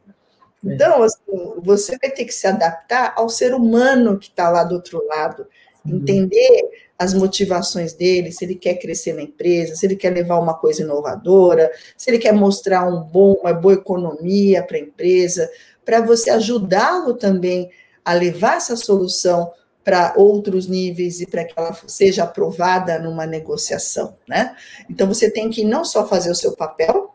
É. 0.64 0.72
Então, 0.72 1.02
assim, 1.02 1.54
você 1.64 1.98
vai 2.00 2.10
ter 2.10 2.24
que 2.24 2.32
se 2.32 2.46
adaptar 2.46 3.12
ao 3.16 3.28
ser 3.28 3.54
humano 3.54 4.16
que 4.16 4.28
está 4.28 4.48
lá 4.50 4.62
do 4.62 4.76
outro 4.76 5.04
lado, 5.08 5.48
uhum. 5.84 5.96
entender 5.96 6.85
as 6.98 7.12
motivações 7.12 7.92
dele, 7.92 8.32
se 8.32 8.44
ele 8.44 8.54
quer 8.54 8.74
crescer 8.76 9.12
na 9.12 9.22
empresa, 9.22 9.76
se 9.76 9.84
ele 9.84 9.96
quer 9.96 10.10
levar 10.10 10.38
uma 10.38 10.54
coisa 10.54 10.82
inovadora, 10.82 11.70
se 11.96 12.10
ele 12.10 12.18
quer 12.18 12.32
mostrar 12.32 12.86
um 12.88 13.02
bom, 13.02 13.34
uma 13.34 13.52
boa 13.52 13.74
economia 13.74 14.62
para 14.62 14.76
a 14.76 14.80
empresa, 14.80 15.50
para 15.84 16.00
você 16.00 16.30
ajudá-lo 16.30 17.14
também 17.14 17.70
a 18.04 18.12
levar 18.12 18.56
essa 18.56 18.76
solução 18.76 19.52
para 19.84 20.14
outros 20.16 20.66
níveis 20.66 21.20
e 21.20 21.26
para 21.26 21.44
que 21.44 21.54
ela 21.56 21.76
seja 21.86 22.24
aprovada 22.24 22.98
numa 22.98 23.24
negociação, 23.24 24.16
né? 24.28 24.56
Então 24.90 25.06
você 25.06 25.30
tem 25.30 25.48
que 25.48 25.64
não 25.64 25.84
só 25.84 26.06
fazer 26.08 26.30
o 26.30 26.34
seu 26.34 26.56
papel, 26.56 27.14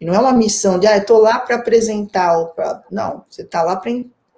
e 0.00 0.04
não 0.04 0.14
é 0.14 0.18
uma 0.18 0.32
missão 0.32 0.78
de, 0.78 0.86
ah, 0.86 0.96
estou 0.96 1.18
lá 1.18 1.38
para 1.38 1.56
apresentar, 1.56 2.34
pra... 2.54 2.82
não, 2.90 3.24
você 3.28 3.42
está 3.42 3.62
lá 3.62 3.76
para 3.76 3.90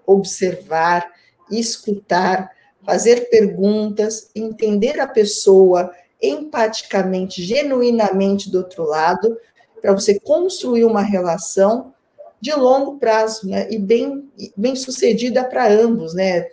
observar, 0.07 1.07
escutar, 1.51 2.51
fazer 2.89 3.29
perguntas, 3.29 4.31
entender 4.35 4.99
a 4.99 5.07
pessoa 5.07 5.93
empaticamente, 6.23 7.43
genuinamente 7.43 8.51
do 8.51 8.57
outro 8.57 8.83
lado, 8.83 9.37
para 9.83 9.93
você 9.93 10.19
construir 10.19 10.87
uma 10.87 11.03
relação 11.03 11.93
de 12.41 12.51
longo 12.55 12.97
prazo, 12.97 13.47
né? 13.47 13.69
E 13.71 13.79
bem, 13.79 14.27
bem 14.57 14.75
sucedida 14.75 15.45
para 15.45 15.71
ambos, 15.71 16.15
né? 16.15 16.49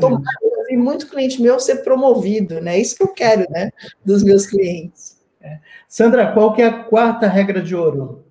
Tomara 0.00 0.22
muito 0.70 1.08
cliente 1.08 1.42
meu 1.42 1.58
ser 1.58 1.82
promovido, 1.82 2.60
né? 2.60 2.78
Isso 2.78 2.94
que 2.94 3.02
eu 3.02 3.08
quero, 3.08 3.44
né? 3.50 3.72
Dos 4.04 4.22
meus 4.22 4.46
clientes. 4.46 5.16
É. 5.42 5.58
Sandra, 5.88 6.32
qual 6.32 6.54
que 6.54 6.62
é 6.62 6.66
a 6.66 6.84
quarta 6.84 7.26
regra 7.26 7.60
de 7.60 7.74
ouro? 7.74 8.24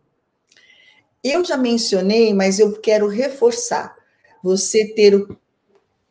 Eu 1.22 1.44
já 1.44 1.58
mencionei, 1.58 2.34
mas 2.34 2.58
eu 2.58 2.72
quero 2.80 3.06
reforçar. 3.10 3.94
Você 4.42 4.94
ter 4.94 5.14
o 5.14 5.38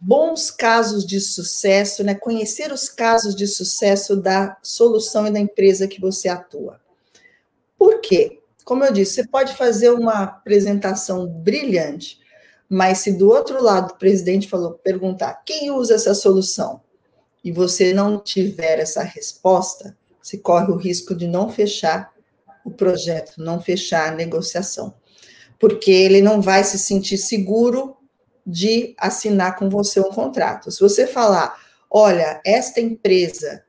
bons 0.05 0.51
casos 0.51 1.07
de 1.07 1.21
sucesso, 1.21 2.03
né? 2.03 2.13
conhecer 2.13 2.73
os 2.73 2.89
casos 2.89 3.37
de 3.37 3.47
sucesso 3.47 4.17
da 4.17 4.57
solução 4.61 5.29
e 5.29 5.31
da 5.31 5.39
empresa 5.39 5.87
que 5.87 6.01
você 6.01 6.29
atua. 6.29 6.81
Por 7.79 8.01
quê? 8.01 8.41
Como 8.65 8.85
eu 8.85 8.93
disse, 8.93 9.15
você 9.15 9.29
pode 9.29 9.55
fazer 9.55 9.91
uma 9.91 10.25
apresentação 10.25 11.29
brilhante, 11.29 12.19
mas 12.69 12.99
se 12.99 13.13
do 13.13 13.29
outro 13.29 13.63
lado 13.63 13.93
o 13.93 13.97
presidente 13.97 14.49
falou, 14.49 14.73
perguntar 14.73 15.43
quem 15.47 15.71
usa 15.71 15.95
essa 15.95 16.15
solução 16.15 16.81
e 17.45 17.53
você 17.53 17.95
não 17.95 18.19
tiver 18.19 18.81
essa 18.81 19.05
resposta, 19.05 19.97
você 20.21 20.37
corre 20.37 20.73
o 20.73 20.77
risco 20.77 21.15
de 21.15 21.29
não 21.29 21.49
fechar 21.49 22.13
o 22.65 22.73
projeto, 22.73 23.35
não 23.39 23.61
fechar 23.61 24.13
a 24.13 24.17
negociação, 24.17 24.95
porque 25.61 25.93
ele 25.93 26.21
não 26.21 26.43
vai 26.43 26.65
se 26.65 26.77
sentir 26.77 27.19
seguro 27.19 27.97
de 28.47 28.95
assinar 28.99 29.57
com 29.57 29.69
você 29.69 30.01
um 30.01 30.11
contrato. 30.11 30.71
Se 30.71 30.81
você 30.81 31.07
falar, 31.07 31.57
olha, 31.91 32.41
esta 32.45 32.81
empresa 32.81 33.63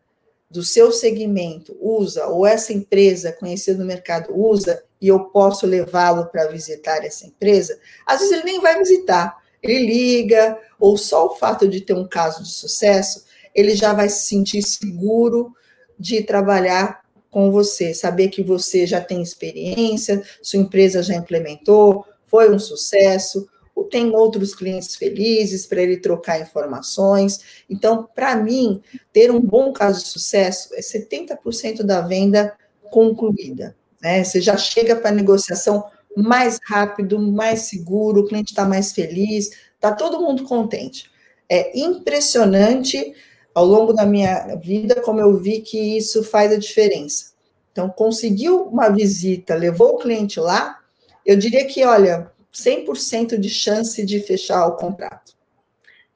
do 0.49 0.63
seu 0.63 0.91
segmento 0.91 1.75
usa, 1.81 2.27
ou 2.27 2.45
essa 2.45 2.71
empresa 2.71 3.31
conhecida 3.31 3.79
no 3.79 3.85
mercado 3.85 4.35
usa, 4.35 4.83
e 5.01 5.07
eu 5.07 5.19
posso 5.25 5.65
levá-lo 5.65 6.27
para 6.27 6.47
visitar 6.47 7.03
essa 7.03 7.25
empresa, 7.25 7.79
às 8.05 8.19
vezes 8.19 8.33
ele 8.33 8.43
nem 8.43 8.61
vai 8.61 8.77
visitar, 8.77 9.35
ele 9.61 9.85
liga, 9.85 10.57
ou 10.79 10.95
só 10.95 11.25
o 11.25 11.35
fato 11.35 11.67
de 11.67 11.81
ter 11.81 11.93
um 11.93 12.07
caso 12.07 12.43
de 12.43 12.49
sucesso, 12.49 13.25
ele 13.55 13.75
já 13.75 13.93
vai 13.93 14.09
se 14.09 14.27
sentir 14.27 14.61
seguro 14.61 15.53
de 15.97 16.21
trabalhar 16.21 17.01
com 17.29 17.51
você, 17.51 17.93
saber 17.93 18.27
que 18.27 18.43
você 18.43 18.85
já 18.85 19.01
tem 19.01 19.21
experiência, 19.21 20.23
sua 20.41 20.59
empresa 20.59 21.01
já 21.01 21.15
implementou, 21.15 22.05
foi 22.27 22.53
um 22.53 22.59
sucesso, 22.59 23.47
tem 23.93 24.09
outros 24.15 24.55
clientes 24.55 24.95
felizes 24.95 25.65
para 25.65 25.81
ele 25.81 25.97
trocar 25.97 26.41
informações. 26.41 27.63
Então, 27.69 28.09
para 28.15 28.35
mim, 28.35 28.81
ter 29.11 29.31
um 29.31 29.39
bom 29.39 29.71
caso 29.71 30.03
de 30.03 30.09
sucesso 30.09 30.73
é 30.73 30.81
70% 30.81 31.83
da 31.83 32.01
venda 32.01 32.55
concluída. 32.89 33.75
Né? 34.01 34.23
Você 34.23 34.41
já 34.41 34.57
chega 34.57 34.95
para 34.95 35.09
a 35.09 35.13
negociação 35.13 35.85
mais 36.17 36.59
rápido, 36.63 37.19
mais 37.19 37.61
seguro, 37.61 38.21
o 38.21 38.25
cliente 38.25 38.51
está 38.51 38.65
mais 38.65 38.91
feliz, 38.91 39.51
está 39.75 39.91
todo 39.91 40.21
mundo 40.21 40.43
contente. 40.43 41.11
É 41.49 41.77
impressionante 41.79 43.13
ao 43.53 43.65
longo 43.65 43.93
da 43.93 44.05
minha 44.05 44.55
vida 44.55 45.01
como 45.01 45.19
eu 45.19 45.37
vi 45.37 45.61
que 45.61 45.97
isso 45.97 46.23
faz 46.23 46.51
a 46.51 46.57
diferença. 46.57 47.33
Então, 47.71 47.89
conseguiu 47.89 48.63
uma 48.63 48.89
visita, 48.89 49.55
levou 49.55 49.95
o 49.95 49.97
cliente 49.97 50.39
lá, 50.39 50.79
eu 51.25 51.37
diria 51.37 51.65
que, 51.65 51.83
olha, 51.83 52.31
100% 52.53 53.37
de 53.37 53.49
chance 53.49 54.05
de 54.05 54.19
fechar 54.19 54.67
o 54.67 54.75
contrato. 54.75 55.33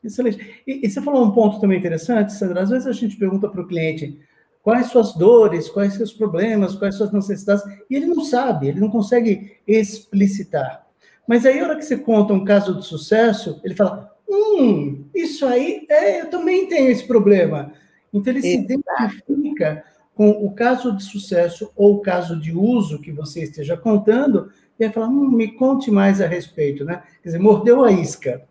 Excelente. 0.03 0.61
E, 0.65 0.85
e, 0.85 0.89
você 0.89 1.01
falou 1.01 1.25
um 1.25 1.31
ponto 1.31 1.59
também 1.59 1.79
interessante, 1.79 2.33
Sandra. 2.33 2.61
Às 2.61 2.69
vezes 2.69 2.87
a 2.87 2.91
gente 2.91 3.17
pergunta 3.17 3.49
para 3.49 3.61
o 3.61 3.67
cliente 3.67 4.19
quais 4.61 4.87
suas 4.87 5.13
dores, 5.13 5.69
quais 5.69 5.95
seus 5.95 6.13
problemas, 6.13 6.75
quais 6.75 6.95
suas 6.95 7.11
necessidades, 7.11 7.63
e 7.89 7.95
ele 7.95 8.05
não 8.05 8.23
sabe, 8.23 8.67
ele 8.67 8.79
não 8.79 8.89
consegue 8.89 9.57
explicitar. 9.67 10.85
Mas 11.27 11.45
aí, 11.45 11.59
a 11.59 11.63
hora 11.63 11.75
que 11.75 11.83
você 11.83 11.97
conta 11.97 12.33
um 12.33 12.45
caso 12.45 12.75
de 12.75 12.85
sucesso, 12.85 13.59
ele 13.63 13.75
fala: 13.75 14.15
Hum, 14.29 15.05
isso 15.13 15.45
aí, 15.45 15.85
é, 15.89 16.21
eu 16.21 16.29
também 16.29 16.67
tenho 16.67 16.89
esse 16.89 17.05
problema. 17.05 17.73
Então, 18.13 18.31
ele 18.31 18.47
Exato. 18.47 18.67
se 18.67 19.31
identifica 19.33 19.83
com 20.13 20.29
o 20.29 20.51
caso 20.51 20.95
de 20.95 21.03
sucesso 21.03 21.71
ou 21.75 21.95
o 21.95 22.01
caso 22.01 22.39
de 22.39 22.51
uso 22.51 22.99
que 22.99 23.11
você 23.11 23.43
esteja 23.43 23.77
contando, 23.77 24.51
e 24.79 24.85
aí 24.85 24.91
falar, 24.91 25.07
hum, 25.07 25.29
me 25.29 25.53
conte 25.53 25.89
mais 25.89 26.21
a 26.21 26.27
respeito, 26.27 26.85
né? 26.85 27.03
Quer 27.21 27.29
dizer, 27.29 27.39
mordeu 27.39 27.83
a 27.83 27.91
isca. 27.91 28.47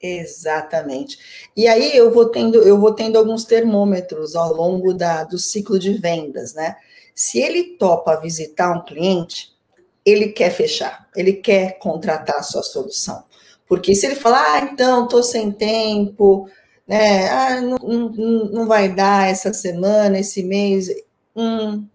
Exatamente. 0.00 1.18
E 1.56 1.66
aí 1.66 1.96
eu 1.96 2.10
vou 2.10 2.28
tendo, 2.28 2.62
eu 2.62 2.78
vou 2.78 2.92
tendo 2.92 3.16
alguns 3.16 3.44
termômetros 3.44 4.36
ao 4.36 4.52
longo 4.54 4.92
da, 4.92 5.24
do 5.24 5.38
ciclo 5.38 5.78
de 5.78 5.94
vendas, 5.94 6.54
né? 6.54 6.76
Se 7.14 7.38
ele 7.38 7.76
topa 7.78 8.20
visitar 8.20 8.70
um 8.70 8.84
cliente, 8.84 9.54
ele 10.04 10.28
quer 10.28 10.50
fechar, 10.50 11.08
ele 11.16 11.32
quer 11.32 11.78
contratar 11.78 12.36
a 12.36 12.42
sua 12.42 12.62
solução. 12.62 13.24
Porque 13.66 13.94
se 13.94 14.06
ele 14.06 14.14
falar, 14.14 14.44
ah, 14.54 14.68
então, 14.70 15.04
estou 15.04 15.22
sem 15.22 15.50
tempo, 15.50 16.48
né? 16.86 17.28
Ah, 17.30 17.60
não, 17.60 17.78
não, 17.78 18.44
não 18.50 18.66
vai 18.66 18.94
dar 18.94 19.28
essa 19.28 19.52
semana, 19.52 20.20
esse 20.20 20.42
mês. 20.42 20.88
Hum. 21.34 21.86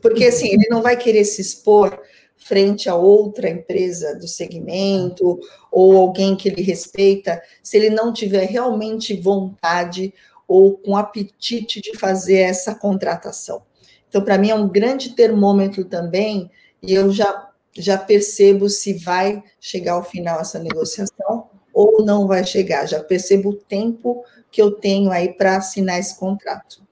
Porque 0.00 0.26
assim, 0.26 0.48
ele 0.48 0.68
não 0.68 0.82
vai 0.82 0.96
querer 0.96 1.24
se 1.24 1.40
expor 1.40 1.98
frente 2.44 2.88
a 2.88 2.94
outra 2.94 3.48
empresa 3.48 4.14
do 4.16 4.26
segmento 4.26 5.38
ou 5.70 5.96
alguém 5.96 6.36
que 6.36 6.48
ele 6.48 6.62
respeita, 6.62 7.42
se 7.62 7.76
ele 7.76 7.90
não 7.90 8.12
tiver 8.12 8.44
realmente 8.46 9.14
vontade 9.14 10.12
ou 10.46 10.76
com 10.76 10.96
apetite 10.96 11.80
de 11.80 11.96
fazer 11.98 12.38
essa 12.38 12.74
contratação. 12.74 13.62
Então, 14.08 14.22
para 14.22 14.36
mim, 14.36 14.50
é 14.50 14.54
um 14.54 14.68
grande 14.68 15.14
termômetro 15.14 15.86
também, 15.86 16.50
e 16.82 16.92
eu 16.92 17.10
já, 17.10 17.50
já 17.74 17.96
percebo 17.96 18.68
se 18.68 18.92
vai 18.92 19.42
chegar 19.58 19.94
ao 19.94 20.04
final 20.04 20.40
essa 20.40 20.58
negociação 20.58 21.48
ou 21.72 22.04
não 22.04 22.26
vai 22.26 22.44
chegar. 22.44 22.86
Já 22.86 23.02
percebo 23.02 23.50
o 23.50 23.56
tempo 23.56 24.22
que 24.50 24.60
eu 24.60 24.72
tenho 24.72 25.10
aí 25.10 25.32
para 25.32 25.56
assinar 25.56 25.98
esse 25.98 26.18
contrato. 26.18 26.82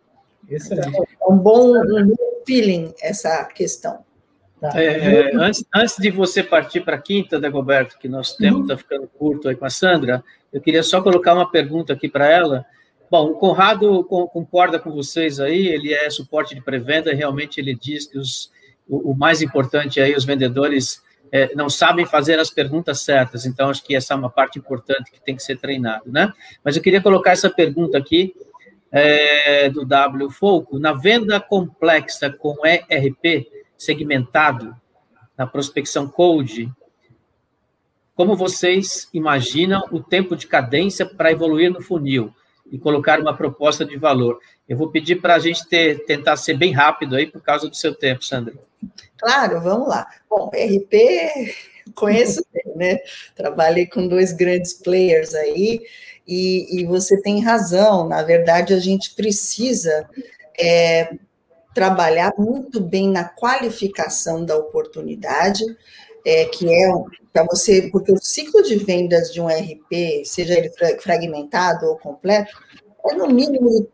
Excelente. 0.48 0.88
Então, 0.88 1.04
é 1.20 1.32
um 1.32 1.36
bom, 1.36 1.76
um 1.76 2.06
bom 2.06 2.42
feeling 2.46 2.94
essa 3.02 3.44
questão. 3.44 3.98
Tá. 4.60 4.78
É, 4.78 5.34
antes, 5.34 5.64
antes 5.74 5.96
de 5.96 6.10
você 6.10 6.42
partir 6.42 6.80
para 6.80 6.96
a 6.96 7.00
quinta, 7.00 7.40
Dagoberto, 7.40 7.98
que 7.98 8.08
nosso 8.08 8.36
tempo 8.36 8.60
está 8.60 8.74
uhum. 8.74 8.78
ficando 8.78 9.08
curto 9.08 9.48
aí 9.48 9.56
com 9.56 9.64
a 9.64 9.70
Sandra, 9.70 10.22
eu 10.52 10.60
queria 10.60 10.82
só 10.82 11.00
colocar 11.00 11.32
uma 11.32 11.50
pergunta 11.50 11.94
aqui 11.94 12.08
para 12.08 12.28
ela. 12.28 12.66
Bom, 13.10 13.30
o 13.30 13.34
Conrado 13.34 14.04
concorda 14.04 14.78
com 14.78 14.90
vocês 14.92 15.40
aí, 15.40 15.66
ele 15.66 15.94
é 15.94 16.10
suporte 16.10 16.54
de 16.54 16.60
pré-venda, 16.60 17.14
realmente 17.14 17.58
ele 17.58 17.74
diz 17.74 18.06
que 18.06 18.18
os, 18.18 18.52
o, 18.86 19.12
o, 19.12 19.16
mais 19.16 19.40
importante 19.40 19.98
aí, 19.98 20.14
os 20.14 20.24
vendedores 20.24 21.02
é, 21.32 21.54
não 21.54 21.70
sabem 21.70 22.04
fazer 22.04 22.38
as 22.38 22.50
perguntas 22.50 23.00
certas, 23.00 23.46
então 23.46 23.70
acho 23.70 23.82
que 23.82 23.96
essa 23.96 24.14
é 24.14 24.16
uma 24.16 24.30
parte 24.30 24.58
importante 24.58 25.10
que 25.10 25.20
tem 25.20 25.34
que 25.34 25.42
ser 25.42 25.56
treinado, 25.56 26.04
né? 26.12 26.32
Mas 26.62 26.76
eu 26.76 26.82
queria 26.82 27.00
colocar 27.00 27.32
essa 27.32 27.48
pergunta 27.48 27.96
aqui 27.96 28.34
é, 28.92 29.68
do 29.70 29.84
W 29.84 30.30
Foco, 30.30 30.78
na 30.78 30.92
venda 30.92 31.40
complexa 31.40 32.30
com 32.30 32.56
ERP, 32.64 33.48
segmentado 33.80 34.76
na 35.38 35.46
prospecção 35.46 36.06
code, 36.06 36.70
como 38.14 38.36
vocês 38.36 39.08
imaginam 39.14 39.82
o 39.90 40.02
tempo 40.02 40.36
de 40.36 40.46
cadência 40.46 41.06
para 41.06 41.32
evoluir 41.32 41.72
no 41.72 41.80
funil 41.80 42.30
e 42.70 42.78
colocar 42.78 43.18
uma 43.18 43.34
proposta 43.34 43.82
de 43.82 43.96
valor? 43.96 44.38
Eu 44.68 44.76
vou 44.76 44.90
pedir 44.90 45.16
para 45.16 45.34
a 45.34 45.38
gente 45.38 45.66
ter, 45.66 46.04
tentar 46.04 46.36
ser 46.36 46.58
bem 46.58 46.72
rápido 46.72 47.16
aí 47.16 47.26
por 47.26 47.40
causa 47.40 47.70
do 47.70 47.74
seu 47.74 47.94
tempo, 47.94 48.22
Sandra. 48.22 48.52
Claro, 49.16 49.62
vamos 49.62 49.88
lá. 49.88 50.06
Bom, 50.28 50.50
RP 50.54 51.54
conheço 51.96 52.44
bem, 52.52 52.76
né? 52.76 52.98
Trabalhei 53.34 53.86
com 53.86 54.06
dois 54.06 54.34
grandes 54.34 54.74
players 54.74 55.34
aí 55.34 55.80
e, 56.28 56.80
e 56.80 56.84
você 56.84 57.18
tem 57.22 57.42
razão. 57.42 58.06
Na 58.06 58.22
verdade, 58.22 58.74
a 58.74 58.78
gente 58.78 59.14
precisa 59.14 60.06
é, 60.60 61.14
trabalhar 61.80 62.34
muito 62.36 62.78
bem 62.78 63.08
na 63.08 63.24
qualificação 63.24 64.44
da 64.44 64.54
oportunidade, 64.54 65.64
é, 66.26 66.44
que 66.44 66.68
é 66.68 66.92
para 67.32 67.46
você, 67.50 67.88
porque 67.90 68.12
o 68.12 68.20
ciclo 68.20 68.62
de 68.62 68.76
vendas 68.76 69.32
de 69.32 69.40
um 69.40 69.46
RP, 69.46 70.26
seja 70.26 70.58
ele 70.58 70.70
fragmentado 71.00 71.86
ou 71.86 71.96
completo, 71.96 72.54
é 73.06 73.14
no 73.14 73.28
mínimo 73.28 73.88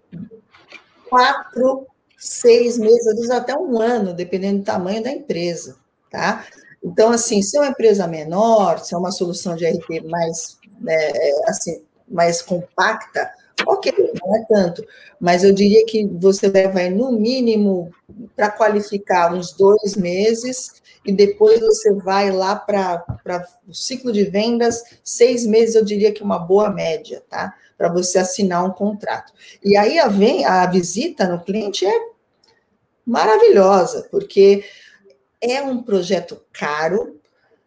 quatro, 1.09 1.87
seis 2.19 2.77
meses, 2.77 3.07
às 3.07 3.15
vezes 3.15 3.31
até 3.31 3.57
um 3.57 3.81
ano, 3.81 4.13
dependendo 4.13 4.59
do 4.59 4.65
tamanho 4.65 5.01
da 5.01 5.13
empresa, 5.13 5.77
tá? 6.11 6.45
Então, 6.83 7.13
assim, 7.13 7.41
se 7.41 7.57
é 7.57 7.61
uma 7.61 7.71
empresa 7.71 8.09
menor, 8.09 8.81
se 8.81 8.97
é 8.97 8.99
uma 8.99 9.13
solução 9.13 9.55
de 9.55 9.65
RP 9.65 10.01
mais, 10.09 10.59
né, 10.81 11.13
é, 11.15 11.49
assim, 11.49 11.85
mais 12.09 12.43
compacta, 12.43 13.31
Ok, 13.65 13.93
não 14.23 14.37
é 14.37 14.45
tanto, 14.49 14.87
mas 15.19 15.43
eu 15.43 15.53
diria 15.53 15.85
que 15.87 16.07
você 16.07 16.47
leva 16.47 16.89
no 16.91 17.13
mínimo 17.13 17.91
para 18.35 18.51
qualificar 18.51 19.33
uns 19.33 19.53
dois 19.53 19.97
meses 19.97 20.83
e 21.07 21.13
depois 21.13 21.61
você 21.61 21.93
vai 21.95 22.31
lá 22.31 22.55
para 22.55 23.05
o 23.67 23.73
ciclo 23.73 24.13
de 24.13 24.25
vendas, 24.25 24.83
seis 25.03 25.47
meses 25.47 25.75
eu 25.75 25.85
diria 25.85 26.13
que 26.13 26.23
uma 26.23 26.39
boa 26.39 26.71
média, 26.71 27.23
tá? 27.31 27.55
Para 27.79 27.93
você 27.93 28.19
assinar 28.19 28.65
um 28.65 28.71
contrato. 28.71 29.33
E 29.65 29.77
aí 29.77 29.99
a, 29.99 30.09
vem, 30.09 30.45
a 30.45 30.67
visita 30.67 31.27
no 31.27 31.43
cliente 31.43 31.87
é 31.87 32.01
maravilhosa, 33.07 34.07
porque 34.11 34.65
é 35.41 35.63
um 35.63 35.83
projeto 35.83 36.43
caro, 36.53 37.21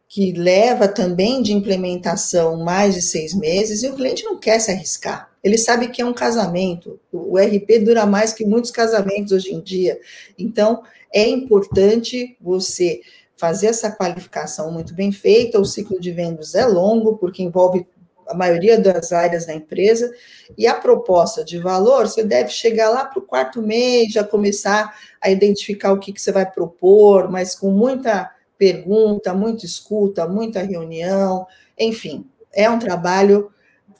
que 0.09 0.33
leva 0.33 0.87
também 0.87 1.39
de 1.39 1.53
implementação 1.53 2.57
mais 2.57 2.95
de 2.95 3.01
seis 3.01 3.31
meses, 3.31 3.83
e 3.83 3.87
o 3.87 3.95
cliente 3.95 4.23
não 4.23 4.39
quer 4.39 4.59
se 4.59 4.71
arriscar. 4.71 5.29
Ele 5.43 5.57
sabe 5.57 5.89
que 5.89 6.01
é 6.01 6.05
um 6.05 6.13
casamento. 6.13 6.99
O 7.13 7.37
RP 7.37 7.77
dura 7.85 8.07
mais 8.07 8.33
que 8.33 8.43
muitos 8.43 8.71
casamentos 8.71 9.31
hoje 9.31 9.53
em 9.53 9.61
dia. 9.61 9.99
Então, 10.37 10.81
é 11.13 11.29
importante 11.29 12.35
você 12.41 13.01
fazer 13.37 13.67
essa 13.67 13.91
qualificação 13.91 14.71
muito 14.71 14.95
bem 14.95 15.11
feita. 15.11 15.59
O 15.59 15.65
ciclo 15.65 15.99
de 16.01 16.11
vendas 16.11 16.55
é 16.55 16.65
longo, 16.65 17.17
porque 17.17 17.43
envolve 17.43 17.85
a 18.27 18.33
maioria 18.33 18.79
das 18.79 19.11
áreas 19.11 19.45
da 19.45 19.53
empresa, 19.53 20.11
e 20.57 20.65
a 20.65 20.73
proposta 20.73 21.43
de 21.43 21.59
valor, 21.59 22.07
você 22.07 22.23
deve 22.23 22.49
chegar 22.49 22.89
lá 22.89 23.05
para 23.05 23.19
o 23.19 23.25
quarto 23.25 23.61
mês, 23.61 24.11
já 24.11 24.23
começar 24.23 24.91
a 25.21 25.29
identificar 25.29 25.93
o 25.93 25.99
que, 25.99 26.11
que 26.11 26.21
você 26.21 26.31
vai 26.31 26.49
propor, 26.49 27.29
mas 27.29 27.55
com 27.55 27.71
muita 27.71 28.29
pergunta, 28.59 29.33
muita 29.33 29.65
escuta, 29.65 30.27
muita 30.27 30.61
reunião, 30.61 31.47
enfim, 31.77 32.27
é 32.53 32.69
um 32.69 32.77
trabalho 32.77 33.49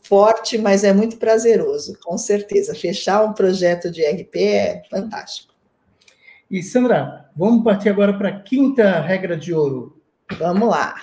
forte, 0.03 0.57
mas 0.57 0.83
é 0.83 0.91
muito 0.91 1.17
prazeroso, 1.17 1.97
com 2.03 2.17
certeza. 2.17 2.75
Fechar 2.75 3.23
um 3.23 3.33
projeto 3.33 3.89
de 3.89 4.05
RP 4.05 4.35
é 4.35 4.81
fantástico. 4.89 5.53
E 6.51 6.61
Sandra, 6.61 7.29
vamos 7.35 7.63
partir 7.63 7.89
agora 7.89 8.17
para 8.17 8.29
a 8.29 8.39
quinta 8.39 8.99
regra 8.99 9.37
de 9.37 9.53
ouro. 9.53 10.01
Vamos 10.37 10.67
lá. 10.67 10.95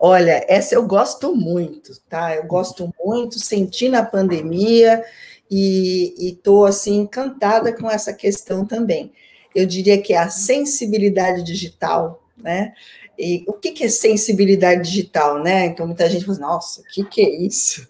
Olha, 0.00 0.44
essa 0.48 0.74
eu 0.74 0.86
gosto 0.86 1.34
muito, 1.34 2.00
tá? 2.08 2.36
Eu 2.36 2.46
gosto 2.46 2.92
muito, 3.04 3.38
senti 3.38 3.88
na 3.88 4.04
pandemia 4.04 5.04
e 5.50 6.14
estou 6.18 6.64
assim 6.64 7.00
encantada 7.00 7.72
com 7.72 7.90
essa 7.90 8.12
questão 8.14 8.64
também. 8.64 9.12
Eu 9.54 9.66
diria 9.66 10.00
que 10.00 10.12
é 10.12 10.18
a 10.18 10.28
sensibilidade 10.28 11.42
digital 11.42 12.22
né? 12.42 12.72
E 13.18 13.42
o 13.48 13.52
que, 13.52 13.72
que 13.72 13.84
é 13.84 13.88
sensibilidade 13.88 14.82
digital, 14.82 15.42
né? 15.42 15.66
Então 15.66 15.86
muita 15.86 16.08
gente 16.08 16.24
fala, 16.24 16.32
assim, 16.32 16.40
nossa, 16.40 16.80
o 16.80 16.84
que, 16.84 17.04
que 17.04 17.20
é 17.20 17.30
isso? 17.30 17.86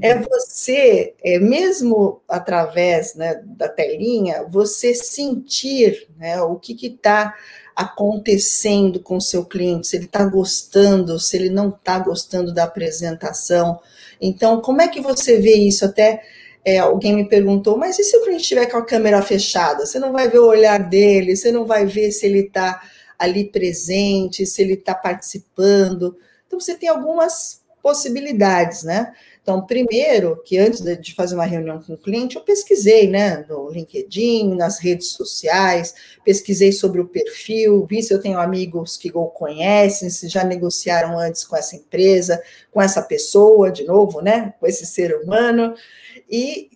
É 0.00 0.16
você, 0.16 1.14
é, 1.22 1.38
mesmo 1.38 2.22
através 2.26 3.14
né, 3.14 3.42
da 3.44 3.68
telinha, 3.68 4.46
você 4.48 4.94
sentir 4.94 6.08
né, 6.16 6.40
o 6.40 6.56
que 6.56 6.74
está 6.86 7.34
acontecendo 7.76 9.00
com 9.00 9.16
o 9.16 9.20
seu 9.20 9.44
cliente, 9.44 9.86
se 9.86 9.96
ele 9.96 10.06
está 10.06 10.24
gostando, 10.24 11.18
se 11.18 11.36
ele 11.36 11.50
não 11.50 11.68
está 11.68 11.98
gostando 11.98 12.52
da 12.52 12.64
apresentação. 12.64 13.80
Então, 14.20 14.60
como 14.60 14.82
é 14.82 14.88
que 14.88 15.00
você 15.00 15.38
vê 15.38 15.54
isso? 15.54 15.84
Até 15.84 16.22
é, 16.64 16.78
alguém 16.78 17.14
me 17.14 17.28
perguntou, 17.28 17.76
mas 17.76 17.98
e 17.98 18.04
se 18.04 18.16
o 18.16 18.22
cliente 18.22 18.42
estiver 18.42 18.66
com 18.66 18.76
a 18.76 18.84
câmera 18.84 19.22
fechada? 19.22 19.86
Você 19.86 19.98
não 19.98 20.12
vai 20.12 20.28
ver 20.28 20.38
o 20.38 20.46
olhar 20.46 20.78
dele, 20.78 21.36
você 21.36 21.50
não 21.50 21.64
vai 21.64 21.86
ver 21.86 22.10
se 22.12 22.26
ele 22.26 22.40
está 22.40 22.80
ali 23.20 23.44
presente, 23.44 24.46
se 24.46 24.62
ele 24.62 24.74
está 24.74 24.94
participando. 24.94 26.16
Então, 26.46 26.58
você 26.58 26.74
tem 26.74 26.88
algumas 26.88 27.60
possibilidades, 27.82 28.82
né? 28.82 29.12
Então, 29.42 29.66
primeiro, 29.66 30.40
que 30.44 30.58
antes 30.58 30.82
de 31.00 31.14
fazer 31.14 31.34
uma 31.34 31.46
reunião 31.46 31.82
com 31.82 31.94
o 31.94 31.98
cliente, 31.98 32.36
eu 32.36 32.42
pesquisei, 32.42 33.08
né, 33.08 33.44
no 33.48 33.70
LinkedIn, 33.70 34.54
nas 34.54 34.78
redes 34.78 35.08
sociais, 35.08 35.94
pesquisei 36.24 36.72
sobre 36.72 37.00
o 37.00 37.08
perfil, 37.08 37.86
vi 37.86 38.02
se 38.02 38.12
eu 38.12 38.20
tenho 38.20 38.38
amigos 38.38 38.96
que 38.96 39.10
o 39.14 39.26
conhecem, 39.26 40.10
se 40.10 40.28
já 40.28 40.44
negociaram 40.44 41.18
antes 41.18 41.42
com 41.44 41.56
essa 41.56 41.74
empresa, 41.74 42.40
com 42.70 42.82
essa 42.82 43.00
pessoa, 43.02 43.72
de 43.72 43.84
novo, 43.84 44.20
né, 44.20 44.54
com 44.60 44.66
esse 44.66 44.84
ser 44.84 45.16
humano, 45.16 45.74
e 46.30 46.70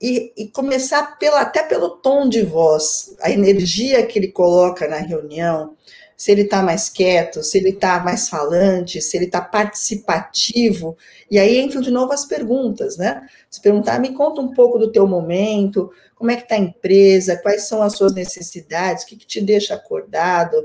e, 0.00 0.32
e, 0.36 0.48
começar 0.48 1.18
pela, 1.18 1.40
até 1.40 1.62
pelo 1.62 1.90
tom 1.90 2.28
de 2.28 2.42
voz, 2.42 3.16
a 3.20 3.30
energia 3.30 4.06
que 4.06 4.18
ele 4.18 4.28
coloca 4.28 4.86
na 4.86 4.98
reunião, 4.98 5.76
se 6.16 6.32
ele 6.32 6.42
está 6.42 6.62
mais 6.62 6.88
quieto, 6.88 7.42
se 7.42 7.58
ele 7.58 7.70
está 7.70 8.00
mais 8.00 8.28
falante, 8.28 9.00
se 9.00 9.16
ele 9.16 9.26
está 9.26 9.40
participativo. 9.40 10.96
E 11.30 11.38
aí 11.38 11.60
entram 11.60 11.80
de 11.80 11.92
novo 11.92 12.12
as 12.12 12.24
perguntas, 12.24 12.96
né? 12.96 13.24
Se 13.48 13.60
perguntar, 13.60 14.00
me 14.00 14.12
conta 14.12 14.40
um 14.40 14.52
pouco 14.52 14.78
do 14.78 14.90
teu 14.90 15.06
momento, 15.06 15.92
como 16.16 16.32
é 16.32 16.36
que 16.36 16.42
está 16.42 16.56
a 16.56 16.58
empresa, 16.58 17.36
quais 17.36 17.68
são 17.68 17.82
as 17.82 17.92
suas 17.96 18.12
necessidades, 18.12 19.04
o 19.04 19.06
que, 19.06 19.16
que 19.16 19.26
te 19.26 19.40
deixa 19.40 19.74
acordado, 19.74 20.56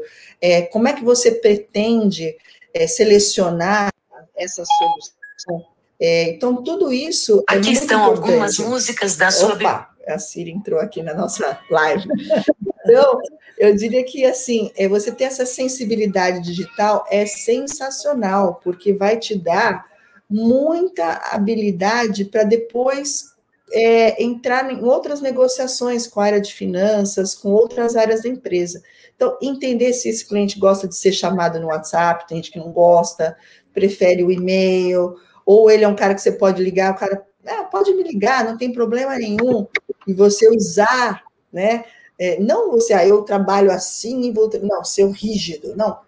é, 0.42 0.64
como 0.64 0.88
é 0.88 0.94
que 0.94 1.04
você 1.04 1.32
pretende 1.32 2.36
é, 2.74 2.88
selecionar 2.88 3.92
essa 4.36 4.64
solução. 4.66 5.73
É, 6.06 6.32
então, 6.32 6.62
tudo 6.62 6.92
isso. 6.92 7.42
É 7.50 7.56
aqui 7.56 7.72
estão 7.72 8.08
importante. 8.08 8.30
algumas 8.30 8.58
músicas 8.58 9.16
da 9.16 9.32
sua. 9.32 9.54
Opa, 9.54 9.90
a 10.06 10.20
Ciri 10.20 10.52
entrou 10.52 10.78
aqui 10.82 11.02
na 11.02 11.14
nossa 11.14 11.58
live. 11.72 12.06
Então, 12.86 13.18
eu 13.58 13.74
diria 13.74 14.04
que, 14.04 14.26
assim, 14.26 14.70
é, 14.76 14.90
você 14.90 15.10
ter 15.10 15.24
essa 15.24 15.46
sensibilidade 15.46 16.42
digital 16.42 17.06
é 17.10 17.26
sensacional, 17.26 18.60
porque 18.62 18.92
vai 18.92 19.18
te 19.18 19.38
dar 19.38 19.86
muita 20.30 21.14
habilidade 21.32 22.26
para 22.26 22.44
depois 22.44 23.34
é, 23.72 24.22
entrar 24.22 24.70
em 24.70 24.84
outras 24.84 25.22
negociações 25.22 26.06
com 26.06 26.20
a 26.20 26.26
área 26.26 26.42
de 26.42 26.54
finanças, 26.54 27.34
com 27.34 27.52
outras 27.52 27.96
áreas 27.96 28.24
da 28.24 28.28
empresa. 28.28 28.84
Então, 29.16 29.38
entender 29.42 29.94
se 29.94 30.10
esse 30.10 30.28
cliente 30.28 30.60
gosta 30.60 30.86
de 30.86 30.98
ser 30.98 31.14
chamado 31.14 31.62
no 31.62 31.68
WhatsApp, 31.68 32.28
tem 32.28 32.36
gente 32.36 32.52
que 32.52 32.60
não 32.60 32.74
gosta, 32.74 33.38
prefere 33.74 34.26
o 34.26 34.30
e-mail, 34.30 35.16
ou 35.46 35.70
ele 35.70 35.84
é 35.84 35.88
um 35.88 35.96
cara 35.96 36.16
que 36.16 36.22
você 36.22 36.32
pode 36.32 36.64
ligar, 36.64 36.94
o 36.94 36.98
cara 36.98 37.26
ah, 37.46 37.64
pode 37.66 37.94
me 37.94 38.04
ligar, 38.04 38.46
não 38.46 38.58
tem 38.58 38.72
problema 38.72 39.16
nenhum, 39.18 39.68
e 40.08 40.14
você 40.14 40.48
usar, 40.50 41.24
né? 41.52 41.86
É, 42.18 42.40
não 42.40 42.72
você, 42.72 42.94
ah, 42.94 43.06
eu 43.06 43.24
trabalho 43.24 43.72
assim 43.72 44.22
e 44.22 44.32
vou. 44.32 44.50
Não, 44.62 44.84
ser 44.84 45.10
rígido. 45.10 45.76
Não. 45.76 46.00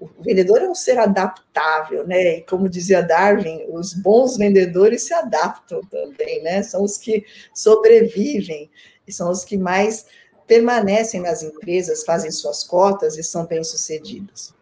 O 0.00 0.08
vendedor 0.22 0.60
é 0.60 0.68
um 0.68 0.74
ser 0.74 0.98
adaptável, 0.98 2.06
né? 2.06 2.38
E 2.38 2.42
como 2.42 2.68
dizia 2.68 3.00
Darwin, 3.00 3.64
os 3.70 3.94
bons 3.94 4.36
vendedores 4.36 5.06
se 5.06 5.14
adaptam 5.14 5.80
também, 5.84 6.42
né? 6.42 6.62
São 6.62 6.82
os 6.82 6.98
que 6.98 7.24
sobrevivem 7.54 8.68
e 9.06 9.12
são 9.12 9.30
os 9.30 9.44
que 9.44 9.56
mais 9.56 10.06
permanecem 10.46 11.20
nas 11.20 11.42
empresas, 11.42 12.04
fazem 12.04 12.30
suas 12.30 12.64
cotas 12.64 13.16
e 13.16 13.22
são 13.22 13.46
bem-sucedidos. 13.46 14.52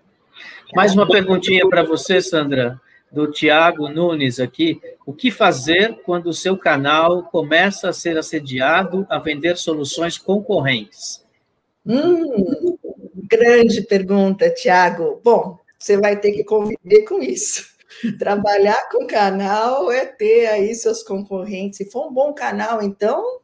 Mais 0.75 0.95
uma 0.95 1.09
perguntinha 1.09 1.69
para 1.69 1.83
você, 1.83 2.21
Sandra 2.21 2.81
do 3.13 3.31
Tiago 3.31 3.89
Nunes 3.89 4.41
aqui. 4.41 4.81
O 5.05 5.13
que 5.13 5.31
fazer 5.31 6.01
quando 6.05 6.29
o 6.29 6.35
seu 6.35 6.57
canal 6.57 7.25
começa 7.25 7.91
a 7.91 7.93
ser 7.93 8.17
assediado 8.17 9.07
a 9.11 9.19
vender 9.19 9.57
soluções 9.59 10.17
concorrentes? 10.17 11.23
Hum, 11.85 12.79
grande 13.29 13.83
pergunta, 13.83 14.49
Tiago. 14.51 15.21
Bom, 15.23 15.59
você 15.79 15.97
vai 15.97 16.19
ter 16.19 16.33
que 16.33 16.43
conviver 16.43 17.03
com 17.03 17.21
isso. 17.21 17.71
Trabalhar 18.19 18.89
com 18.91 19.07
canal 19.07 19.93
é 19.93 20.07
ter 20.07 20.47
aí 20.47 20.75
seus 20.75 21.03
concorrentes. 21.03 21.77
Se 21.77 21.91
for 21.91 22.09
um 22.09 22.13
bom 22.13 22.33
canal, 22.33 22.83
então 22.83 23.41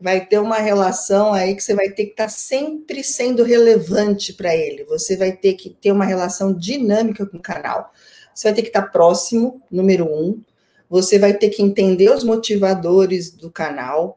vai 0.00 0.24
ter 0.24 0.38
uma 0.38 0.58
relação 0.58 1.32
aí 1.32 1.54
que 1.54 1.62
você 1.62 1.74
vai 1.74 1.88
ter 1.90 2.04
que 2.04 2.10
estar 2.10 2.28
sempre 2.28 3.02
sendo 3.02 3.42
relevante 3.42 4.32
para 4.32 4.54
ele. 4.54 4.84
Você 4.84 5.16
vai 5.16 5.32
ter 5.32 5.54
que 5.54 5.70
ter 5.70 5.90
uma 5.90 6.04
relação 6.04 6.52
dinâmica 6.52 7.26
com 7.26 7.38
o 7.38 7.42
canal. 7.42 7.92
Você 8.38 8.46
vai 8.46 8.54
ter 8.54 8.62
que 8.62 8.68
estar 8.68 8.82
próximo, 8.82 9.60
número 9.68 10.04
um. 10.04 10.40
Você 10.88 11.18
vai 11.18 11.34
ter 11.34 11.48
que 11.48 11.60
entender 11.60 12.08
os 12.08 12.22
motivadores 12.22 13.32
do 13.32 13.50
canal, 13.50 14.16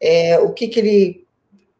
é, 0.00 0.38
o 0.38 0.54
que, 0.54 0.68
que 0.68 0.80
ele 0.80 1.26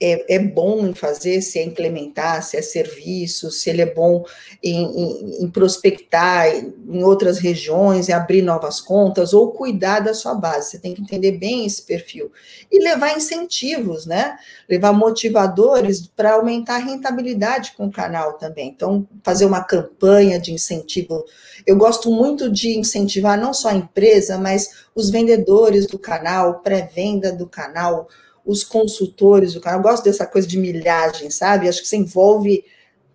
é, 0.01 0.36
é, 0.36 0.38
bom 0.38 0.86
em 0.86 0.94
fazer, 0.94 1.42
se 1.42 1.59
é 1.59 1.64
implementar, 1.64 2.42
se 2.44 2.57
é 2.57 2.62
serviço, 2.62 3.51
se 3.51 3.68
ele 3.68 3.82
é 3.82 3.92
bom 3.92 4.24
em, 4.62 4.84
em, 4.84 5.44
em, 5.44 5.51
prospectar 5.51 6.46
em 6.55 7.03
outras 7.03 7.38
regiões, 7.38 8.09
em 8.09 8.12
abrir 8.12 8.42
novas 8.42 8.80
contas, 8.80 9.32
ou 9.32 9.51
cuidar 9.51 10.01
da 10.01 10.14
sua 10.14 10.34
base. 10.34 10.70
Você 10.70 10.78
tem 10.78 10.94
que 10.94 11.03
entender 11.03 11.32
bem 11.32 11.66
esse 11.66 11.82
perfil. 11.82 12.30
E 12.70 12.78
levar 12.78 13.16
incentivos, 13.16 14.07
né? 14.07 14.38
Levar 14.68 14.92
motivadores 14.92 16.07
para 16.07 16.34
aumentar 16.34 16.76
a 16.76 16.84
rentabilidade 16.84 17.72
com 17.76 17.86
o 17.86 17.92
canal 17.92 18.34
também. 18.34 18.68
Então, 18.68 19.07
fazer 19.24 19.46
uma 19.46 19.64
campanha 19.64 20.38
de 20.38 20.53
incentivo. 20.53 21.24
Eu 21.66 21.76
gosto 21.76 22.09
muito 22.09 22.49
de 22.49 22.78
incentivar 22.78 23.36
não 23.36 23.53
só 23.53 23.70
a 23.70 23.74
empresa, 23.74 24.38
mas 24.38 24.86
os 24.94 25.11
vendedores 25.11 25.86
do 25.88 25.99
canal, 25.99 26.61
pré-venda 26.61 27.32
do 27.32 27.49
canal, 27.49 28.09
os 28.49 28.64
consultores 28.64 29.53
do 29.53 29.61
canal. 29.61 29.80
Eu 29.80 29.82
gosto 29.82 30.05
dessa 30.05 30.26
coisa 30.26 30.49
de 30.49 30.57
milhagem, 30.59 31.28
sabe? 31.28 31.68
Acho 31.68 31.82
que 31.82 31.86
você 31.86 31.99
envolve 31.99 32.64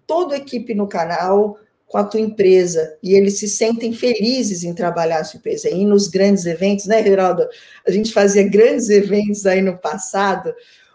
toda 0.05 0.35
a 0.35 0.37
equipe 0.37 0.75
no 0.75 0.87
canal 0.87 1.57
com 1.87 1.97
a 1.97 2.03
tua 2.03 2.19
empresa 2.19 2.95
e 3.01 3.15
eles 3.15 3.39
se 3.39 3.49
sentem 3.49 3.93
felizes 3.93 4.63
em 4.63 4.75
trabalhar 4.75 5.21
a 5.21 5.23
sua 5.23 5.39
empresa. 5.39 5.71
E 5.71 5.87
nos 5.87 6.07
grandes 6.07 6.45
eventos, 6.45 6.85
né, 6.85 7.01
Geraldo? 7.01 7.47
A 7.85 7.89
gente 7.89 8.13
fazia 8.13 8.47
grandes 8.47 8.89
eventos 8.89 9.47
aí 9.47 9.59
no 9.59 9.75
passado. 9.75 10.53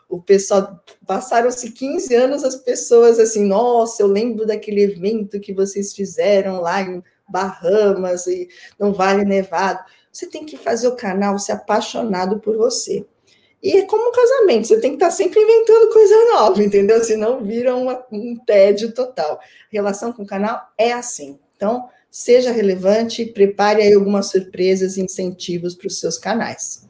O 0.08 0.22
pessoal 0.22 0.80
passaram-se 1.04 1.72
15 1.72 2.14
anos 2.14 2.44
as 2.44 2.54
pessoas 2.54 3.18
assim, 3.18 3.44
nossa, 3.44 4.04
eu 4.04 4.06
lembro 4.06 4.46
daquele 4.46 4.82
evento 4.82 5.40
que 5.40 5.52
vocês 5.52 5.92
fizeram 5.92 6.60
lá 6.60 6.80
em 6.80 7.02
Bahamas 7.28 8.28
e 8.28 8.48
não 8.78 8.92
Vale 8.92 9.24
Nevado. 9.24 9.80
Você 10.12 10.28
tem 10.28 10.46
que 10.46 10.56
fazer 10.56 10.86
o 10.86 10.94
canal 10.96 11.36
ser 11.40 11.52
apaixonado 11.52 12.38
por 12.38 12.56
você. 12.56 13.04
E 13.62 13.78
é 13.78 13.86
como 13.86 14.08
um 14.08 14.12
casamento, 14.12 14.68
você 14.68 14.80
tem 14.80 14.90
que 14.90 14.96
estar 14.96 15.10
sempre 15.10 15.40
inventando 15.40 15.92
coisa 15.92 16.14
nova, 16.32 16.62
entendeu? 16.62 17.02
Senão 17.02 17.44
vira 17.44 17.74
uma, 17.74 18.04
um 18.12 18.36
tédio 18.36 18.92
total. 18.92 19.32
A 19.32 19.40
relação 19.70 20.12
com 20.12 20.22
o 20.22 20.26
canal 20.26 20.60
é 20.78 20.92
assim. 20.92 21.38
Então, 21.56 21.88
seja 22.08 22.52
relevante, 22.52 23.26
prepare 23.26 23.82
aí 23.82 23.92
algumas 23.92 24.26
surpresas 24.30 24.96
e 24.96 25.02
incentivos 25.02 25.74
para 25.74 25.88
os 25.88 25.98
seus 25.98 26.16
canais. 26.16 26.88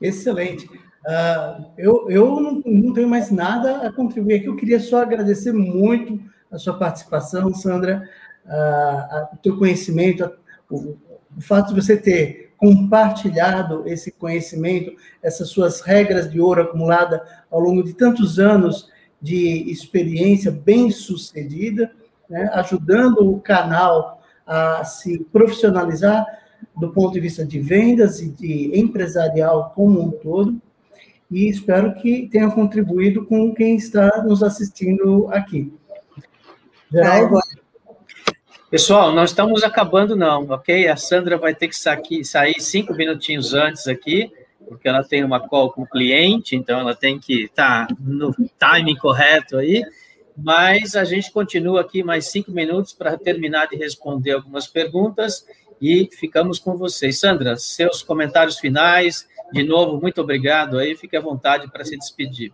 Excelente. 0.00 0.66
Uh, 0.66 1.64
eu 1.78 2.10
eu 2.10 2.40
não, 2.40 2.62
não, 2.64 2.92
tenho 2.92 3.08
mais 3.08 3.30
nada 3.30 3.86
a 3.86 3.92
contribuir 3.92 4.34
aqui. 4.34 4.46
Eu 4.46 4.56
queria 4.56 4.80
só 4.80 5.02
agradecer 5.02 5.52
muito 5.52 6.20
a 6.50 6.58
sua 6.58 6.76
participação, 6.76 7.54
Sandra, 7.54 8.08
uh, 8.46 9.34
o 9.34 9.36
teu 9.38 9.56
conhecimento, 9.56 10.28
o, 10.68 10.96
o 11.36 11.40
fato 11.40 11.72
de 11.72 11.80
você 11.80 11.96
ter 11.96 12.51
compartilhado 12.62 13.82
esse 13.88 14.12
conhecimento, 14.12 14.94
essas 15.20 15.48
suas 15.48 15.80
regras 15.80 16.30
de 16.30 16.40
ouro 16.40 16.62
acumulada 16.62 17.20
ao 17.50 17.58
longo 17.58 17.82
de 17.82 17.92
tantos 17.92 18.38
anos 18.38 18.88
de 19.20 19.68
experiência 19.68 20.52
bem 20.52 20.88
sucedida, 20.88 21.90
né, 22.30 22.48
ajudando 22.52 23.28
o 23.28 23.40
canal 23.40 24.22
a 24.46 24.84
se 24.84 25.18
profissionalizar 25.32 26.24
do 26.78 26.92
ponto 26.92 27.14
de 27.14 27.20
vista 27.20 27.44
de 27.44 27.58
vendas 27.58 28.20
e 28.20 28.28
de 28.28 28.78
empresarial 28.78 29.72
como 29.74 30.00
um 30.00 30.12
todo. 30.12 30.62
E 31.28 31.48
espero 31.48 31.96
que 31.96 32.28
tenha 32.30 32.48
contribuído 32.48 33.26
com 33.26 33.52
quem 33.52 33.74
está 33.74 34.22
nos 34.22 34.40
assistindo 34.40 35.26
aqui. 35.32 35.72
Geraldo? 36.92 37.40
Pessoal, 38.72 39.12
não 39.12 39.22
estamos 39.22 39.62
acabando, 39.62 40.16
não, 40.16 40.46
ok? 40.48 40.88
A 40.88 40.96
Sandra 40.96 41.36
vai 41.36 41.54
ter 41.54 41.68
que 41.68 41.76
sair, 42.24 42.58
cinco 42.58 42.94
minutinhos 42.94 43.52
antes 43.52 43.86
aqui, 43.86 44.32
porque 44.66 44.88
ela 44.88 45.04
tem 45.04 45.22
uma 45.22 45.46
call 45.46 45.70
com 45.70 45.82
o 45.82 45.86
cliente, 45.86 46.56
então 46.56 46.80
ela 46.80 46.94
tem 46.94 47.20
que 47.20 47.44
estar 47.44 47.86
tá 47.86 47.94
no 48.00 48.34
timing 48.58 48.96
correto 48.96 49.58
aí. 49.58 49.84
Mas 50.34 50.96
a 50.96 51.04
gente 51.04 51.30
continua 51.30 51.82
aqui 51.82 52.02
mais 52.02 52.28
cinco 52.28 52.50
minutos 52.50 52.94
para 52.94 53.18
terminar 53.18 53.68
de 53.68 53.76
responder 53.76 54.32
algumas 54.32 54.66
perguntas 54.66 55.46
e 55.78 56.08
ficamos 56.10 56.58
com 56.58 56.74
vocês. 56.74 57.20
Sandra, 57.20 57.58
seus 57.58 58.02
comentários 58.02 58.58
finais. 58.58 59.28
De 59.52 59.62
novo, 59.62 60.00
muito 60.00 60.22
obrigado 60.22 60.78
aí. 60.78 60.96
Fique 60.96 61.14
à 61.14 61.20
vontade 61.20 61.70
para 61.70 61.84
se 61.84 61.94
despedir. 61.98 62.50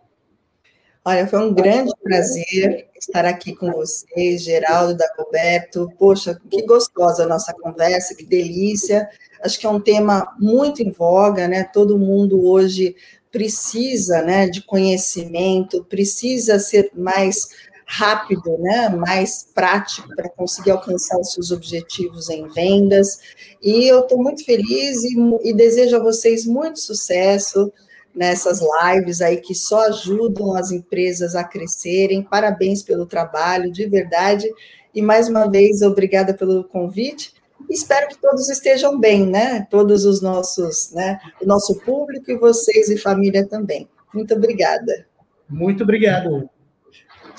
Olha, 1.08 1.26
foi 1.26 1.38
um 1.38 1.54
grande 1.54 1.90
prazer 2.02 2.86
estar 2.94 3.24
aqui 3.24 3.56
com 3.56 3.72
vocês, 3.72 4.42
Geraldo, 4.42 4.94
Dagoberto. 4.94 5.90
Poxa, 5.98 6.38
que 6.50 6.60
gostosa 6.66 7.24
a 7.24 7.26
nossa 7.26 7.54
conversa, 7.54 8.14
que 8.14 8.26
delícia. 8.26 9.08
Acho 9.42 9.58
que 9.58 9.64
é 9.64 9.70
um 9.70 9.80
tema 9.80 10.36
muito 10.38 10.82
em 10.82 10.90
voga, 10.90 11.48
né? 11.48 11.64
Todo 11.64 11.98
mundo 11.98 12.44
hoje 12.44 12.94
precisa, 13.32 14.20
né, 14.20 14.48
de 14.48 14.60
conhecimento, 14.60 15.82
precisa 15.84 16.58
ser 16.58 16.90
mais 16.94 17.48
rápido, 17.86 18.58
né, 18.58 18.90
mais 18.90 19.48
prático 19.54 20.14
para 20.14 20.28
conseguir 20.28 20.72
alcançar 20.72 21.18
os 21.18 21.32
seus 21.32 21.50
objetivos 21.50 22.28
em 22.28 22.46
vendas. 22.48 23.18
E 23.62 23.90
eu 23.90 24.00
estou 24.00 24.22
muito 24.22 24.44
feliz 24.44 25.02
e, 25.04 25.16
e 25.42 25.54
desejo 25.54 25.96
a 25.96 26.02
vocês 26.02 26.44
muito 26.44 26.78
sucesso 26.78 27.72
nessas 28.18 28.58
lives 28.60 29.20
aí 29.20 29.36
que 29.36 29.54
só 29.54 29.86
ajudam 29.86 30.56
as 30.56 30.72
empresas 30.72 31.36
a 31.36 31.44
crescerem. 31.44 32.24
Parabéns 32.24 32.82
pelo 32.82 33.06
trabalho, 33.06 33.70
de 33.70 33.86
verdade. 33.86 34.50
E 34.92 35.00
mais 35.00 35.28
uma 35.28 35.48
vez, 35.48 35.82
obrigada 35.82 36.34
pelo 36.34 36.64
convite. 36.64 37.32
Espero 37.70 38.08
que 38.08 38.18
todos 38.18 38.48
estejam 38.48 38.98
bem, 38.98 39.24
né? 39.24 39.68
Todos 39.70 40.04
os 40.04 40.20
nossos, 40.20 40.92
né? 40.92 41.20
O 41.40 41.46
nosso 41.46 41.78
público 41.82 42.28
e 42.32 42.36
vocês 42.36 42.88
e 42.88 42.98
família 42.98 43.46
também. 43.46 43.88
Muito 44.12 44.34
obrigada. 44.34 45.06
Muito 45.48 45.84
obrigado. 45.84 46.50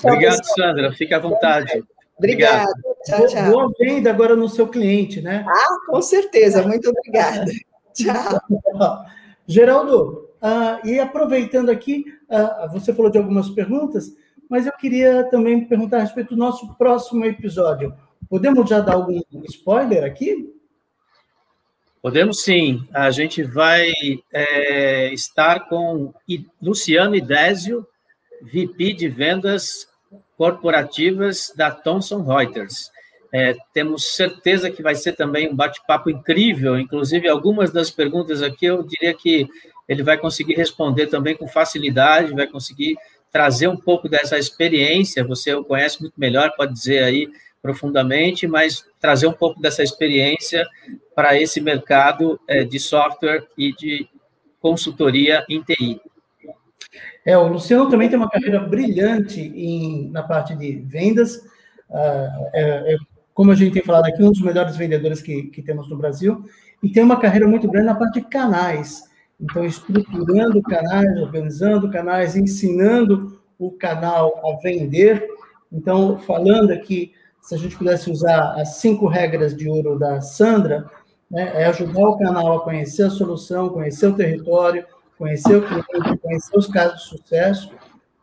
Obrigado, 0.02 0.42
Sandra. 0.56 0.92
Fique 0.92 1.12
à 1.12 1.18
vontade. 1.18 1.84
Obrigada. 2.16 2.72
Tchau, 3.04 3.26
tchau. 3.26 3.50
Boa 3.50 3.72
venda 3.78 4.08
agora 4.08 4.34
no 4.34 4.48
seu 4.48 4.66
cliente, 4.66 5.20
né? 5.20 5.44
Ah, 5.46 5.76
com 5.86 6.00
certeza. 6.00 6.62
Muito 6.62 6.88
obrigada. 6.88 7.50
Tchau. 7.92 8.40
Geraldo, 9.46 10.29
uh, 10.42 10.86
e 10.86 10.98
aproveitando 10.98 11.70
aqui, 11.70 12.04
uh, 12.28 12.70
você 12.72 12.92
falou 12.92 13.10
de 13.10 13.18
algumas 13.18 13.48
perguntas, 13.50 14.14
mas 14.48 14.66
eu 14.66 14.72
queria 14.72 15.24
também 15.30 15.64
perguntar 15.64 15.98
a 15.98 16.00
respeito 16.00 16.34
do 16.34 16.36
nosso 16.36 16.74
próximo 16.74 17.24
episódio. 17.24 17.94
Podemos 18.28 18.68
já 18.68 18.80
dar 18.80 18.94
algum 18.94 19.20
spoiler 19.48 20.04
aqui? 20.04 20.52
Podemos 22.02 22.42
sim. 22.42 22.86
A 22.94 23.10
gente 23.10 23.42
vai 23.42 23.92
é, 24.32 25.12
estar 25.12 25.68
com 25.68 26.12
Luciano 26.60 27.14
Idésio, 27.14 27.86
VP 28.42 28.94
de 28.94 29.08
Vendas 29.08 29.86
Corporativas 30.36 31.52
da 31.54 31.70
Thomson 31.70 32.22
Reuters. 32.22 32.90
É, 33.32 33.54
temos 33.72 34.16
certeza 34.16 34.70
que 34.70 34.82
vai 34.82 34.94
ser 34.94 35.12
também 35.12 35.48
um 35.48 35.54
bate-papo 35.54 36.10
incrível, 36.10 36.78
inclusive 36.78 37.28
algumas 37.28 37.70
das 37.70 37.90
perguntas 37.90 38.42
aqui 38.42 38.66
eu 38.66 38.82
diria 38.82 39.14
que 39.14 39.46
ele 39.90 40.04
vai 40.04 40.16
conseguir 40.16 40.54
responder 40.54 41.08
também 41.08 41.36
com 41.36 41.48
facilidade, 41.48 42.32
vai 42.32 42.46
conseguir 42.46 42.96
trazer 43.32 43.66
um 43.66 43.76
pouco 43.76 44.08
dessa 44.08 44.38
experiência, 44.38 45.24
você 45.24 45.52
o 45.52 45.64
conhece 45.64 46.00
muito 46.00 46.14
melhor, 46.16 46.54
pode 46.56 46.72
dizer 46.72 47.02
aí 47.02 47.28
profundamente, 47.60 48.46
mas 48.46 48.84
trazer 49.00 49.26
um 49.26 49.32
pouco 49.32 49.60
dessa 49.60 49.82
experiência 49.82 50.64
para 51.12 51.36
esse 51.36 51.60
mercado 51.60 52.40
é, 52.46 52.62
de 52.62 52.78
software 52.78 53.48
e 53.58 53.74
de 53.74 54.08
consultoria 54.60 55.44
em 55.48 55.60
TI. 55.60 56.00
É, 57.26 57.36
o 57.36 57.48
Luciano 57.48 57.90
também 57.90 58.08
tem 58.08 58.16
uma 58.16 58.30
carreira 58.30 58.60
brilhante 58.60 59.40
em, 59.40 60.08
na 60.10 60.22
parte 60.22 60.54
de 60.54 60.76
vendas. 60.86 61.36
Uh, 61.88 62.48
é, 62.54 62.94
é, 62.94 62.96
como 63.34 63.50
a 63.50 63.56
gente 63.56 63.72
tem 63.72 63.82
falado 63.82 64.06
aqui, 64.06 64.22
um 64.22 64.30
dos 64.30 64.40
melhores 64.40 64.76
vendedores 64.76 65.20
que, 65.20 65.44
que 65.44 65.62
temos 65.62 65.90
no 65.90 65.96
Brasil. 65.96 66.44
E 66.80 66.88
tem 66.88 67.02
uma 67.02 67.18
carreira 67.18 67.48
muito 67.48 67.68
grande 67.68 67.86
na 67.86 67.94
parte 67.96 68.20
de 68.20 68.28
canais. 68.28 69.09
Então, 69.40 69.64
estruturando 69.64 70.62
canais, 70.62 71.18
organizando 71.18 71.90
canais, 71.90 72.36
ensinando 72.36 73.40
o 73.58 73.70
canal 73.70 74.40
a 74.44 74.60
vender. 74.62 75.26
Então, 75.72 76.18
falando 76.18 76.70
aqui, 76.72 77.12
se 77.40 77.54
a 77.54 77.58
gente 77.58 77.76
pudesse 77.76 78.10
usar 78.10 78.54
as 78.60 78.76
cinco 78.76 79.06
regras 79.06 79.56
de 79.56 79.68
ouro 79.68 79.98
da 79.98 80.20
Sandra, 80.20 80.90
né, 81.30 81.52
é 81.54 81.64
ajudar 81.66 82.06
o 82.06 82.18
canal 82.18 82.58
a 82.58 82.64
conhecer 82.64 83.04
a 83.04 83.10
solução, 83.10 83.70
conhecer 83.70 84.08
o 84.08 84.16
território, 84.16 84.84
conhecer 85.16 85.56
o 85.56 85.62
cliente, 85.62 86.18
conhecer 86.18 86.58
os 86.58 86.66
casos 86.66 87.02
de 87.02 87.08
sucesso, 87.08 87.70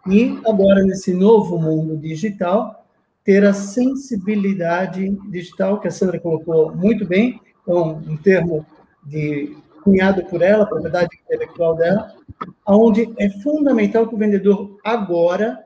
e 0.07 0.39
agora, 0.45 0.83
nesse 0.83 1.13
novo 1.13 1.57
mundo 1.57 1.97
digital, 1.97 2.85
ter 3.23 3.43
a 3.45 3.53
sensibilidade 3.53 5.09
digital, 5.29 5.79
que 5.79 5.87
a 5.87 5.91
Sandra 5.91 6.19
colocou 6.19 6.73
muito 6.73 7.05
bem, 7.05 7.41
então, 7.61 8.01
um 8.07 8.15
termo 8.15 8.65
de 9.05 9.57
cunhado 9.87 10.21
por 10.25 10.41
ela, 10.41 10.65
propriedade 10.65 11.17
intelectual 11.23 11.73
dela, 11.77 12.13
onde 12.67 13.09
é 13.17 13.29
fundamental 13.41 14.05
que 14.05 14.15
o 14.15 14.17
vendedor 14.17 14.77
agora 14.83 15.63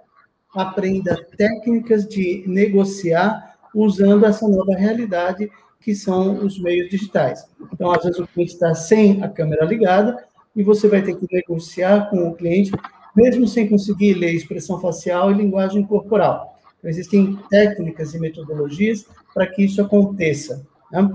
aprenda 0.54 1.26
técnicas 1.36 2.08
de 2.08 2.44
negociar 2.46 3.56
usando 3.74 4.26
essa 4.28 4.48
nova 4.48 4.76
realidade 4.76 5.50
que 5.80 5.96
são 5.96 6.46
os 6.46 6.62
meios 6.62 6.88
digitais. 6.92 7.50
Então, 7.74 7.92
às 7.92 8.04
vezes 8.04 8.20
o 8.20 8.28
cliente 8.28 8.54
está 8.54 8.76
sem 8.76 9.24
a 9.24 9.28
câmera 9.28 9.66
ligada 9.66 10.24
e 10.56 10.62
você 10.62 10.88
vai 10.88 11.02
ter 11.02 11.16
que 11.16 11.28
negociar 11.32 12.08
com 12.12 12.30
o 12.30 12.36
cliente, 12.36 12.72
mesmo 13.16 13.48
sem 13.48 13.68
conseguir 13.68 14.14
ler 14.14 14.36
expressão 14.36 14.80
facial 14.80 15.32
e 15.32 15.36
linguagem 15.36 15.84
corporal. 15.84 16.60
Então, 16.78 16.92
existem 16.92 17.40
técnicas 17.50 18.14
e 18.14 18.20
metodologias 18.20 19.04
para 19.34 19.48
que 19.48 19.64
isso 19.64 19.82
aconteça. 19.82 20.64
Né? 20.92 21.10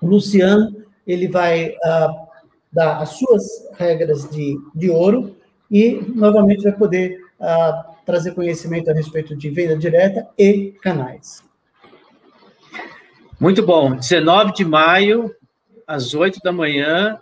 O 0.00 0.06
Luciano 0.06 0.86
ele 1.04 1.26
vai 1.26 1.70
uh, 1.70 2.27
dar 2.72 3.02
as 3.02 3.10
suas 3.10 3.44
regras 3.76 4.28
de, 4.30 4.58
de 4.74 4.90
ouro 4.90 5.36
e, 5.70 6.02
novamente, 6.14 6.62
vai 6.62 6.72
poder 6.72 7.20
uh, 7.40 7.94
trazer 8.04 8.34
conhecimento 8.34 8.90
a 8.90 8.94
respeito 8.94 9.36
de 9.36 9.50
venda 9.50 9.76
direta 9.76 10.26
e 10.38 10.72
canais. 10.82 11.42
Muito 13.38 13.64
bom. 13.64 13.94
19 13.94 14.52
de 14.52 14.64
maio, 14.64 15.34
às 15.86 16.14
8 16.14 16.40
da 16.42 16.50
manhã, 16.50 17.20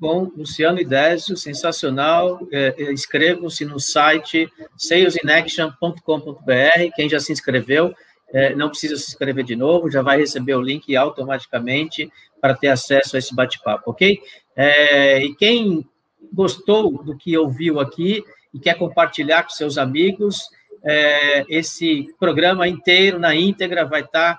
com 0.00 0.32
Luciano 0.34 0.80
Idésio, 0.80 1.36
sensacional. 1.36 2.40
É, 2.50 2.74
é, 2.78 2.92
Inscrevam-se 2.92 3.66
no 3.66 3.78
site 3.78 4.50
salesinaction.com.br. 4.76 6.94
Quem 6.96 7.08
já 7.08 7.20
se 7.20 7.32
inscreveu, 7.32 7.94
é, 8.32 8.54
não 8.54 8.68
precisa 8.68 8.96
se 8.96 9.08
inscrever 9.08 9.44
de 9.44 9.56
novo, 9.56 9.90
já 9.90 10.02
vai 10.02 10.18
receber 10.18 10.54
o 10.54 10.62
link 10.62 10.94
automaticamente 10.96 12.10
para 12.40 12.54
ter 12.54 12.68
acesso 12.68 13.16
a 13.16 13.18
esse 13.18 13.34
bate-papo, 13.34 13.90
ok? 13.90 14.20
É, 14.56 15.22
e 15.22 15.34
quem 15.34 15.86
gostou 16.32 17.02
do 17.02 17.16
que 17.16 17.36
ouviu 17.36 17.80
aqui 17.80 18.22
e 18.52 18.58
quer 18.58 18.74
compartilhar 18.74 19.42
com 19.42 19.50
seus 19.50 19.78
amigos, 19.78 20.48
é, 20.84 21.44
esse 21.48 22.08
programa 22.18 22.66
inteiro, 22.66 23.18
na 23.18 23.34
íntegra, 23.34 23.84
vai 23.84 24.02
estar 24.02 24.38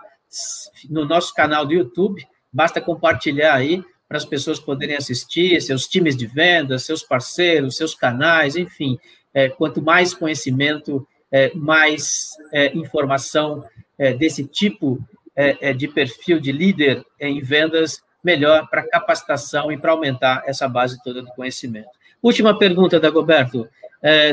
no 0.90 1.06
nosso 1.06 1.34
canal 1.34 1.66
do 1.66 1.74
YouTube. 1.74 2.26
Basta 2.52 2.82
compartilhar 2.82 3.54
aí 3.54 3.84
para 4.08 4.18
as 4.18 4.26
pessoas 4.26 4.60
poderem 4.60 4.96
assistir, 4.96 5.62
seus 5.62 5.88
times 5.88 6.18
de 6.18 6.26
vendas, 6.26 6.84
seus 6.84 7.04
parceiros, 7.04 7.78
seus 7.78 7.96
canais, 7.96 8.56
enfim. 8.56 8.98
É, 9.34 9.48
quanto 9.48 9.82
mais 9.82 10.14
conhecimento, 10.14 11.08
é, 11.32 11.54
mais 11.56 12.32
é, 12.52 12.76
informação 12.76 13.64
é, 14.02 14.16
desse 14.16 14.44
tipo 14.44 15.00
é, 15.36 15.70
é, 15.70 15.74
de 15.74 15.88
perfil 15.88 16.40
de 16.40 16.52
líder 16.52 17.06
em 17.20 17.40
vendas, 17.40 18.02
melhor 18.24 18.68
para 18.68 18.90
capacitação 18.90 19.72
e 19.72 19.78
para 19.78 19.92
aumentar 19.92 20.42
essa 20.48 20.68
base 20.68 21.00
toda 21.04 21.22
do 21.22 21.28
conhecimento. 21.30 21.90
Última 22.22 22.58
pergunta, 22.58 23.00
Dagoberto, 23.00 23.68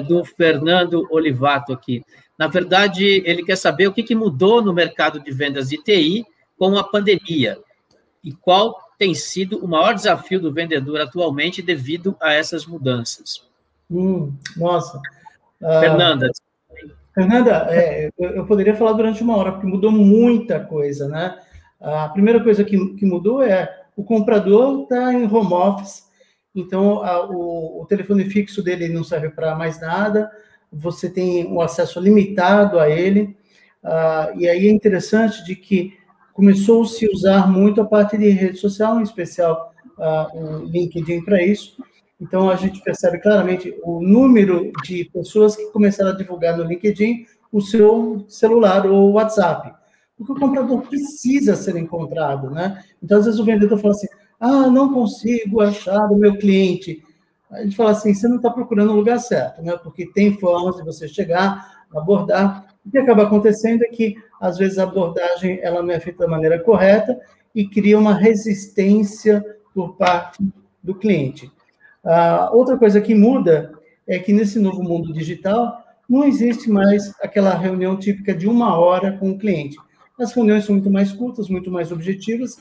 do 0.07 0.25
Fernando 0.25 1.07
Olivato 1.11 1.73
aqui. 1.73 2.03
Na 2.39 2.47
verdade, 2.47 3.23
ele 3.27 3.45
quer 3.45 3.57
saber 3.57 3.87
o 3.87 3.93
que, 3.93 4.03
que 4.03 4.15
mudou 4.15 4.63
no 4.63 4.73
mercado 4.73 5.21
de 5.21 5.31
vendas 5.31 5.69
de 5.69 5.77
TI 5.83 6.25
com 6.59 6.77
a 6.79 6.85
pandemia 6.85 7.59
e 8.25 8.33
qual 8.33 8.75
tem 8.99 9.15
sido 9.15 9.59
o 9.63 9.69
maior 9.69 9.95
desafio 9.95 10.41
do 10.41 10.53
vendedor 10.53 11.01
atualmente 11.01 11.63
devido 11.63 12.17
a 12.21 12.33
essas 12.33 12.67
mudanças. 12.67 13.43
Hum, 13.91 14.35
nossa. 14.57 14.99
Uh, 15.61 15.81
Fernanda. 15.81 16.31
Fernanda, 17.19 17.67
é, 17.71 18.11
eu, 18.17 18.47
poderia 18.47 18.77
falar 18.77 18.93
durante 18.93 19.25
uma 19.25 19.37
hora, 19.37 19.51
porque 19.51 19.67
mudou 19.67 19.91
muita 19.91 20.61
coisa, 20.61 21.09
né? 21.09 21.37
A 21.81 22.09
primeira 22.11 22.41
coisa 22.41 22.63
que, 22.63 22.95
que 22.95 23.05
mudou 23.05 23.43
é 23.43 23.77
o 23.97 24.05
comprador 24.05 24.83
está 24.83 25.13
em 25.13 25.25
home 25.25 25.53
office, 25.53 26.05
então 26.55 27.03
a, 27.03 27.29
o, 27.29 27.83
o 27.83 27.87
telefone 27.87 28.31
fixo 28.31 28.63
dele 28.63 28.89
não 28.89 29.03
serve 29.03 29.31
para 29.31 29.57
mais 29.57 29.81
nada, 29.81 30.31
você 30.73 31.11
tem 31.11 31.45
um 31.49 31.61
acesso 31.61 31.99
limitado 31.99 32.79
a 32.79 32.89
ele, 32.89 33.37
uh, 33.83 34.39
e 34.39 34.49
aí 34.49 34.69
é 34.69 34.71
interessante 34.71 35.45
de 35.45 35.57
que 35.57 35.95
começou 36.33 36.85
-se 36.85 37.05
a 37.05 37.11
usar 37.11 37.49
muito 37.51 37.81
a 37.81 37.85
parte 37.85 38.17
de 38.17 38.31
rede 38.31 38.59
social, 38.59 39.01
em 39.01 39.03
especial 39.03 39.75
uh, 39.99 40.39
o 40.39 40.65
LinkedIn 40.67 41.25
para 41.25 41.43
isso, 41.43 41.83
então 42.21 42.51
a 42.51 42.57
gente 42.57 42.83
percebe 42.83 43.19
claramente 43.19 43.77
o 43.83 44.01
número 44.01 44.73
de 44.85 45.05
pessoas 45.13 45.57
que 45.57 45.71
começaram 45.71 46.11
a 46.11 46.17
divulgar 46.17 46.57
no 46.57 46.65
LinkedIn 46.65 47.27
o 47.53 47.61
seu 47.61 48.25
celular 48.29 48.87
ou 48.87 49.13
WhatsApp, 49.13 49.75
porque 50.17 50.33
o 50.33 50.39
comprador 50.39 50.83
precisa 50.83 51.55
ser 51.57 51.77
encontrado, 51.77 52.51
né? 52.51 52.83
Então 53.03 53.19
às 53.19 53.25
vezes 53.25 53.41
o 53.41 53.45
vendedor 53.45 53.79
fala 53.79 53.95
assim, 53.95 54.09
ah, 54.41 54.69
não 54.69 54.93
consigo 54.93 55.61
achar 55.61 56.11
o 56.11 56.17
meu 56.17 56.37
cliente, 56.37 57.03
a 57.51 57.63
gente 57.63 57.77
fala 57.77 57.93
assim, 57.93 58.13
você 58.13 58.29
não 58.29 58.37
está 58.37 58.51
procurando 58.51 58.93
o 58.93 58.97
lugar 58.97 59.19
certo, 59.19 59.63
né? 59.63 59.77
Porque 59.83 60.07
tem 60.07 60.39
formas 60.39 60.77
de 60.77 60.85
você 60.85 61.09
chegar, 61.09 61.87
abordar. 61.95 62.75
O 62.85 62.91
que 62.91 62.99
acaba 62.99 63.23
acontecendo 63.23 63.83
é 63.85 63.89
que, 63.89 64.17
às 64.41 64.59
vezes, 64.59 64.79
a 64.79 64.83
abordagem 64.83 65.59
ela 65.63 65.83
não 65.83 65.91
é 65.91 65.99
feita 65.99 66.25
da 66.25 66.31
maneira 66.31 66.59
correta 66.59 67.19
e 67.55 67.67
cria 67.67 67.99
uma 67.99 68.15
resistência 68.15 69.45
por 69.75 69.97
parte 69.97 70.47
do 70.83 70.95
cliente. 70.95 71.51
Ah, 72.05 72.51
outra 72.53 72.77
coisa 72.77 73.01
que 73.01 73.15
muda 73.15 73.73
é 74.07 74.19
que, 74.19 74.33
nesse 74.33 74.59
novo 74.59 74.83
mundo 74.83 75.13
digital, 75.13 75.85
não 76.09 76.25
existe 76.25 76.71
mais 76.71 77.13
aquela 77.21 77.55
reunião 77.55 77.97
típica 77.97 78.35
de 78.35 78.49
uma 78.49 78.79
hora 78.79 79.13
com 79.13 79.31
o 79.31 79.39
cliente. 79.39 79.77
As 80.19 80.33
reuniões 80.33 80.65
são 80.65 80.75
muito 80.75 80.91
mais 80.91 81.13
curtas, 81.13 81.49
muito 81.49 81.71
mais 81.71 81.93
objetivas. 81.93 82.59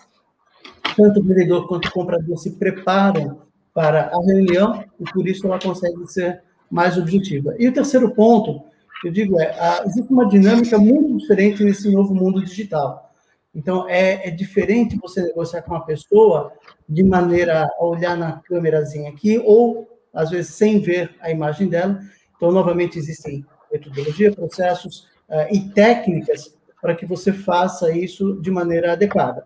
Tanto 0.96 1.20
o 1.20 1.24
vendedor 1.24 1.68
quanto 1.68 1.88
o 1.88 1.92
comprador 1.92 2.38
se 2.38 2.52
preparam 2.52 3.42
para 3.74 4.12
a 4.14 4.26
reunião 4.26 4.84
e 5.00 5.04
por 5.12 5.28
isso 5.28 5.46
ela 5.48 5.60
consegue 5.60 6.06
ser 6.08 6.42
mais 6.70 6.98
objetiva. 6.98 7.56
E 7.58 7.68
o 7.68 7.74
terceiro 7.74 8.14
ponto, 8.14 8.64
eu 9.04 9.12
digo, 9.12 9.40
é 9.40 9.52
a, 9.60 9.84
existe 9.86 10.12
uma 10.12 10.28
dinâmica 10.28 10.78
muito 10.78 11.18
diferente 11.18 11.64
nesse 11.64 11.90
novo 11.92 12.14
mundo 12.14 12.44
digital. 12.44 13.12
Então, 13.56 13.88
é, 13.90 14.28
é 14.28 14.32
diferente 14.32 14.98
você 15.02 15.22
negociar 15.22 15.62
com 15.62 15.72
uma 15.72 15.86
pessoa 15.86 16.52
de 16.88 17.04
maneira 17.04 17.68
a 17.78 17.86
olhar 17.86 18.16
na 18.18 18.40
câmerazinha 18.40 19.10
aqui, 19.10 19.42
ou, 19.44 19.88
às 20.14 20.30
vezes, 20.30 20.54
sem 20.54 20.80
ver 20.80 21.16
a 21.20 21.30
imagem 21.30 21.68
dela. 21.68 22.00
Então, 22.36 22.52
novamente, 22.52 22.98
existem 22.98 23.46
metodologia, 23.72 24.32
processos 24.32 25.08
uh, 25.30 25.52
e 25.52 25.70
técnicas 25.70 26.56
para 26.82 26.96
que 26.96 27.06
você 27.06 27.34
faça 27.34 27.92
isso 27.92 28.40
de 28.42 28.50
maneira 28.50 28.94
adequada. 28.94 29.44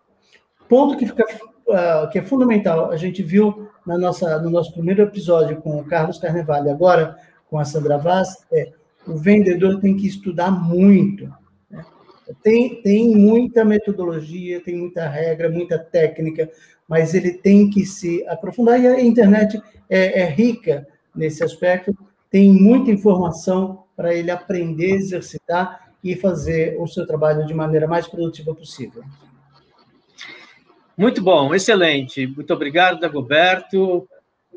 Ponto 0.70 0.98
que, 0.98 1.08
fica, 1.08 1.24
uh, 1.24 2.10
que 2.12 2.20
é 2.20 2.22
fundamental, 2.22 2.92
a 2.92 2.98
gente 2.98 3.24
viu 3.24 3.68
na 3.86 3.98
nossa, 3.98 4.40
no 4.40 4.50
nosso 4.50 4.72
primeiro 4.74 5.02
episódio 5.02 5.58
com 5.58 5.80
o 5.80 5.86
Carlos 5.86 6.20
Carnevale, 6.20 6.70
agora 6.70 7.18
com 7.50 7.58
a 7.58 7.66
Sandra 7.66 7.98
Vaz, 7.98 8.46
é 8.52 8.72
o 9.08 9.16
vendedor 9.16 9.80
tem 9.80 9.98
que 9.98 10.08
estudar 10.08 10.52
muito. 10.52 11.32
Né? 11.70 11.84
Tem, 12.44 12.82
tem 12.82 13.16
muita 13.16 13.66
metodologia, 13.66 14.62
tem 14.62 14.78
muita 14.78 15.08
regra, 15.08 15.50
muita 15.50 15.78
técnica, 15.80 16.50
mas 16.92 17.14
ele 17.14 17.32
tem 17.32 17.70
que 17.70 17.86
se 17.86 18.28
aprofundar. 18.28 18.78
E 18.78 18.86
a 18.86 19.00
internet 19.00 19.62
é, 19.90 20.24
é 20.24 20.26
rica 20.26 20.86
nesse 21.16 21.42
aspecto, 21.42 21.98
tem 22.30 22.52
muita 22.52 22.92
informação 22.92 23.86
para 23.96 24.14
ele 24.14 24.30
aprender, 24.30 24.96
exercitar 24.96 25.94
e 26.04 26.18
fazer 26.18 26.76
o 26.78 26.86
seu 26.88 27.08
trabalho 27.08 27.46
de 27.46 27.54
maneira 27.54 27.88
mais 27.88 28.08
produtiva 28.08 28.54
possível. 28.54 29.04
Muito 30.98 31.24
bom, 31.24 31.56
excelente. 31.56 32.28
Muito 32.28 32.54
obrigado, 32.54 33.00
Dagoberto. 33.00 34.06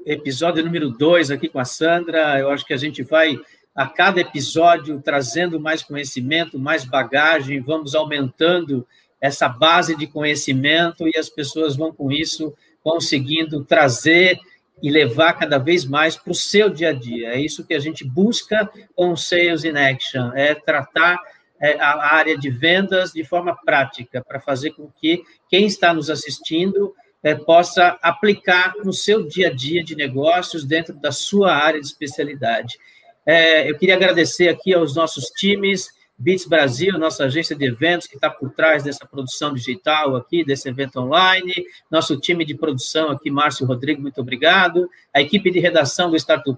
Episódio 0.04 0.64
número 0.64 0.90
dois 0.90 1.30
aqui 1.30 1.48
com 1.48 1.60
a 1.60 1.64
Sandra. 1.64 2.36
Eu 2.40 2.50
acho 2.50 2.66
que 2.66 2.74
a 2.74 2.76
gente 2.76 3.04
vai, 3.04 3.38
a 3.72 3.86
cada 3.86 4.20
episódio, 4.20 5.00
trazendo 5.00 5.60
mais 5.60 5.84
conhecimento, 5.84 6.58
mais 6.58 6.84
bagagem, 6.84 7.60
vamos 7.60 7.94
aumentando 7.94 8.84
essa 9.24 9.48
base 9.48 9.96
de 9.96 10.06
conhecimento 10.06 11.08
e 11.08 11.18
as 11.18 11.30
pessoas 11.30 11.74
vão, 11.74 11.90
com 11.90 12.12
isso, 12.12 12.52
conseguindo 12.82 13.64
trazer 13.64 14.38
e 14.82 14.90
levar 14.90 15.32
cada 15.32 15.56
vez 15.56 15.86
mais 15.86 16.14
para 16.14 16.30
o 16.30 16.34
seu 16.34 16.68
dia 16.68 16.90
a 16.90 16.92
dia. 16.92 17.28
É 17.30 17.40
isso 17.40 17.66
que 17.66 17.72
a 17.72 17.78
gente 17.78 18.04
busca 18.04 18.70
com 18.94 19.16
Sales 19.16 19.64
in 19.64 19.78
Action, 19.78 20.30
é 20.34 20.54
tratar 20.54 21.18
é, 21.58 21.80
a 21.80 22.14
área 22.16 22.36
de 22.36 22.50
vendas 22.50 23.12
de 23.12 23.24
forma 23.24 23.56
prática, 23.64 24.22
para 24.22 24.38
fazer 24.38 24.72
com 24.72 24.90
que 25.00 25.22
quem 25.48 25.64
está 25.64 25.94
nos 25.94 26.10
assistindo 26.10 26.94
é, 27.22 27.34
possa 27.34 27.98
aplicar 28.02 28.74
no 28.84 28.92
seu 28.92 29.26
dia 29.26 29.48
a 29.48 29.54
dia 29.54 29.82
de 29.82 29.96
negócios 29.96 30.66
dentro 30.66 30.92
da 31.00 31.10
sua 31.10 31.54
área 31.54 31.80
de 31.80 31.86
especialidade. 31.86 32.78
É, 33.24 33.70
eu 33.70 33.78
queria 33.78 33.94
agradecer 33.94 34.50
aqui 34.50 34.74
aos 34.74 34.94
nossos 34.94 35.28
times, 35.30 35.88
Bits 36.16 36.46
Brasil, 36.46 36.96
nossa 36.98 37.24
agência 37.24 37.56
de 37.56 37.66
eventos 37.66 38.06
que 38.06 38.14
está 38.14 38.30
por 38.30 38.50
trás 38.52 38.84
dessa 38.84 39.04
produção 39.04 39.52
digital 39.52 40.14
aqui, 40.16 40.44
desse 40.44 40.68
evento 40.68 41.00
online, 41.00 41.52
nosso 41.90 42.18
time 42.18 42.44
de 42.44 42.54
produção 42.54 43.10
aqui, 43.10 43.30
Márcio 43.30 43.66
Rodrigo, 43.66 44.00
muito 44.00 44.20
obrigado, 44.20 44.88
a 45.12 45.20
equipe 45.20 45.50
de 45.50 45.58
redação 45.58 46.10
do 46.10 46.16
Startup, 46.16 46.56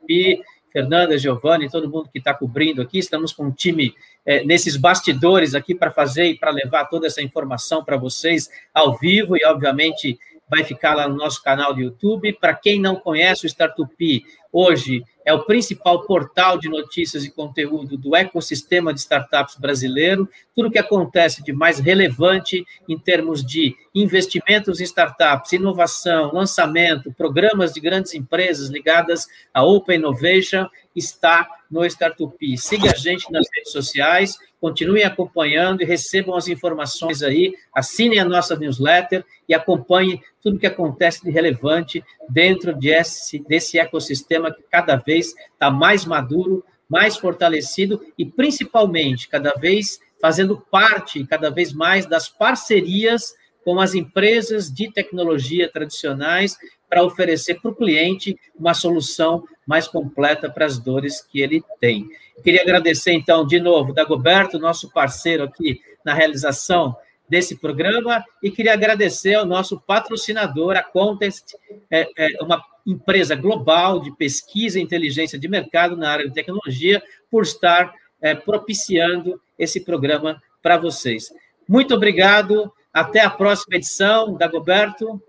Fernanda, 0.71 1.17
Giovanni, 1.17 1.71
todo 1.71 1.89
mundo 1.89 2.11
que 2.13 2.19
está 2.19 2.35
cobrindo 2.35 2.83
aqui, 2.83 2.99
estamos 2.99 3.33
com 3.33 3.45
um 3.45 3.51
time 3.51 3.95
é, 4.27 4.45
nesses 4.45 4.77
bastidores 4.77 5.55
aqui 5.55 5.75
para 5.75 5.91
fazer 5.91 6.27
e 6.27 6.39
para 6.39 6.51
levar 6.51 6.85
toda 6.85 7.07
essa 7.07 7.23
informação 7.23 7.83
para 7.83 7.97
vocês 7.97 8.51
ao 8.75 8.99
vivo 8.99 9.39
e, 9.39 9.45
obviamente, 9.47 10.19
vai 10.49 10.65
ficar 10.65 10.95
lá 10.95 11.09
no 11.09 11.17
nosso 11.17 11.43
canal 11.43 11.73
do 11.73 11.81
YouTube. 11.81 12.33
Para 12.35 12.55
quem 12.55 12.79
não 12.79 12.97
conhece 12.97 13.47
o 13.47 13.49
Startup, 13.49 14.25
hoje 14.53 15.03
é 15.27 15.33
o 15.35 15.43
principal 15.43 16.07
portal 16.07 16.57
de 16.57 16.69
notícias 16.69 17.25
e 17.25 17.31
conteúdo 17.33 17.99
do 17.99 18.15
ecossistema 18.15 18.95
de 18.95 19.01
startups 19.01 19.57
brasileiro. 19.57 20.29
Tudo 20.55 20.71
que 20.71 20.79
acontece 20.79 21.43
de 21.43 21.53
mais 21.53 21.81
relevante 21.81 22.65
em 22.89 22.97
termos 22.97 23.45
de 23.45 23.75
investimentos 23.93 24.81
em 24.81 24.85
startups, 24.85 25.53
inovação, 25.53 26.33
lançamento, 26.33 27.13
programas 27.13 27.73
de 27.73 27.81
grandes 27.81 28.15
empresas 28.15 28.69
ligadas 28.69 29.27
à 29.53 29.65
Open 29.65 29.99
Innovation 29.99 30.69
está 30.95 31.49
no 31.69 31.85
Startup. 31.85 32.57
Siga 32.57 32.93
a 32.93 32.97
gente 32.97 33.31
nas 33.33 33.47
redes 33.53 33.73
sociais, 33.73 34.39
continuem 34.67 35.05
acompanhando 35.05 35.81
e 35.81 35.85
recebam 35.85 36.35
as 36.35 36.49
informações 36.49 37.23
aí, 37.23 37.55
assinem 37.73 38.19
a 38.19 38.25
nossa 38.25 38.57
newsletter 38.57 39.25
e 39.49 39.55
acompanhem 39.55 40.21
tudo 40.43 40.59
que 40.59 40.67
acontece 40.67 41.23
de 41.23 41.31
relevante 41.31 42.05
dentro 42.29 42.75
desse, 42.75 43.39
desse 43.39 43.79
ecossistema 43.79 44.53
que 44.53 44.65
cada 44.69 44.97
vez 44.97 45.37
está 45.53 45.71
mais 45.71 46.05
maduro, 46.05 46.65
mais 46.89 47.17
fortalecido 47.17 48.05
e, 48.19 48.27
principalmente, 48.27 49.29
cada 49.29 49.53
vez 49.53 50.01
fazendo 50.21 50.61
parte, 50.69 51.25
cada 51.25 51.49
vez 51.49 51.73
mais, 51.73 52.05
das 52.05 52.29
parcerias 52.29 53.37
com 53.67 53.81
as 53.81 53.97
empresas 53.97 54.73
de 54.73 54.93
tecnologia 54.93 55.69
tradicionais 55.69 56.57
para 56.89 57.03
oferecer 57.03 57.61
para 57.61 57.73
o 57.73 57.75
cliente 57.75 58.39
uma 58.57 58.73
solução 58.75 59.43
mais 59.67 59.89
completa 59.89 60.49
para 60.49 60.65
as 60.65 60.79
dores 60.79 61.21
que 61.21 61.41
ele 61.41 61.65
tem. 61.81 62.09
Queria 62.45 62.63
agradecer, 62.63 63.11
então, 63.11 63.45
de 63.45 63.59
novo, 63.59 63.93
Dagoberto, 63.93 64.57
nosso 64.57 64.89
parceiro 64.93 65.43
aqui 65.43 65.81
na 66.05 66.15
realização 66.15 66.95
desse 67.29 67.57
programa, 67.57 68.25
e 68.41 68.53
queria 68.53 68.73
agradecer 68.73 69.35
ao 69.35 69.45
nosso 69.45 69.81
patrocinador, 69.81 70.77
a 70.77 70.83
Contest, 70.85 71.57
é, 71.91 72.09
é 72.17 72.41
uma 72.41 72.63
empresa 72.87 73.35
global 73.35 73.99
de 73.99 74.15
pesquisa 74.15 74.79
e 74.79 74.83
inteligência 74.83 75.37
de 75.37 75.49
mercado 75.49 75.97
na 75.97 76.09
área 76.09 76.29
de 76.29 76.33
tecnologia, 76.33 77.03
por 77.29 77.43
estar 77.43 77.93
é, 78.23 78.33
propiciando 78.33 79.41
esse 79.59 79.81
programa 79.81 80.41
para 80.63 80.77
vocês. 80.77 81.33
Muito 81.69 81.93
obrigado, 81.97 82.73
até 82.97 83.21
a 83.21 83.29
próxima 83.29 83.77
edição, 83.77 84.33
Dagoberto. 84.33 85.23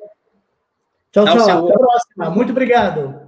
Tchau, 1.11 1.25
tchau. 1.25 1.65
Até 1.65 1.73
a 1.73 1.77
próxima. 1.77 2.29
Muito 2.29 2.51
obrigado. 2.51 3.26